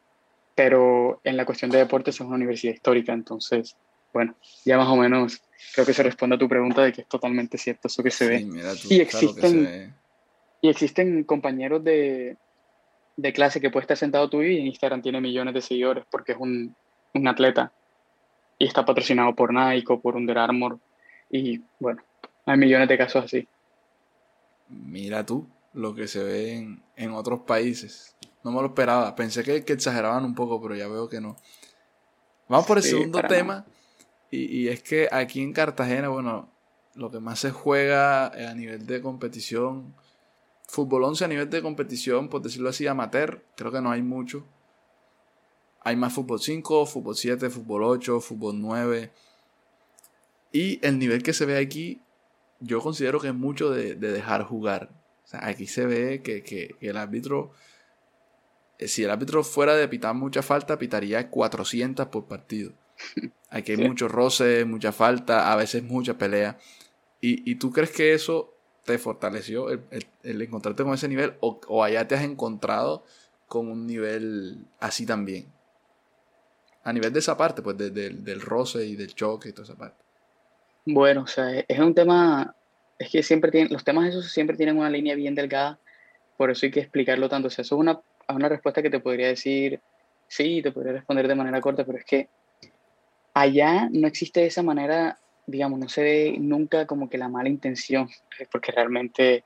pero 0.57 1.21
en 1.23 1.37
la 1.37 1.45
cuestión 1.45 1.69
de 1.69 1.77
deportes 1.77 2.15
es 2.15 2.21
una 2.21 2.35
universidad 2.35 2.73
histórica, 2.73 3.13
entonces, 3.13 3.77
bueno, 4.11 4.35
ya 4.65 4.75
más 4.75 4.87
o 4.87 4.95
menos 4.95 5.39
creo 5.75 5.85
que 5.85 5.93
se 5.93 6.01
responde 6.01 6.35
a 6.35 6.39
tu 6.39 6.49
pregunta 6.49 6.83
de 6.83 6.91
que 6.91 7.01
es 7.01 7.07
totalmente 7.07 7.59
cierto 7.59 7.87
eso 7.87 8.01
que 8.01 8.09
se 8.09 8.27
ve. 8.27 8.47
y, 8.89 8.99
existen, 8.99 9.93
y 10.59 10.69
existen 10.69 11.23
compañeros 11.25 11.83
de, 11.83 12.37
de, 13.17 13.33
clase 13.33 13.61
que 13.61 13.69
puede 13.69 13.83
estar 13.83 13.97
sentado 13.97 14.31
tú 14.31 14.41
y 14.41 14.57
en 14.57 14.65
Instagram 14.65 15.03
tiene 15.03 15.21
millones 15.21 15.53
de 15.53 15.61
seguidores 15.61 16.05
porque 16.09 16.31
es 16.31 16.39
un, 16.39 16.75
un 17.13 17.27
atleta 17.27 17.71
y 18.57 18.65
está 18.65 18.83
patrocinado 18.83 19.35
por 19.35 19.53
Nike 19.53 19.93
o 19.93 20.01
por 20.01 20.15
Under 20.15 20.39
Armour 20.39 20.79
y 21.29 21.61
bueno, 21.79 22.01
hay 22.47 22.57
millones 22.57 22.89
de 22.89 22.97
casos 22.97 23.25
así. 23.25 23.47
Mira 24.69 25.23
tú 25.23 25.47
lo 25.73 25.93
que 25.93 26.07
se 26.07 26.23
ve 26.23 26.55
en, 26.55 26.81
en 26.95 27.11
otros 27.11 27.41
países. 27.41 28.16
No 28.47 28.53
me 28.53 28.61
lo 28.61 28.67
esperaba. 28.67 29.13
Pensé 29.13 29.43
que, 29.43 29.57
exageraban 29.57 30.23
un 30.23 30.33
poco, 30.33 30.61
pero 30.61 30.73
ya 30.73 30.87
veo 30.87 31.09
que 31.09 31.19
no. 31.19 31.35
Vamos 32.47 32.65
por 32.65 32.77
el 32.77 32.83
segundo 32.83 33.21
tema. 33.23 33.65
Y, 34.31 34.69
es 34.69 34.81
que 34.81 35.09
aquí 35.11 35.41
en 35.41 35.51
Cartagena, 35.51 36.07
bueno, 36.07 36.49
lo 36.95 37.11
que 37.11 37.19
más 37.19 37.39
se 37.39 37.51
juega 37.51 38.27
a 38.27 38.53
nivel 38.53 38.85
de 38.85 39.01
competición, 39.01 39.93
fútbol 40.65 41.03
11 41.03 41.25
a 41.25 41.27
nivel 41.27 41.49
de 41.49 41.61
competición, 41.61 42.29
por 42.29 42.41
decirlo 42.41 42.69
así, 42.69 42.87
amateur, 42.87 43.43
creo 43.57 43.69
que 43.69 43.81
no 43.81 43.91
hay 43.91 44.01
mucho. 44.01 44.45
Hay 45.81 45.97
más 45.97 46.13
fútbol 46.13 46.39
5, 46.39 46.85
fútbol 46.85 47.17
7, 47.17 47.49
fútbol 47.49 47.83
8, 47.83 48.21
fútbol 48.21 48.61
9. 48.61 49.11
Y 50.53 50.79
el 50.85 50.99
nivel 50.99 51.21
que 51.21 51.33
se 51.33 51.45
ve 51.45 51.57
aquí, 51.57 52.01
yo 52.61 52.79
considero 52.79 53.19
que 53.19 53.27
es 53.27 53.35
mucho 53.35 53.71
de, 53.71 53.95
dejar 53.95 54.43
jugar. 54.43 54.89
O 55.25 55.27
sea, 55.27 55.45
aquí 55.45 55.67
se 55.67 55.85
ve 55.85 56.21
que, 56.21 56.43
que 56.43 56.77
el 56.79 56.95
árbitro 56.95 57.51
eh, 57.51 57.76
si 58.79 59.03
el 59.03 59.09
árbitro 59.09 59.43
fuera 59.43 59.75
de 59.75 59.87
pitar 59.87 60.13
mucha 60.13 60.41
falta, 60.41 60.77
pitaría 60.77 61.29
400 61.29 62.07
por 62.07 62.25
partido. 62.25 62.73
Aquí 63.49 63.71
hay 63.71 63.77
mucho 63.77 64.07
roce, 64.07 64.65
mucha 64.65 64.91
falta, 64.91 65.51
a 65.51 65.55
veces 65.55 65.83
mucha 65.83 66.17
pelea. 66.17 66.57
¿Y, 67.19 67.55
tú 67.55 67.71
crees 67.71 67.91
que 67.91 68.13
eso 68.13 68.53
te 68.85 68.97
fortaleció 68.99 69.69
el, 69.69 70.41
encontrarte 70.41 70.83
con 70.83 70.93
ese 70.93 71.07
nivel 71.07 71.33
o, 71.41 71.83
allá 71.83 72.07
te 72.07 72.15
has 72.15 72.23
encontrado 72.23 73.03
con 73.47 73.67
un 73.69 73.87
nivel 73.87 74.65
así 74.79 75.05
también? 75.05 75.47
A 76.83 76.93
nivel 76.93 77.11
de 77.11 77.19
esa 77.19 77.35
parte, 77.35 77.61
pues 77.61 77.75
del 77.77 78.41
roce 78.41 78.85
y 78.85 78.95
del 78.95 79.13
choque 79.13 79.49
y 79.49 79.51
toda 79.51 79.63
esa 79.63 79.75
parte. 79.75 80.03
Bueno, 80.85 81.23
o 81.23 81.27
sea, 81.27 81.59
es 81.67 81.79
un 81.79 81.93
tema, 81.93 82.55
es 82.97 83.09
que 83.09 83.23
siempre 83.23 83.51
tienen, 83.51 83.73
los 83.73 83.83
temas 83.83 84.07
esos 84.07 84.31
siempre 84.31 84.55
tienen 84.55 84.77
una 84.77 84.89
línea 84.89 85.15
bien 85.15 85.35
delgada, 85.35 85.79
por 86.37 86.49
eso 86.49 86.65
hay 86.65 86.71
que 86.71 86.79
explicarlo 86.79 87.27
tanto. 87.27 87.47
O 87.47 87.51
sea, 87.51 87.63
eso 87.63 87.75
es 87.75 87.79
una 87.81 87.99
a 88.27 88.33
una 88.33 88.49
respuesta 88.49 88.81
que 88.81 88.89
te 88.89 88.99
podría 88.99 89.27
decir, 89.27 89.79
sí, 90.27 90.61
te 90.61 90.71
podría 90.71 90.93
responder 90.93 91.27
de 91.27 91.35
manera 91.35 91.61
corta, 91.61 91.85
pero 91.85 91.97
es 91.97 92.05
que 92.05 92.27
allá 93.33 93.89
no 93.91 94.07
existe 94.07 94.45
esa 94.45 94.63
manera, 94.63 95.17
digamos, 95.45 95.79
no 95.79 95.87
se 95.87 96.03
ve 96.03 96.35
nunca 96.39 96.85
como 96.85 97.09
que 97.09 97.17
la 97.17 97.29
mala 97.29 97.49
intención, 97.49 98.09
porque 98.51 98.71
realmente 98.71 99.43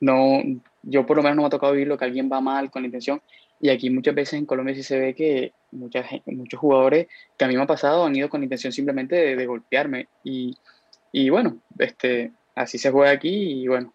no, 0.00 0.42
yo 0.82 1.06
por 1.06 1.16
lo 1.16 1.22
menos 1.22 1.36
no 1.36 1.42
me 1.42 1.46
ha 1.46 1.50
tocado 1.50 1.74
lo 1.74 1.98
que 1.98 2.04
alguien 2.04 2.30
va 2.32 2.40
mal 2.40 2.70
con 2.70 2.82
la 2.82 2.86
intención, 2.86 3.22
y 3.60 3.68
aquí 3.68 3.90
muchas 3.90 4.14
veces 4.14 4.34
en 4.34 4.46
Colombia 4.46 4.74
sí 4.74 4.82
se 4.82 4.98
ve 4.98 5.14
que 5.14 5.52
muchas, 5.70 6.06
muchos 6.26 6.58
jugadores 6.58 7.08
que 7.36 7.44
a 7.44 7.48
mí 7.48 7.56
me 7.56 7.62
ha 7.62 7.66
pasado 7.66 8.06
han 8.06 8.16
ido 8.16 8.30
con 8.30 8.40
la 8.40 8.46
intención 8.46 8.72
simplemente 8.72 9.36
de, 9.36 9.46
golpearme, 9.46 10.08
y, 10.24 10.56
y, 11.12 11.28
bueno, 11.28 11.58
este, 11.78 12.32
así 12.54 12.78
se 12.78 12.90
juega 12.90 13.12
aquí, 13.12 13.62
y 13.62 13.68
bueno. 13.68 13.92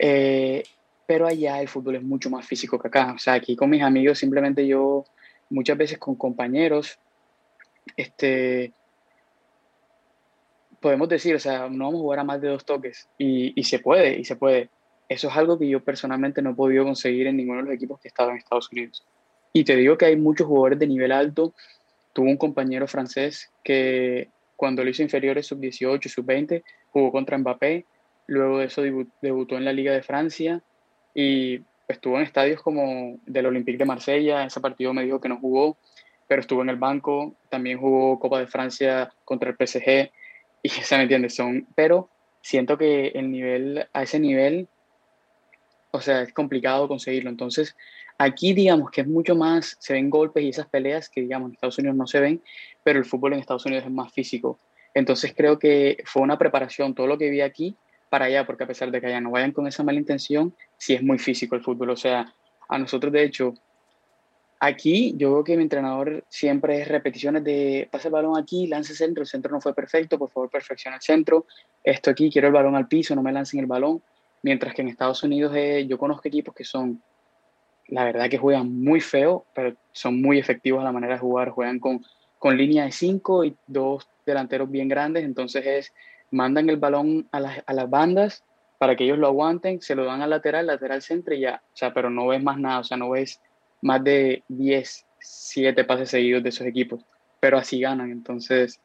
Eh, 0.00 0.62
pero 1.08 1.26
allá 1.26 1.58
el 1.62 1.68
fútbol 1.68 1.96
es 1.96 2.02
mucho 2.02 2.28
más 2.28 2.46
físico 2.46 2.78
que 2.78 2.88
acá. 2.88 3.14
O 3.14 3.18
sea, 3.18 3.32
aquí 3.32 3.56
con 3.56 3.70
mis 3.70 3.82
amigos 3.82 4.18
simplemente 4.18 4.66
yo, 4.66 5.06
muchas 5.48 5.78
veces 5.78 5.96
con 5.96 6.16
compañeros, 6.16 6.98
este, 7.96 8.74
podemos 10.82 11.08
decir, 11.08 11.34
o 11.34 11.38
sea, 11.38 11.70
no 11.70 11.86
vamos 11.86 12.00
a 12.00 12.02
jugar 12.02 12.18
a 12.18 12.24
más 12.24 12.42
de 12.42 12.48
dos 12.48 12.62
toques 12.62 13.08
y, 13.16 13.58
y 13.58 13.64
se 13.64 13.78
puede, 13.78 14.18
y 14.18 14.24
se 14.26 14.36
puede. 14.36 14.68
eso 15.08 15.28
es 15.28 15.36
algo 15.38 15.58
que 15.58 15.66
yo 15.66 15.82
personalmente 15.82 16.42
no 16.42 16.50
he 16.50 16.54
podido 16.54 16.84
conseguir 16.84 17.26
en 17.26 17.38
ninguno 17.38 17.60
de 17.60 17.64
los 17.68 17.74
equipos 17.74 17.98
que 18.00 18.08
he 18.08 18.10
estado 18.10 18.28
en 18.28 18.36
Estados 18.36 18.70
Unidos. 18.70 19.02
Y 19.54 19.64
te 19.64 19.76
digo 19.76 19.96
que 19.96 20.04
hay 20.04 20.16
muchos 20.16 20.46
jugadores 20.46 20.78
de 20.78 20.88
nivel 20.88 21.10
alto. 21.10 21.54
Tuve 22.12 22.28
un 22.28 22.36
compañero 22.36 22.86
francés 22.86 23.50
que 23.64 24.28
cuando 24.56 24.84
lo 24.84 24.90
hizo 24.90 25.02
inferiores 25.02 25.46
sub-18, 25.46 26.06
sub-20, 26.06 26.62
jugó 26.90 27.12
contra 27.12 27.38
Mbappé. 27.38 27.86
Luego 28.26 28.58
de 28.58 28.66
eso 28.66 28.82
debutó 29.22 29.56
en 29.56 29.64
la 29.64 29.72
Liga 29.72 29.94
de 29.94 30.02
Francia 30.02 30.62
y 31.14 31.60
estuvo 31.88 32.16
en 32.16 32.22
estadios 32.22 32.62
como 32.62 33.18
del 33.26 33.46
Olympique 33.46 33.78
de 33.78 33.84
Marsella. 33.84 34.44
Ese 34.44 34.60
partido 34.60 34.92
me 34.92 35.04
dijo 35.04 35.20
que 35.20 35.28
no 35.28 35.38
jugó, 35.38 35.76
pero 36.26 36.40
estuvo 36.40 36.62
en 36.62 36.68
el 36.68 36.76
banco. 36.76 37.34
También 37.48 37.78
jugó 37.78 38.18
Copa 38.18 38.38
de 38.38 38.46
Francia 38.46 39.12
contra 39.24 39.50
el 39.50 39.56
PSG. 39.56 40.10
Y 40.60 40.70
se 40.70 40.96
me 40.96 41.04
entiende, 41.04 41.30
son. 41.30 41.68
Pero 41.76 42.10
siento 42.42 42.76
que 42.76 43.08
el 43.14 43.30
nivel, 43.30 43.86
a 43.92 44.02
ese 44.02 44.18
nivel, 44.18 44.66
o 45.92 46.00
sea, 46.00 46.22
es 46.22 46.32
complicado 46.32 46.88
conseguirlo. 46.88 47.30
Entonces, 47.30 47.76
aquí 48.18 48.54
digamos 48.54 48.90
que 48.90 49.02
es 49.02 49.06
mucho 49.06 49.36
más, 49.36 49.76
se 49.78 49.92
ven 49.92 50.10
golpes 50.10 50.42
y 50.42 50.48
esas 50.48 50.66
peleas 50.66 51.08
que 51.08 51.20
digamos 51.20 51.50
en 51.50 51.54
Estados 51.54 51.78
Unidos 51.78 51.96
no 51.96 52.08
se 52.08 52.18
ven, 52.18 52.42
pero 52.82 52.98
el 52.98 53.04
fútbol 53.04 53.34
en 53.34 53.38
Estados 53.38 53.66
Unidos 53.66 53.84
es 53.84 53.92
más 53.92 54.12
físico. 54.12 54.58
Entonces 54.94 55.32
creo 55.34 55.60
que 55.60 56.02
fue 56.04 56.22
una 56.22 56.38
preparación, 56.38 56.92
todo 56.92 57.06
lo 57.06 57.18
que 57.18 57.30
vi 57.30 57.40
aquí 57.40 57.76
para 58.08 58.26
allá, 58.26 58.46
porque 58.46 58.64
a 58.64 58.66
pesar 58.66 58.90
de 58.90 59.00
que 59.00 59.06
allá 59.06 59.20
no 59.20 59.30
vayan 59.30 59.52
con 59.52 59.66
esa 59.66 59.82
mala 59.82 59.98
intención, 59.98 60.54
sí 60.76 60.94
es 60.94 61.02
muy 61.02 61.18
físico 61.18 61.54
el 61.54 61.62
fútbol. 61.62 61.90
O 61.90 61.96
sea, 61.96 62.32
a 62.68 62.78
nosotros 62.78 63.12
de 63.12 63.22
hecho, 63.22 63.54
aquí 64.60 65.14
yo 65.16 65.32
veo 65.34 65.44
que 65.44 65.56
mi 65.56 65.62
entrenador 65.62 66.24
siempre 66.28 66.80
es 66.80 66.88
repeticiones 66.88 67.44
de 67.44 67.88
pase 67.90 68.08
el 68.08 68.12
balón 68.12 68.38
aquí, 68.38 68.66
lance 68.66 68.94
centro, 68.94 69.22
el 69.22 69.28
centro 69.28 69.52
no 69.52 69.60
fue 69.60 69.74
perfecto, 69.74 70.18
por 70.18 70.30
favor 70.30 70.50
perfecciona 70.50 70.96
el 70.96 71.02
centro, 71.02 71.46
esto 71.84 72.10
aquí, 72.10 72.30
quiero 72.30 72.48
el 72.48 72.54
balón 72.54 72.76
al 72.76 72.88
piso, 72.88 73.14
no 73.14 73.22
me 73.22 73.32
lancen 73.32 73.60
el 73.60 73.66
balón. 73.66 74.02
Mientras 74.42 74.74
que 74.74 74.82
en 74.82 74.88
Estados 74.88 75.22
Unidos 75.22 75.52
eh, 75.56 75.86
yo 75.88 75.98
conozco 75.98 76.28
equipos 76.28 76.54
que 76.54 76.64
son 76.64 77.02
la 77.88 78.04
verdad 78.04 78.28
que 78.28 78.38
juegan 78.38 78.82
muy 78.82 79.00
feo, 79.00 79.46
pero 79.54 79.74
son 79.92 80.20
muy 80.20 80.38
efectivos 80.38 80.80
a 80.80 80.84
la 80.84 80.92
manera 80.92 81.14
de 81.14 81.20
jugar. 81.20 81.48
Juegan 81.50 81.78
con 81.80 82.02
con 82.38 82.56
línea 82.56 82.84
de 82.84 82.92
cinco 82.92 83.44
y 83.44 83.56
dos 83.66 84.08
delanteros 84.24 84.70
bien 84.70 84.88
grandes, 84.88 85.24
entonces 85.24 85.66
es, 85.66 85.92
mandan 86.30 86.68
el 86.68 86.76
balón 86.76 87.28
a 87.32 87.40
las, 87.40 87.62
a 87.66 87.72
las 87.72 87.88
bandas 87.88 88.44
para 88.78 88.96
que 88.96 89.04
ellos 89.04 89.18
lo 89.18 89.26
aguanten, 89.26 89.80
se 89.82 89.94
lo 89.94 90.04
dan 90.04 90.22
al 90.22 90.30
lateral, 90.30 90.66
lateral 90.66 91.02
centro 91.02 91.34
y 91.34 91.40
ya, 91.40 91.62
o 91.64 91.76
sea, 91.76 91.92
pero 91.92 92.10
no 92.10 92.28
ves 92.28 92.42
más 92.42 92.58
nada, 92.58 92.80
o 92.80 92.84
sea, 92.84 92.96
no 92.96 93.10
ves 93.10 93.40
más 93.82 94.02
de 94.02 94.44
10, 94.48 95.06
7 95.18 95.84
pases 95.84 96.10
seguidos 96.10 96.42
de 96.42 96.50
esos 96.50 96.66
equipos, 96.66 97.04
pero 97.40 97.58
así 97.58 97.80
ganan, 97.80 98.10
entonces 98.10 98.80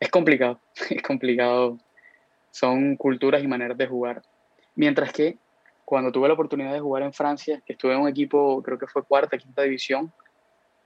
es 0.00 0.10
complicado, 0.10 0.60
es 0.90 1.02
complicado, 1.02 1.78
son 2.50 2.96
culturas 2.96 3.42
y 3.42 3.46
maneras 3.46 3.78
de 3.78 3.86
jugar. 3.86 4.22
Mientras 4.74 5.12
que 5.12 5.38
cuando 5.84 6.10
tuve 6.10 6.28
la 6.28 6.34
oportunidad 6.34 6.72
de 6.72 6.80
jugar 6.80 7.04
en 7.04 7.12
Francia, 7.12 7.62
que 7.64 7.74
estuve 7.74 7.94
en 7.94 8.00
un 8.00 8.08
equipo, 8.08 8.60
creo 8.62 8.78
que 8.78 8.88
fue 8.88 9.04
cuarta, 9.04 9.38
quinta 9.38 9.62
división, 9.62 10.12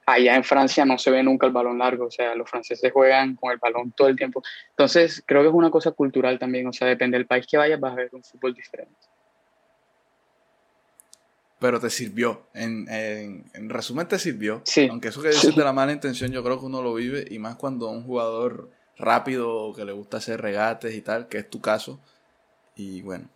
allá 0.06 0.36
en 0.36 0.44
Francia 0.44 0.84
no 0.84 0.98
se 0.98 1.10
ve 1.10 1.22
nunca 1.22 1.46
el 1.46 1.52
balón 1.52 1.78
largo, 1.78 2.06
o 2.06 2.10
sea, 2.10 2.34
los 2.34 2.48
franceses 2.48 2.92
juegan 2.92 3.36
con 3.36 3.52
el 3.52 3.58
balón 3.58 3.92
todo 3.92 4.08
el 4.08 4.16
tiempo. 4.16 4.42
Entonces, 4.70 5.22
creo 5.26 5.42
que 5.42 5.48
es 5.48 5.54
una 5.54 5.70
cosa 5.70 5.92
cultural 5.92 6.38
también, 6.38 6.66
o 6.66 6.72
sea, 6.72 6.88
depende 6.88 7.16
del 7.16 7.26
país 7.26 7.46
que 7.46 7.56
vayas, 7.56 7.80
vas 7.80 7.92
a 7.92 7.96
ver 7.96 8.10
un 8.12 8.22
fútbol 8.22 8.54
diferente. 8.54 8.96
Pero 11.58 11.78
te 11.78 11.90
sirvió, 11.90 12.46
en, 12.54 12.86
en, 12.88 13.68
resumen 13.68 14.08
te 14.08 14.18
sirvió. 14.18 14.62
Sí. 14.64 14.88
Aunque 14.90 15.08
eso 15.08 15.20
que 15.20 15.28
dices 15.28 15.54
de 15.54 15.62
la 15.62 15.74
mala 15.74 15.92
intención, 15.92 16.32
yo 16.32 16.42
creo 16.42 16.58
que 16.58 16.64
uno 16.64 16.82
lo 16.82 16.94
vive, 16.94 17.26
y 17.28 17.38
más 17.38 17.56
cuando 17.56 17.88
un 17.90 18.02
jugador 18.02 18.70
rápido, 18.96 19.72
que 19.74 19.84
le 19.84 19.92
gusta 19.92 20.18
hacer 20.18 20.40
regates 20.40 20.94
y 20.94 21.02
tal, 21.02 21.28
que 21.28 21.38
es 21.38 21.50
tu 21.50 21.60
caso. 21.60 22.00
Y 22.76 23.02
bueno, 23.02 23.28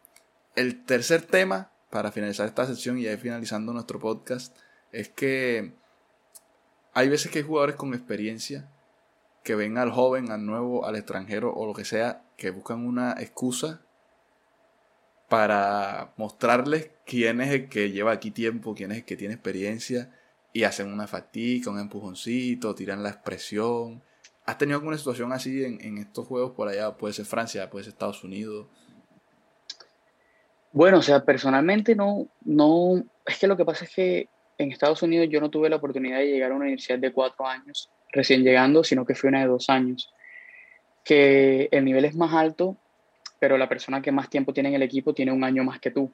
el 0.56 0.84
tercer 0.84 1.22
tema, 1.22 1.70
para 1.90 2.12
finalizar 2.12 2.46
esta 2.46 2.66
sesión 2.66 2.98
y 2.98 3.02
ir 3.02 3.18
finalizando 3.18 3.72
nuestro 3.72 3.98
podcast, 3.98 4.56
es 4.90 5.10
que 5.10 5.74
hay 6.94 7.08
veces 7.08 7.30
que 7.30 7.40
hay 7.40 7.44
jugadores 7.44 7.76
con 7.76 7.92
experiencia 7.92 8.68
que 9.42 9.54
ven 9.54 9.76
al 9.76 9.90
joven, 9.90 10.30
al 10.30 10.46
nuevo, 10.46 10.86
al 10.86 10.96
extranjero 10.96 11.52
o 11.52 11.66
lo 11.66 11.74
que 11.74 11.84
sea, 11.84 12.22
que 12.36 12.50
buscan 12.50 12.86
una 12.86 13.12
excusa 13.20 13.82
para 15.28 16.12
mostrarles 16.16 16.90
quién 17.04 17.40
es 17.40 17.52
el 17.52 17.68
que 17.68 17.90
lleva 17.90 18.12
aquí 18.12 18.30
tiempo, 18.30 18.74
quién 18.74 18.92
es 18.92 18.98
el 18.98 19.04
que 19.04 19.16
tiene 19.16 19.34
experiencia 19.34 20.10
y 20.52 20.62
hacen 20.62 20.92
una 20.92 21.06
fatiga, 21.06 21.70
un 21.70 21.80
empujoncito, 21.80 22.74
tiran 22.74 23.02
la 23.02 23.10
expresión. 23.10 24.02
¿Has 24.46 24.56
tenido 24.56 24.78
alguna 24.78 24.96
situación 24.96 25.32
así 25.32 25.64
en, 25.64 25.80
en 25.80 25.98
estos 25.98 26.26
juegos 26.26 26.52
por 26.52 26.68
allá? 26.68 26.96
Puede 26.96 27.12
ser 27.12 27.26
Francia, 27.26 27.68
puede 27.68 27.84
ser 27.84 27.92
Estados 27.92 28.22
Unidos. 28.22 28.68
Bueno, 30.72 30.98
o 30.98 31.02
sea, 31.02 31.24
personalmente 31.24 31.94
no, 31.94 32.28
no, 32.44 33.04
es 33.26 33.38
que 33.38 33.46
lo 33.46 33.56
que 33.56 33.64
pasa 33.64 33.84
es 33.84 33.94
que 33.94 34.28
en 34.58 34.72
Estados 34.72 35.02
Unidos 35.02 35.28
yo 35.30 35.40
no 35.40 35.50
tuve 35.50 35.68
la 35.68 35.76
oportunidad 35.76 36.18
de 36.18 36.26
llegar 36.26 36.52
a 36.52 36.54
una 36.54 36.64
universidad 36.64 36.98
de 36.98 37.12
cuatro 37.12 37.46
años 37.46 37.90
recién 38.12 38.44
llegando, 38.44 38.84
sino 38.84 39.04
que 39.04 39.14
fui 39.14 39.28
una 39.28 39.40
de 39.40 39.48
dos 39.48 39.68
años. 39.68 40.12
Que 41.04 41.68
el 41.70 41.84
nivel 41.84 42.04
es 42.04 42.14
más 42.14 42.32
alto, 42.32 42.76
pero 43.38 43.58
la 43.58 43.68
persona 43.68 44.00
que 44.00 44.12
más 44.12 44.30
tiempo 44.30 44.54
tiene 44.54 44.70
en 44.70 44.76
el 44.76 44.82
equipo 44.82 45.12
tiene 45.12 45.32
un 45.32 45.44
año 45.44 45.64
más 45.64 45.80
que 45.80 45.90
tú. 45.90 46.12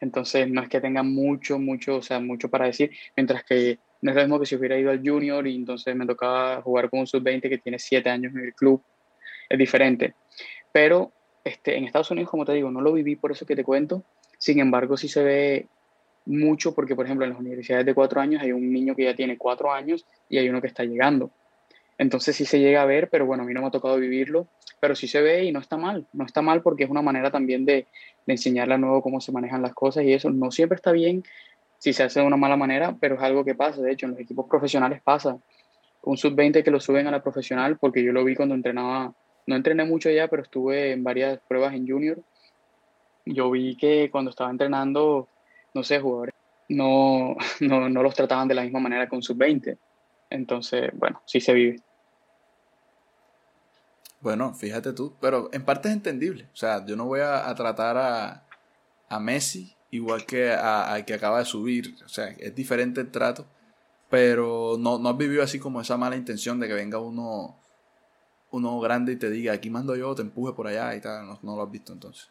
Entonces 0.00 0.48
no 0.48 0.62
es 0.62 0.68
que 0.68 0.80
tenga 0.80 1.02
mucho, 1.02 1.58
mucho, 1.58 1.96
o 1.96 2.02
sea, 2.02 2.20
mucho 2.20 2.48
para 2.48 2.66
decir, 2.66 2.92
mientras 3.16 3.42
que 3.44 3.78
no 4.00 4.10
es 4.10 4.16
lo 4.16 4.22
mismo 4.22 4.38
que 4.38 4.46
si 4.46 4.54
hubiera 4.54 4.78
ido 4.78 4.90
al 4.90 5.02
junior 5.04 5.44
y 5.46 5.56
entonces 5.56 5.96
me 5.96 6.06
tocaba 6.06 6.62
jugar 6.62 6.88
con 6.88 7.00
un 7.00 7.06
sub-20 7.06 7.48
que 7.48 7.58
tiene 7.58 7.78
siete 7.78 8.10
años 8.10 8.32
en 8.34 8.44
el 8.44 8.54
club. 8.54 8.82
Es 9.48 9.58
diferente. 9.58 10.14
Pero 10.70 11.12
este, 11.42 11.76
en 11.76 11.84
Estados 11.84 12.10
Unidos, 12.10 12.30
como 12.30 12.44
te 12.44 12.52
digo, 12.52 12.70
no 12.70 12.80
lo 12.80 12.92
viví 12.92 13.16
por 13.16 13.32
eso 13.32 13.46
que 13.46 13.56
te 13.56 13.64
cuento. 13.64 14.04
Sin 14.38 14.60
embargo, 14.60 14.96
sí 14.96 15.08
se 15.08 15.24
ve 15.24 15.66
mucho 16.28 16.74
porque, 16.74 16.94
por 16.94 17.06
ejemplo, 17.06 17.24
en 17.24 17.32
las 17.32 17.40
universidades 17.40 17.86
de 17.86 17.94
cuatro 17.94 18.20
años 18.20 18.42
hay 18.42 18.52
un 18.52 18.72
niño 18.72 18.94
que 18.94 19.04
ya 19.04 19.14
tiene 19.14 19.38
cuatro 19.38 19.72
años 19.72 20.04
y 20.28 20.38
hay 20.38 20.48
uno 20.48 20.60
que 20.60 20.66
está 20.66 20.84
llegando. 20.84 21.30
Entonces 21.96 22.36
sí 22.36 22.44
se 22.44 22.60
llega 22.60 22.82
a 22.82 22.86
ver, 22.86 23.08
pero 23.08 23.26
bueno, 23.26 23.42
a 23.42 23.46
mí 23.46 23.54
no 23.54 23.60
me 23.60 23.66
ha 23.66 23.70
tocado 23.70 23.96
vivirlo, 23.96 24.46
pero 24.78 24.94
sí 24.94 25.08
se 25.08 25.20
ve 25.20 25.44
y 25.44 25.52
no 25.52 25.58
está 25.58 25.76
mal, 25.76 26.06
no 26.12 26.24
está 26.24 26.42
mal 26.42 26.62
porque 26.62 26.84
es 26.84 26.90
una 26.90 27.02
manera 27.02 27.30
también 27.30 27.64
de, 27.64 27.86
de 28.26 28.32
enseñarle 28.32 28.74
a 28.74 28.78
nuevo 28.78 29.02
cómo 29.02 29.20
se 29.20 29.32
manejan 29.32 29.62
las 29.62 29.74
cosas 29.74 30.04
y 30.04 30.12
eso 30.12 30.30
no 30.30 30.50
siempre 30.52 30.76
está 30.76 30.92
bien 30.92 31.24
si 31.78 31.92
se 31.92 32.02
hace 32.02 32.20
de 32.20 32.26
una 32.26 32.36
mala 32.36 32.56
manera, 32.56 32.96
pero 33.00 33.16
es 33.16 33.22
algo 33.22 33.44
que 33.44 33.54
pasa, 33.54 33.80
de 33.82 33.92
hecho 33.92 34.06
en 34.06 34.12
los 34.12 34.20
equipos 34.20 34.46
profesionales 34.48 35.00
pasa. 35.02 35.38
Un 36.02 36.16
sub-20 36.16 36.62
que 36.62 36.70
lo 36.70 36.80
suben 36.80 37.06
a 37.06 37.10
la 37.10 37.22
profesional, 37.22 37.78
porque 37.78 38.02
yo 38.02 38.12
lo 38.12 38.24
vi 38.24 38.34
cuando 38.34 38.54
entrenaba, 38.54 39.14
no 39.46 39.56
entrené 39.56 39.84
mucho 39.84 40.10
ya, 40.10 40.28
pero 40.28 40.42
estuve 40.42 40.92
en 40.92 41.02
varias 41.02 41.40
pruebas 41.48 41.74
en 41.74 41.88
junior. 41.88 42.18
Yo 43.24 43.50
vi 43.50 43.76
que 43.76 44.08
cuando 44.10 44.30
estaba 44.30 44.50
entrenando 44.50 45.28
no 45.78 45.84
sé, 45.84 46.00
jugadores 46.00 46.34
no, 46.68 47.36
no, 47.60 47.88
no 47.88 48.02
los 48.02 48.14
trataban 48.14 48.48
de 48.48 48.54
la 48.54 48.62
misma 48.62 48.80
manera 48.80 49.08
con 49.08 49.22
sub-20. 49.22 49.78
Entonces, 50.30 50.90
bueno, 50.94 51.22
sí 51.24 51.40
se 51.40 51.54
vive. 51.54 51.80
Bueno, 54.20 54.52
fíjate 54.52 54.92
tú, 54.92 55.14
pero 55.20 55.48
en 55.52 55.64
parte 55.64 55.88
es 55.88 55.94
entendible. 55.94 56.48
O 56.52 56.56
sea, 56.56 56.84
yo 56.84 56.96
no 56.96 57.06
voy 57.06 57.20
a, 57.20 57.54
tratar 57.54 57.96
a, 57.96 58.44
a, 59.08 59.20
Messi 59.20 59.74
igual 59.90 60.26
que 60.26 60.52
a, 60.52 61.02
que 61.06 61.14
acaba 61.14 61.38
de 61.38 61.44
subir. 61.44 61.94
O 62.04 62.08
sea, 62.08 62.26
es 62.26 62.54
diferente 62.54 63.00
el 63.00 63.12
trato, 63.12 63.46
pero 64.10 64.76
no, 64.78 64.98
no 64.98 65.08
has 65.08 65.16
vivido 65.16 65.42
así 65.42 65.60
como 65.60 65.80
esa 65.80 65.96
mala 65.96 66.16
intención 66.16 66.58
de 66.58 66.66
que 66.66 66.74
venga 66.74 66.98
uno, 66.98 67.56
uno 68.50 68.80
grande 68.80 69.12
y 69.12 69.16
te 69.16 69.30
diga, 69.30 69.52
aquí 69.52 69.70
mando 69.70 69.94
yo, 69.94 70.14
te 70.16 70.22
empuje 70.22 70.52
por 70.52 70.66
allá 70.66 70.96
y 70.96 71.00
tal. 71.00 71.24
No, 71.24 71.38
no 71.42 71.56
lo 71.56 71.62
has 71.62 71.70
visto 71.70 71.92
entonces. 71.92 72.28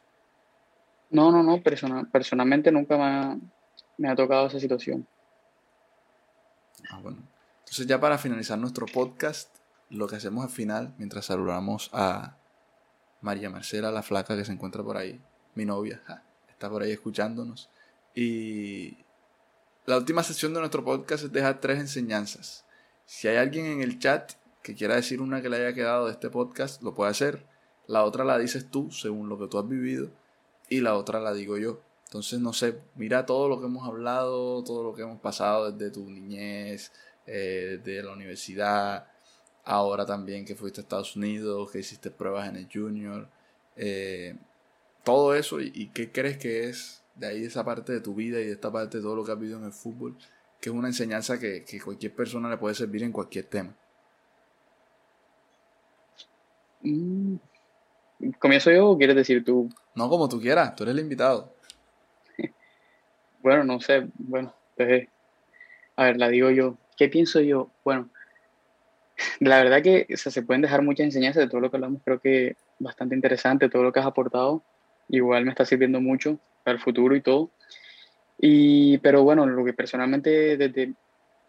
No, 1.09 1.31
no, 1.31 1.41
no, 1.41 1.61
personalmente 2.11 2.71
nunca 2.71 3.39
me 3.97 4.09
ha, 4.09 4.15
tocado 4.15 4.47
esa 4.47 4.59
situación. 4.59 5.07
Ah, 6.89 6.99
bueno. 7.01 7.19
Entonces 7.59 7.87
ya 7.87 7.99
para 7.99 8.17
finalizar 8.17 8.57
nuestro 8.57 8.85
podcast, 8.85 9.55
lo 9.89 10.07
que 10.07 10.17
hacemos 10.17 10.43
al 10.43 10.49
final, 10.49 10.93
mientras 10.97 11.25
saludamos 11.25 11.89
a 11.93 12.37
María 13.21 13.49
Marcela, 13.49 13.91
la 13.91 14.03
flaca 14.03 14.35
que 14.35 14.45
se 14.45 14.51
encuentra 14.51 14.83
por 14.83 14.97
ahí, 14.97 15.21
mi 15.55 15.65
novia, 15.65 16.01
está 16.49 16.69
por 16.69 16.81
ahí 16.83 16.91
escuchándonos. 16.91 17.69
Y 18.13 18.97
la 19.85 19.97
última 19.97 20.23
sesión 20.23 20.53
de 20.53 20.59
nuestro 20.59 20.83
podcast 20.83 21.25
es 21.25 21.31
dejar 21.31 21.61
tres 21.61 21.79
enseñanzas. 21.79 22.65
Si 23.05 23.27
hay 23.27 23.37
alguien 23.37 23.65
en 23.65 23.81
el 23.81 23.99
chat 23.99 24.33
que 24.61 24.75
quiera 24.75 24.95
decir 24.95 25.21
una 25.21 25.41
que 25.41 25.49
le 25.49 25.57
haya 25.57 25.73
quedado 25.73 26.07
de 26.07 26.11
este 26.11 26.29
podcast, 26.29 26.81
lo 26.83 26.93
puede 26.93 27.11
hacer. 27.11 27.45
La 27.85 28.03
otra 28.03 28.25
la 28.25 28.37
dices 28.37 28.69
tú, 28.69 28.91
según 28.91 29.29
lo 29.29 29.39
que 29.39 29.47
tú 29.47 29.57
has 29.57 29.67
vivido 29.67 30.11
y 30.69 30.81
la 30.81 30.95
otra 30.95 31.19
la 31.19 31.33
digo 31.33 31.57
yo. 31.57 31.81
Entonces, 32.05 32.39
no 32.39 32.53
sé, 32.53 32.79
mira 32.95 33.25
todo 33.25 33.49
lo 33.49 33.59
que 33.59 33.65
hemos 33.65 33.85
hablado, 33.87 34.63
todo 34.63 34.83
lo 34.83 34.93
que 34.93 35.01
hemos 35.01 35.19
pasado 35.19 35.71
desde 35.71 35.91
tu 35.91 36.09
niñez, 36.09 36.91
eh, 37.25 37.81
desde 37.83 38.03
la 38.03 38.13
universidad, 38.13 39.07
ahora 39.65 40.05
también 40.05 40.45
que 40.45 40.55
fuiste 40.55 40.79
a 40.79 40.83
Estados 40.83 41.15
Unidos, 41.17 41.69
que 41.71 41.79
hiciste 41.79 42.09
pruebas 42.09 42.47
en 42.49 42.55
el 42.55 42.69
junior, 42.71 43.27
eh, 43.75 44.35
todo 45.03 45.35
eso 45.35 45.59
y, 45.61 45.89
qué 45.93 46.11
crees 46.11 46.37
que 46.37 46.69
es 46.69 47.03
de 47.15 47.27
ahí 47.27 47.45
esa 47.45 47.65
parte 47.65 47.91
de 47.93 48.01
tu 48.01 48.15
vida 48.15 48.39
y 48.39 48.45
de 48.45 48.53
esta 48.53 48.71
parte 48.71 48.97
de 48.97 49.03
todo 49.03 49.15
lo 49.15 49.25
que 49.25 49.31
has 49.33 49.39
vivido 49.39 49.59
en 49.59 49.65
el 49.65 49.73
fútbol, 49.73 50.15
que 50.61 50.69
es 50.69 50.75
una 50.75 50.87
enseñanza 50.87 51.39
que, 51.39 51.65
que 51.65 51.81
cualquier 51.81 52.15
persona 52.15 52.49
le 52.49 52.57
puede 52.57 52.75
servir 52.75 53.03
en 53.03 53.11
cualquier 53.11 53.45
tema. 53.45 53.75
¿Comienzo 58.39 58.71
yo 58.71 58.89
o 58.89 58.97
quieres 58.97 59.15
decir 59.15 59.43
tú? 59.43 59.69
No, 59.97 60.09
como 60.09 60.29
tú 60.29 60.39
quieras, 60.39 60.75
tú 60.75 60.83
eres 60.83 60.93
el 60.93 61.01
invitado. 61.01 61.53
Bueno, 63.41 63.63
no 63.63 63.79
sé, 63.79 64.07
bueno, 64.15 64.53
pues, 64.75 65.07
a 65.95 66.03
ver, 66.03 66.17
la 66.17 66.27
digo 66.27 66.49
yo. 66.51 66.75
¿Qué 66.97 67.07
pienso 67.07 67.39
yo? 67.39 67.71
Bueno, 67.83 68.09
la 69.39 69.63
verdad 69.63 69.81
que 69.81 70.05
se 70.15 70.41
pueden 70.43 70.61
dejar 70.61 70.83
muchas 70.83 71.05
enseñanzas 71.05 71.43
de 71.43 71.49
todo 71.49 71.61
lo 71.61 71.71
que 71.71 71.77
hablamos, 71.77 72.01
creo 72.03 72.19
que 72.19 72.55
bastante 72.77 73.15
interesante, 73.15 73.69
todo 73.69 73.83
lo 73.83 73.91
que 73.91 73.99
has 73.99 74.05
aportado, 74.05 74.63
igual 75.09 75.45
me 75.45 75.51
está 75.51 75.65
sirviendo 75.65 75.99
mucho 75.99 76.39
para 76.63 76.75
el 76.77 76.83
futuro 76.83 77.15
y 77.15 77.21
todo. 77.21 77.49
Y, 78.39 78.99
pero 78.99 79.23
bueno, 79.23 79.47
lo 79.47 79.65
que 79.65 79.73
personalmente 79.73 80.57
desde 80.57 80.93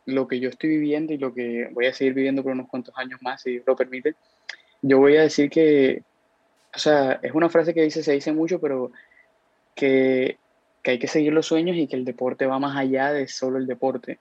lo 0.07 0.27
que 0.27 0.41
yo 0.41 0.49
estoy 0.49 0.71
viviendo 0.71 1.13
y 1.13 1.19
lo 1.19 1.35
que 1.35 1.69
voy 1.73 1.87
a 1.87 1.93
seguir 1.93 2.15
viviendo 2.15 2.43
por 2.43 2.53
unos 2.53 2.69
cuantos 2.69 2.95
años 2.97 3.21
más, 3.21 3.43
si 3.43 3.51
Dios 3.51 3.65
lo 3.67 3.77
permite, 3.77 4.15
yo 4.81 4.99
voy 4.99 5.17
a 5.17 5.23
decir 5.23 5.51
que, 5.51 6.03
o 6.75 6.79
sea, 6.79 7.19
es 7.23 7.33
una 7.33 7.49
frase 7.49 7.75
que 7.75 7.83
dice, 7.83 8.03
se 8.03 8.13
dice 8.13 8.33
mucho, 8.33 8.61
pero 8.61 8.93
que, 9.75 10.39
que 10.83 10.93
hay 10.93 10.99
que 10.99 11.09
seguir 11.09 11.33
los 11.33 11.47
sueños 11.47 11.77
y 11.77 11.87
que 11.87 11.97
el 11.97 12.05
deporte 12.05 12.47
va 12.47 12.59
más 12.59 12.77
allá 12.77 13.13
de 13.13 13.29
solo 13.29 13.59
el 13.59 13.67
deporte. 13.67 14.19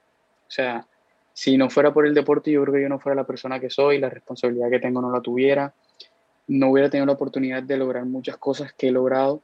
O 0.47 0.51
sea, 0.51 0.85
si 1.33 1.57
no 1.57 1.69
fuera 1.69 1.93
por 1.93 2.07
el 2.07 2.13
deporte, 2.13 2.51
yo 2.51 2.61
creo 2.63 2.73
que 2.73 2.81
yo 2.81 2.89
no 2.89 2.99
fuera 2.99 3.15
la 3.15 3.27
persona 3.27 3.59
que 3.59 3.69
soy, 3.69 3.99
la 3.99 4.09
responsabilidad 4.09 4.69
que 4.69 4.79
tengo 4.79 5.01
no 5.01 5.11
la 5.11 5.21
tuviera, 5.21 5.73
no 6.47 6.71
hubiera 6.71 6.89
tenido 6.89 7.05
la 7.05 7.13
oportunidad 7.13 7.61
de 7.61 7.77
lograr 7.77 8.05
muchas 8.05 8.37
cosas 8.37 8.73
que 8.73 8.87
he 8.87 8.91
logrado, 8.91 9.41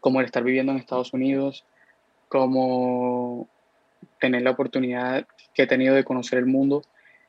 como 0.00 0.20
el 0.20 0.26
estar 0.26 0.44
viviendo 0.44 0.72
en 0.72 0.78
Estados 0.78 1.12
Unidos, 1.12 1.64
como 2.28 3.48
tener 4.20 4.42
la 4.42 4.50
oportunidad 4.50 5.26
que 5.54 5.62
he 5.62 5.66
tenido 5.66 5.94
de 5.94 6.04
conocer 6.04 6.38
el 6.38 6.46
mundo. 6.46 6.82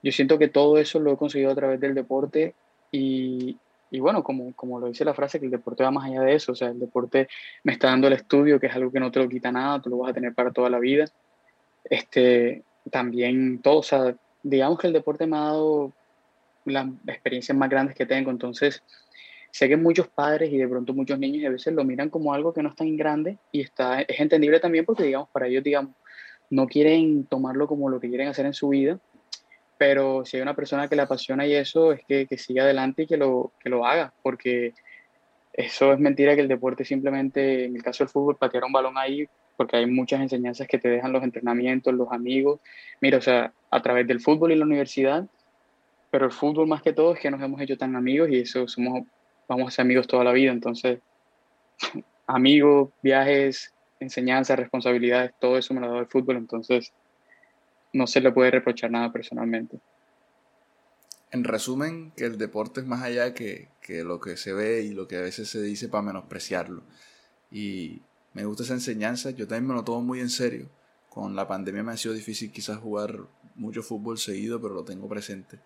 Yo 0.03 0.11
siento 0.11 0.37
que 0.37 0.49
todo 0.49 0.77
eso 0.77 0.99
lo 0.99 1.13
he 1.13 1.17
conseguido 1.17 1.51
a 1.51 1.55
través 1.55 1.79
del 1.79 1.95
deporte 1.95 2.55
y, 2.91 3.57
y 3.93 3.99
bueno, 3.99 4.23
como, 4.23 4.55
como 4.55 4.79
lo 4.79 4.87
dice 4.87 5.05
la 5.05 5.13
frase, 5.13 5.39
que 5.39 5.45
el 5.45 5.51
deporte 5.51 5.83
va 5.83 5.91
más 5.91 6.05
allá 6.05 6.21
de 6.21 6.33
eso, 6.33 6.53
o 6.53 6.55
sea, 6.55 6.69
el 6.69 6.79
deporte 6.79 7.27
me 7.63 7.73
está 7.73 7.89
dando 7.89 8.07
el 8.07 8.13
estudio, 8.13 8.59
que 8.59 8.65
es 8.65 8.75
algo 8.75 8.91
que 8.91 8.99
no 8.99 9.11
te 9.11 9.19
lo 9.19 9.29
quita 9.29 9.51
nada, 9.51 9.79
tú 9.83 9.91
lo 9.91 9.99
vas 9.99 10.09
a 10.09 10.13
tener 10.15 10.33
para 10.33 10.51
toda 10.51 10.67
la 10.67 10.79
vida. 10.79 11.05
Este, 11.83 12.63
también 12.89 13.61
todo, 13.61 13.77
o 13.77 13.83
sea, 13.83 14.15
digamos 14.41 14.79
que 14.79 14.87
el 14.87 14.93
deporte 14.93 15.27
me 15.27 15.37
ha 15.37 15.41
dado 15.41 15.93
las 16.65 16.87
experiencias 17.05 17.55
más 17.55 17.69
grandes 17.69 17.95
que 17.95 18.07
tengo, 18.07 18.31
entonces 18.31 18.81
sé 19.51 19.69
que 19.69 19.77
muchos 19.77 20.07
padres 20.07 20.51
y 20.51 20.57
de 20.57 20.67
pronto 20.67 20.95
muchos 20.95 21.19
niños 21.19 21.45
a 21.45 21.51
veces 21.51 21.71
lo 21.75 21.83
miran 21.83 22.09
como 22.09 22.33
algo 22.33 22.51
que 22.51 22.63
no 22.63 22.69
es 22.69 22.75
tan 22.75 22.97
grande 22.97 23.37
y 23.51 23.61
está, 23.61 24.01
es 24.01 24.19
entendible 24.19 24.59
también 24.59 24.85
porque 24.85 25.03
digamos, 25.03 25.29
para 25.29 25.45
ellos 25.45 25.63
digamos, 25.63 25.91
no 26.49 26.65
quieren 26.65 27.25
tomarlo 27.25 27.67
como 27.67 27.89
lo 27.89 27.99
que 27.99 28.09
quieren 28.09 28.29
hacer 28.29 28.47
en 28.47 28.55
su 28.55 28.69
vida, 28.69 28.99
pero 29.85 30.23
si 30.23 30.37
hay 30.37 30.43
una 30.43 30.55
persona 30.55 30.87
que 30.87 30.95
le 30.95 31.01
apasiona 31.01 31.45
y 31.45 31.53
eso, 31.53 31.91
es 31.91 31.99
que, 32.07 32.25
que 32.25 32.37
siga 32.37 32.63
adelante 32.63 33.03
y 33.03 33.05
que 33.05 33.17
lo, 33.17 33.51
que 33.59 33.67
lo 33.69 33.85
haga, 33.85 34.13
porque 34.23 34.73
eso 35.51 35.91
es 35.91 35.99
mentira 35.99 36.35
que 36.35 36.41
el 36.41 36.47
deporte 36.47 36.85
simplemente, 36.85 37.65
en 37.65 37.75
el 37.75 37.83
caso 37.83 38.05
del 38.05 38.09
fútbol, 38.09 38.37
patear 38.37 38.63
un 38.63 38.71
balón 38.71 38.97
ahí 38.97 39.27
porque 39.57 39.75
hay 39.75 39.85
muchas 39.85 40.21
enseñanzas 40.21 40.69
que 40.69 40.79
te 40.79 40.87
dejan 40.87 41.11
los 41.11 41.21
entrenamientos, 41.21 41.93
los 41.93 42.09
amigos. 42.13 42.61
Mira, 43.01 43.17
o 43.17 43.21
sea, 43.21 43.51
a 43.71 43.81
través 43.81 44.07
del 44.07 44.21
fútbol 44.21 44.53
y 44.53 44.55
la 44.55 44.63
universidad, 44.63 45.27
pero 46.09 46.27
el 46.27 46.31
fútbol 46.31 46.65
más 46.65 46.81
que 46.81 46.93
todo 46.93 47.13
es 47.13 47.19
que 47.19 47.29
nos 47.29 47.41
hemos 47.41 47.59
hecho 47.59 47.77
tan 47.77 47.97
amigos 47.97 48.29
y 48.29 48.39
eso 48.39 48.65
somos, 48.69 49.03
vamos 49.49 49.67
a 49.67 49.71
ser 49.71 49.83
amigos 49.83 50.07
toda 50.07 50.23
la 50.23 50.31
vida. 50.31 50.53
Entonces, 50.53 50.99
amigos, 52.25 52.89
viajes, 53.01 53.73
enseñanzas, 53.99 54.57
responsabilidades, 54.57 55.33
todo 55.41 55.57
eso 55.57 55.73
me 55.73 55.81
lo 55.81 55.87
ha 55.87 55.89
dado 55.89 55.99
el 55.99 56.07
fútbol, 56.07 56.37
entonces 56.37 56.93
no 57.93 58.07
se 58.07 58.21
le 58.21 58.31
puede 58.31 58.51
reprochar 58.51 58.91
nada 58.91 59.11
personalmente. 59.11 59.79
En 61.31 61.43
resumen, 61.43 62.11
que 62.15 62.25
el 62.25 62.37
deporte 62.37 62.81
es 62.81 62.85
más 62.85 63.01
allá 63.01 63.33
que, 63.33 63.69
que 63.81 64.03
lo 64.03 64.19
que 64.19 64.37
se 64.37 64.53
ve 64.53 64.81
y 64.81 64.93
lo 64.93 65.07
que 65.07 65.17
a 65.17 65.21
veces 65.21 65.49
se 65.49 65.61
dice 65.61 65.89
para 65.89 66.03
menospreciarlo. 66.03 66.83
Y 67.51 68.01
me 68.33 68.45
gusta 68.45 68.63
esa 68.63 68.73
enseñanza, 68.73 69.31
yo 69.31 69.47
también 69.47 69.67
me 69.67 69.73
lo 69.73 69.83
tomo 69.83 70.01
muy 70.01 70.19
en 70.19 70.29
serio. 70.29 70.69
Con 71.09 71.35
la 71.35 71.47
pandemia 71.47 71.83
me 71.83 71.91
ha 71.91 71.97
sido 71.97 72.13
difícil 72.13 72.51
quizás 72.51 72.77
jugar 72.77 73.19
mucho 73.55 73.83
fútbol 73.83 74.17
seguido, 74.17 74.61
pero 74.61 74.73
lo 74.73 74.83
tengo 74.83 75.07
presente 75.07 75.59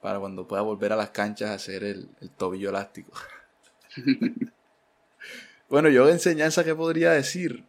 para 0.00 0.20
cuando 0.20 0.46
pueda 0.46 0.62
volver 0.62 0.92
a 0.92 0.96
las 0.96 1.10
canchas 1.10 1.50
a 1.50 1.54
hacer 1.54 1.84
el, 1.84 2.08
tobillo 2.36 2.70
elástico. 2.70 3.12
bueno, 5.68 5.88
yo 5.88 6.06
de 6.06 6.12
enseñanza, 6.12 6.64
¿qué 6.64 6.74
podría 6.74 7.12
decir? 7.12 7.64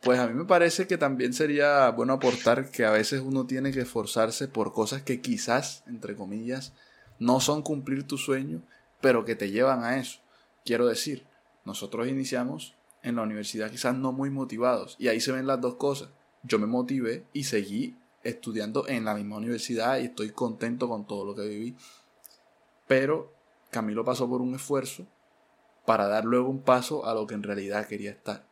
Pues 0.00 0.18
a 0.18 0.26
mí 0.26 0.32
me 0.32 0.46
parece 0.46 0.86
que 0.86 0.96
también 0.96 1.34
sería 1.34 1.90
bueno 1.90 2.14
aportar 2.14 2.70
que 2.70 2.86
a 2.86 2.90
veces 2.90 3.20
uno 3.20 3.46
tiene 3.46 3.70
que 3.70 3.80
esforzarse 3.80 4.48
por 4.48 4.72
cosas 4.72 5.02
que 5.02 5.20
quizás, 5.20 5.84
entre 5.86 6.16
comillas, 6.16 6.72
no 7.18 7.38
son 7.40 7.62
cumplir 7.62 8.06
tu 8.06 8.16
sueño, 8.16 8.62
pero 9.02 9.26
que 9.26 9.36
te 9.36 9.50
llevan 9.50 9.84
a 9.84 9.98
eso. 9.98 10.20
Quiero 10.64 10.86
decir, 10.86 11.26
nosotros 11.66 12.08
iniciamos 12.08 12.74
en 13.02 13.16
la 13.16 13.22
universidad 13.22 13.70
quizás 13.70 13.94
no 13.94 14.12
muy 14.12 14.30
motivados. 14.30 14.96
Y 14.98 15.08
ahí 15.08 15.20
se 15.20 15.32
ven 15.32 15.46
las 15.46 15.60
dos 15.60 15.74
cosas. 15.74 16.08
Yo 16.42 16.58
me 16.58 16.66
motivé 16.66 17.24
y 17.34 17.44
seguí 17.44 17.98
estudiando 18.22 18.88
en 18.88 19.04
la 19.04 19.14
misma 19.14 19.36
universidad 19.36 19.98
y 19.98 20.06
estoy 20.06 20.30
contento 20.30 20.88
con 20.88 21.06
todo 21.06 21.26
lo 21.26 21.34
que 21.34 21.46
viví. 21.46 21.76
Pero 22.86 23.32
Camilo 23.70 24.04
pasó 24.04 24.28
por 24.28 24.40
un 24.40 24.54
esfuerzo 24.54 25.06
para 25.84 26.08
dar 26.08 26.24
luego 26.24 26.48
un 26.48 26.62
paso 26.62 27.04
a 27.06 27.12
lo 27.12 27.26
que 27.26 27.34
en 27.34 27.42
realidad 27.42 27.86
quería 27.86 28.10
estar. 28.10 28.49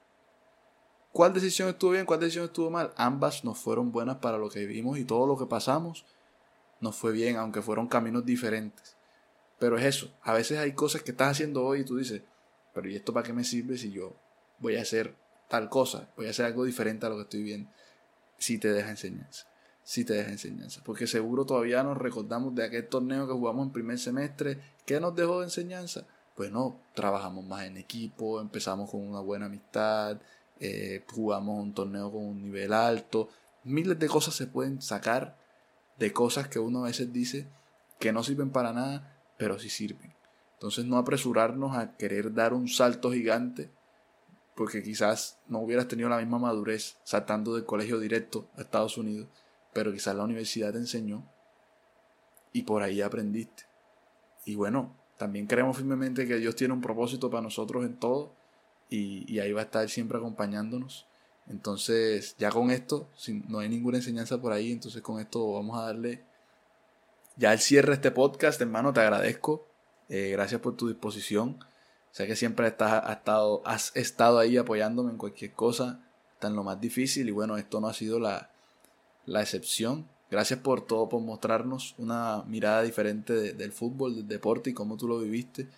¿Cuál 1.19 1.35
decisión 1.35 1.69
estuvo 1.69 1.91
bien? 1.91 2.07
¿Cuál 2.07 2.21
decisión 2.21 2.45
estuvo 2.45 2.71
mal? 2.71 2.93
Ambas 2.95 3.43
nos 3.43 3.59
fueron 3.59 3.91
buenas 3.91 4.19
para 4.19 4.39
lo 4.39 4.49
que 4.49 4.61
vivimos 4.61 5.01
y 5.01 5.05
todo 5.05 5.27
lo 5.27 5.37
que 5.37 5.47
pasamos 5.47 6.05
nos 6.81 6.95
fue 6.95 7.11
bien, 7.11 7.35
aunque 7.39 7.61
fueron 7.61 7.89
caminos 7.89 8.25
diferentes. 8.25 8.97
Pero 9.59 9.77
es 9.77 9.85
eso, 9.85 10.15
a 10.23 10.33
veces 10.33 10.61
hay 10.61 10.75
cosas 10.75 11.03
que 11.03 11.11
estás 11.11 11.33
haciendo 11.33 11.65
hoy 11.65 11.81
y 11.81 11.85
tú 11.85 11.97
dices, 11.97 12.23
pero 12.73 12.89
¿y 12.89 12.95
esto 12.95 13.13
para 13.13 13.27
qué 13.27 13.33
me 13.33 13.43
sirve 13.43 13.77
si 13.77 13.91
yo 13.91 14.15
voy 14.61 14.77
a 14.77 14.83
hacer 14.83 15.17
tal 15.49 15.69
cosa, 15.69 16.09
voy 16.17 16.29
a 16.29 16.31
hacer 16.31 16.47
algo 16.47 16.65
diferente 16.65 17.07
a 17.07 17.09
lo 17.09 17.17
que 17.17 17.23
estoy 17.23 17.43
viendo. 17.43 17.69
Si 18.39 18.59
te 18.59 18.69
deja 18.73 18.91
enseñanza, 18.91 19.49
si 19.83 20.05
te 20.05 20.13
deja 20.13 20.31
enseñanza. 20.31 20.83
Porque 20.85 21.09
seguro 21.09 21.45
todavía 21.45 21.83
nos 21.83 21.99
recordamos 21.99 22.55
de 22.55 22.63
aquel 22.63 22.87
torneo 22.87 23.27
que 23.27 23.33
jugamos 23.33 23.67
en 23.67 23.73
primer 23.73 23.99
semestre. 23.99 24.61
¿Qué 24.87 25.01
nos 25.01 25.17
dejó 25.17 25.41
de 25.41 25.47
enseñanza? 25.47 26.07
Pues 26.37 26.53
no, 26.53 26.81
trabajamos 26.95 27.45
más 27.45 27.65
en 27.65 27.77
equipo, 27.77 28.41
empezamos 28.41 28.89
con 28.89 29.01
una 29.01 29.19
buena 29.19 29.47
amistad, 29.47 30.21
eh, 30.61 31.05
jugamos 31.13 31.63
un 31.63 31.75
torneo 31.75 32.11
con 32.11 32.25
un 32.25 32.43
nivel 32.43 32.73
alto. 32.73 33.29
Miles 33.65 33.99
de 33.99 34.09
cosas 34.09 34.35
se 34.35 34.47
pueden 34.47 34.83
sacar 34.83 35.39
de 35.99 36.13
cosas 36.13 36.49
que 36.49 36.59
uno 36.59 36.85
a 36.85 36.89
veces 36.89 37.13
dice 37.13 37.49
que 37.99 38.13
no 38.13 38.23
sirven 38.23 38.51
para 38.51 38.73
nada, 38.73 39.21
pero 39.37 39.59
sí 39.59 39.69
sirven. 39.69 40.15
Entonces 40.55 40.85
no 40.85 40.99
apresurarnos 40.99 41.77
a 41.77 41.97
querer 41.97 42.35
dar 42.35 42.53
un 42.53 42.69
salto 42.69 43.13
gigante 43.13 43.71
porque 44.57 44.83
quizás 44.83 45.39
no 45.47 45.61
hubieras 45.61 45.87
tenido 45.87 46.09
la 46.09 46.19
misma 46.19 46.41
madurez 46.41 46.97
saltando 47.05 47.55
del 47.55 47.65
colegio 47.65 48.01
directo 48.01 48.49
a 48.57 48.63
Estados 48.63 48.99
Unidos, 48.99 49.29
pero 49.73 49.93
quizás 49.93 50.17
la 50.17 50.25
universidad 50.25 50.73
te 50.73 50.79
enseñó 50.79 51.25
y 52.53 52.63
por 52.63 52.83
ahí 52.83 53.01
aprendiste. 53.01 53.65
Y 54.45 54.57
bueno, 54.57 54.97
también 55.17 55.47
creemos 55.47 55.77
firmemente 55.77 56.27
que 56.27 56.37
Dios 56.39 56.57
tiene 56.57 56.75
un 56.75 56.81
propósito 56.81 57.31
para 57.31 57.43
nosotros 57.43 57.85
en 57.85 57.99
todo 57.99 58.35
y, 58.91 59.39
ahí 59.39 59.53
va 59.53 59.63
a 59.63 59.65
estar 59.65 59.89
siempre 59.89 60.19
acompañándonos. 60.19 61.07
Entonces, 61.49 62.37
ya 62.39 62.51
con 62.51 62.71
esto, 62.71 63.09
si 63.17 63.43
no 63.49 63.61
hay 63.61 63.69
ninguna 63.69 63.99
enseñanza 63.99 64.41
por 64.41 64.53
ahí, 64.53 64.73
entonces 64.73 65.03
con 65.03 65.21
esto 65.21 65.53
vamos 65.53 65.79
a 65.79 65.87
darle 65.87 66.23
ya 67.37 67.53
el 67.53 67.61
cierre 67.61 67.89
de 67.89 67.95
este 67.95 68.11
podcast, 68.11 68.61
hermano, 68.61 68.93
te 68.93 69.01
agradezco. 69.01 69.67
Eh, 70.09 70.31
gracias 70.33 70.61
por 70.61 70.77
tu 70.77 70.89
disposición. 70.89 71.59
Sé 72.11 72.27
que 72.27 72.35
siempre 72.35 72.67
estás, 72.67 73.05
has, 73.05 73.19
estado, 73.19 73.63
has 73.65 73.97
estado 73.97 74.39
ahí 74.39 74.57
apoyándome 74.57 75.13
en 75.13 75.19
cualquier 75.19 75.53
cosa, 75.53 76.01
hasta 76.33 76.49
en 76.49 76.57
lo 76.57 76.65
más 76.65 76.81
difícil, 76.81 77.29
y 77.29 77.31
bueno, 77.31 77.57
esto 77.57 77.81
no 77.81 77.89
ha 77.89 77.95
sido 77.95 78.19
la, 78.19 78.51
excepción. 79.27 80.09
Gracias 80.31 80.59
por 80.61 80.87
todo, 80.87 81.09
por 81.09 81.23
mostrarnos 81.23 81.95
una 81.99 82.43
mirada 82.47 82.83
diferente 82.83 83.55
del 83.55 83.73
fútbol, 83.73 84.17
del 84.17 84.29
deporte 84.29 84.71
y 84.71 84.75
cómo 84.75 84.97
tú 84.97 85.07
lo 85.07 85.21
viviste. 85.21 85.69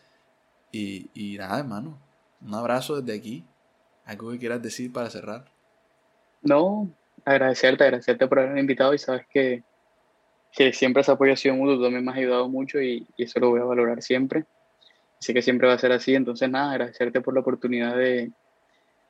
Y, 0.73 1.11
y 1.15 1.37
nada, 1.37 1.59
hermano, 1.59 1.99
un 2.41 2.55
abrazo 2.55 3.01
desde 3.01 3.19
aquí. 3.19 3.45
¿Algo 4.05 4.33
que 4.33 4.39
quieras 4.39 4.63
decir 4.63 4.93
para 4.93 5.11
cerrar? 5.11 5.45
No, 6.43 6.91
agradecerte, 7.25 7.85
agradecerte 7.85 8.27
por 8.27 8.41
haberme 8.41 8.61
invitado 8.61 8.95
y 8.95 8.99
sabes 8.99 9.27
que, 9.31 9.63
que 10.53 10.73
siempre 10.73 11.03
ese 11.03 11.13
apoyo 11.13 11.33
ha 11.33 11.37
sido 11.37 11.55
mutuo, 11.55 11.77
tú 11.77 11.83
también 11.85 12.05
me 12.05 12.11
has 12.11 12.19
ayudado 12.19 12.49
mucho 12.49 12.81
y, 12.81 13.07
y 13.17 13.25
eso 13.25 13.39
lo 13.41 13.51
voy 13.51 13.61
a 13.61 13.65
valorar 13.65 14.03
siempre. 14.03 14.47
Así 15.21 15.35
que 15.35 15.43
siempre 15.43 15.69
va 15.69 15.75
a 15.75 15.79
ser 15.79 15.93
así. 15.93 16.15
Entonces, 16.15 16.49
nada, 16.51 16.73
agradecerte 16.73 17.21
por 17.21 17.35
la 17.35 17.41
oportunidad 17.41 17.95
de, 17.95 18.33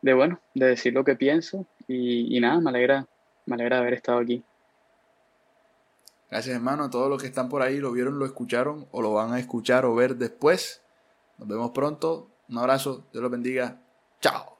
de 0.02 0.14
bueno, 0.14 0.40
de 0.54 0.66
decir 0.66 0.92
lo 0.92 1.04
que 1.04 1.14
pienso. 1.14 1.66
Y, 1.86 2.36
y, 2.36 2.40
nada, 2.40 2.60
me 2.60 2.70
alegra, 2.70 3.06
me 3.46 3.54
alegra 3.54 3.78
haber 3.78 3.94
estado 3.94 4.18
aquí. 4.18 4.42
Gracias, 6.30 6.54
hermano. 6.54 6.84
A 6.84 6.90
todos 6.90 7.08
los 7.08 7.20
que 7.20 7.28
están 7.28 7.48
por 7.48 7.62
ahí 7.62 7.78
lo 7.78 7.92
vieron, 7.92 8.18
lo 8.18 8.26
escucharon 8.26 8.86
o 8.90 9.02
lo 9.02 9.12
van 9.12 9.32
a 9.32 9.38
escuchar 9.38 9.84
o 9.84 9.94
ver 9.94 10.16
después. 10.16 10.82
Nos 11.38 11.48
vemos 11.48 11.70
pronto. 11.70 12.28
Un 12.50 12.58
abrazo. 12.58 13.06
Dios 13.12 13.22
los 13.22 13.30
bendiga. 13.30 13.80
Chao. 14.20 14.59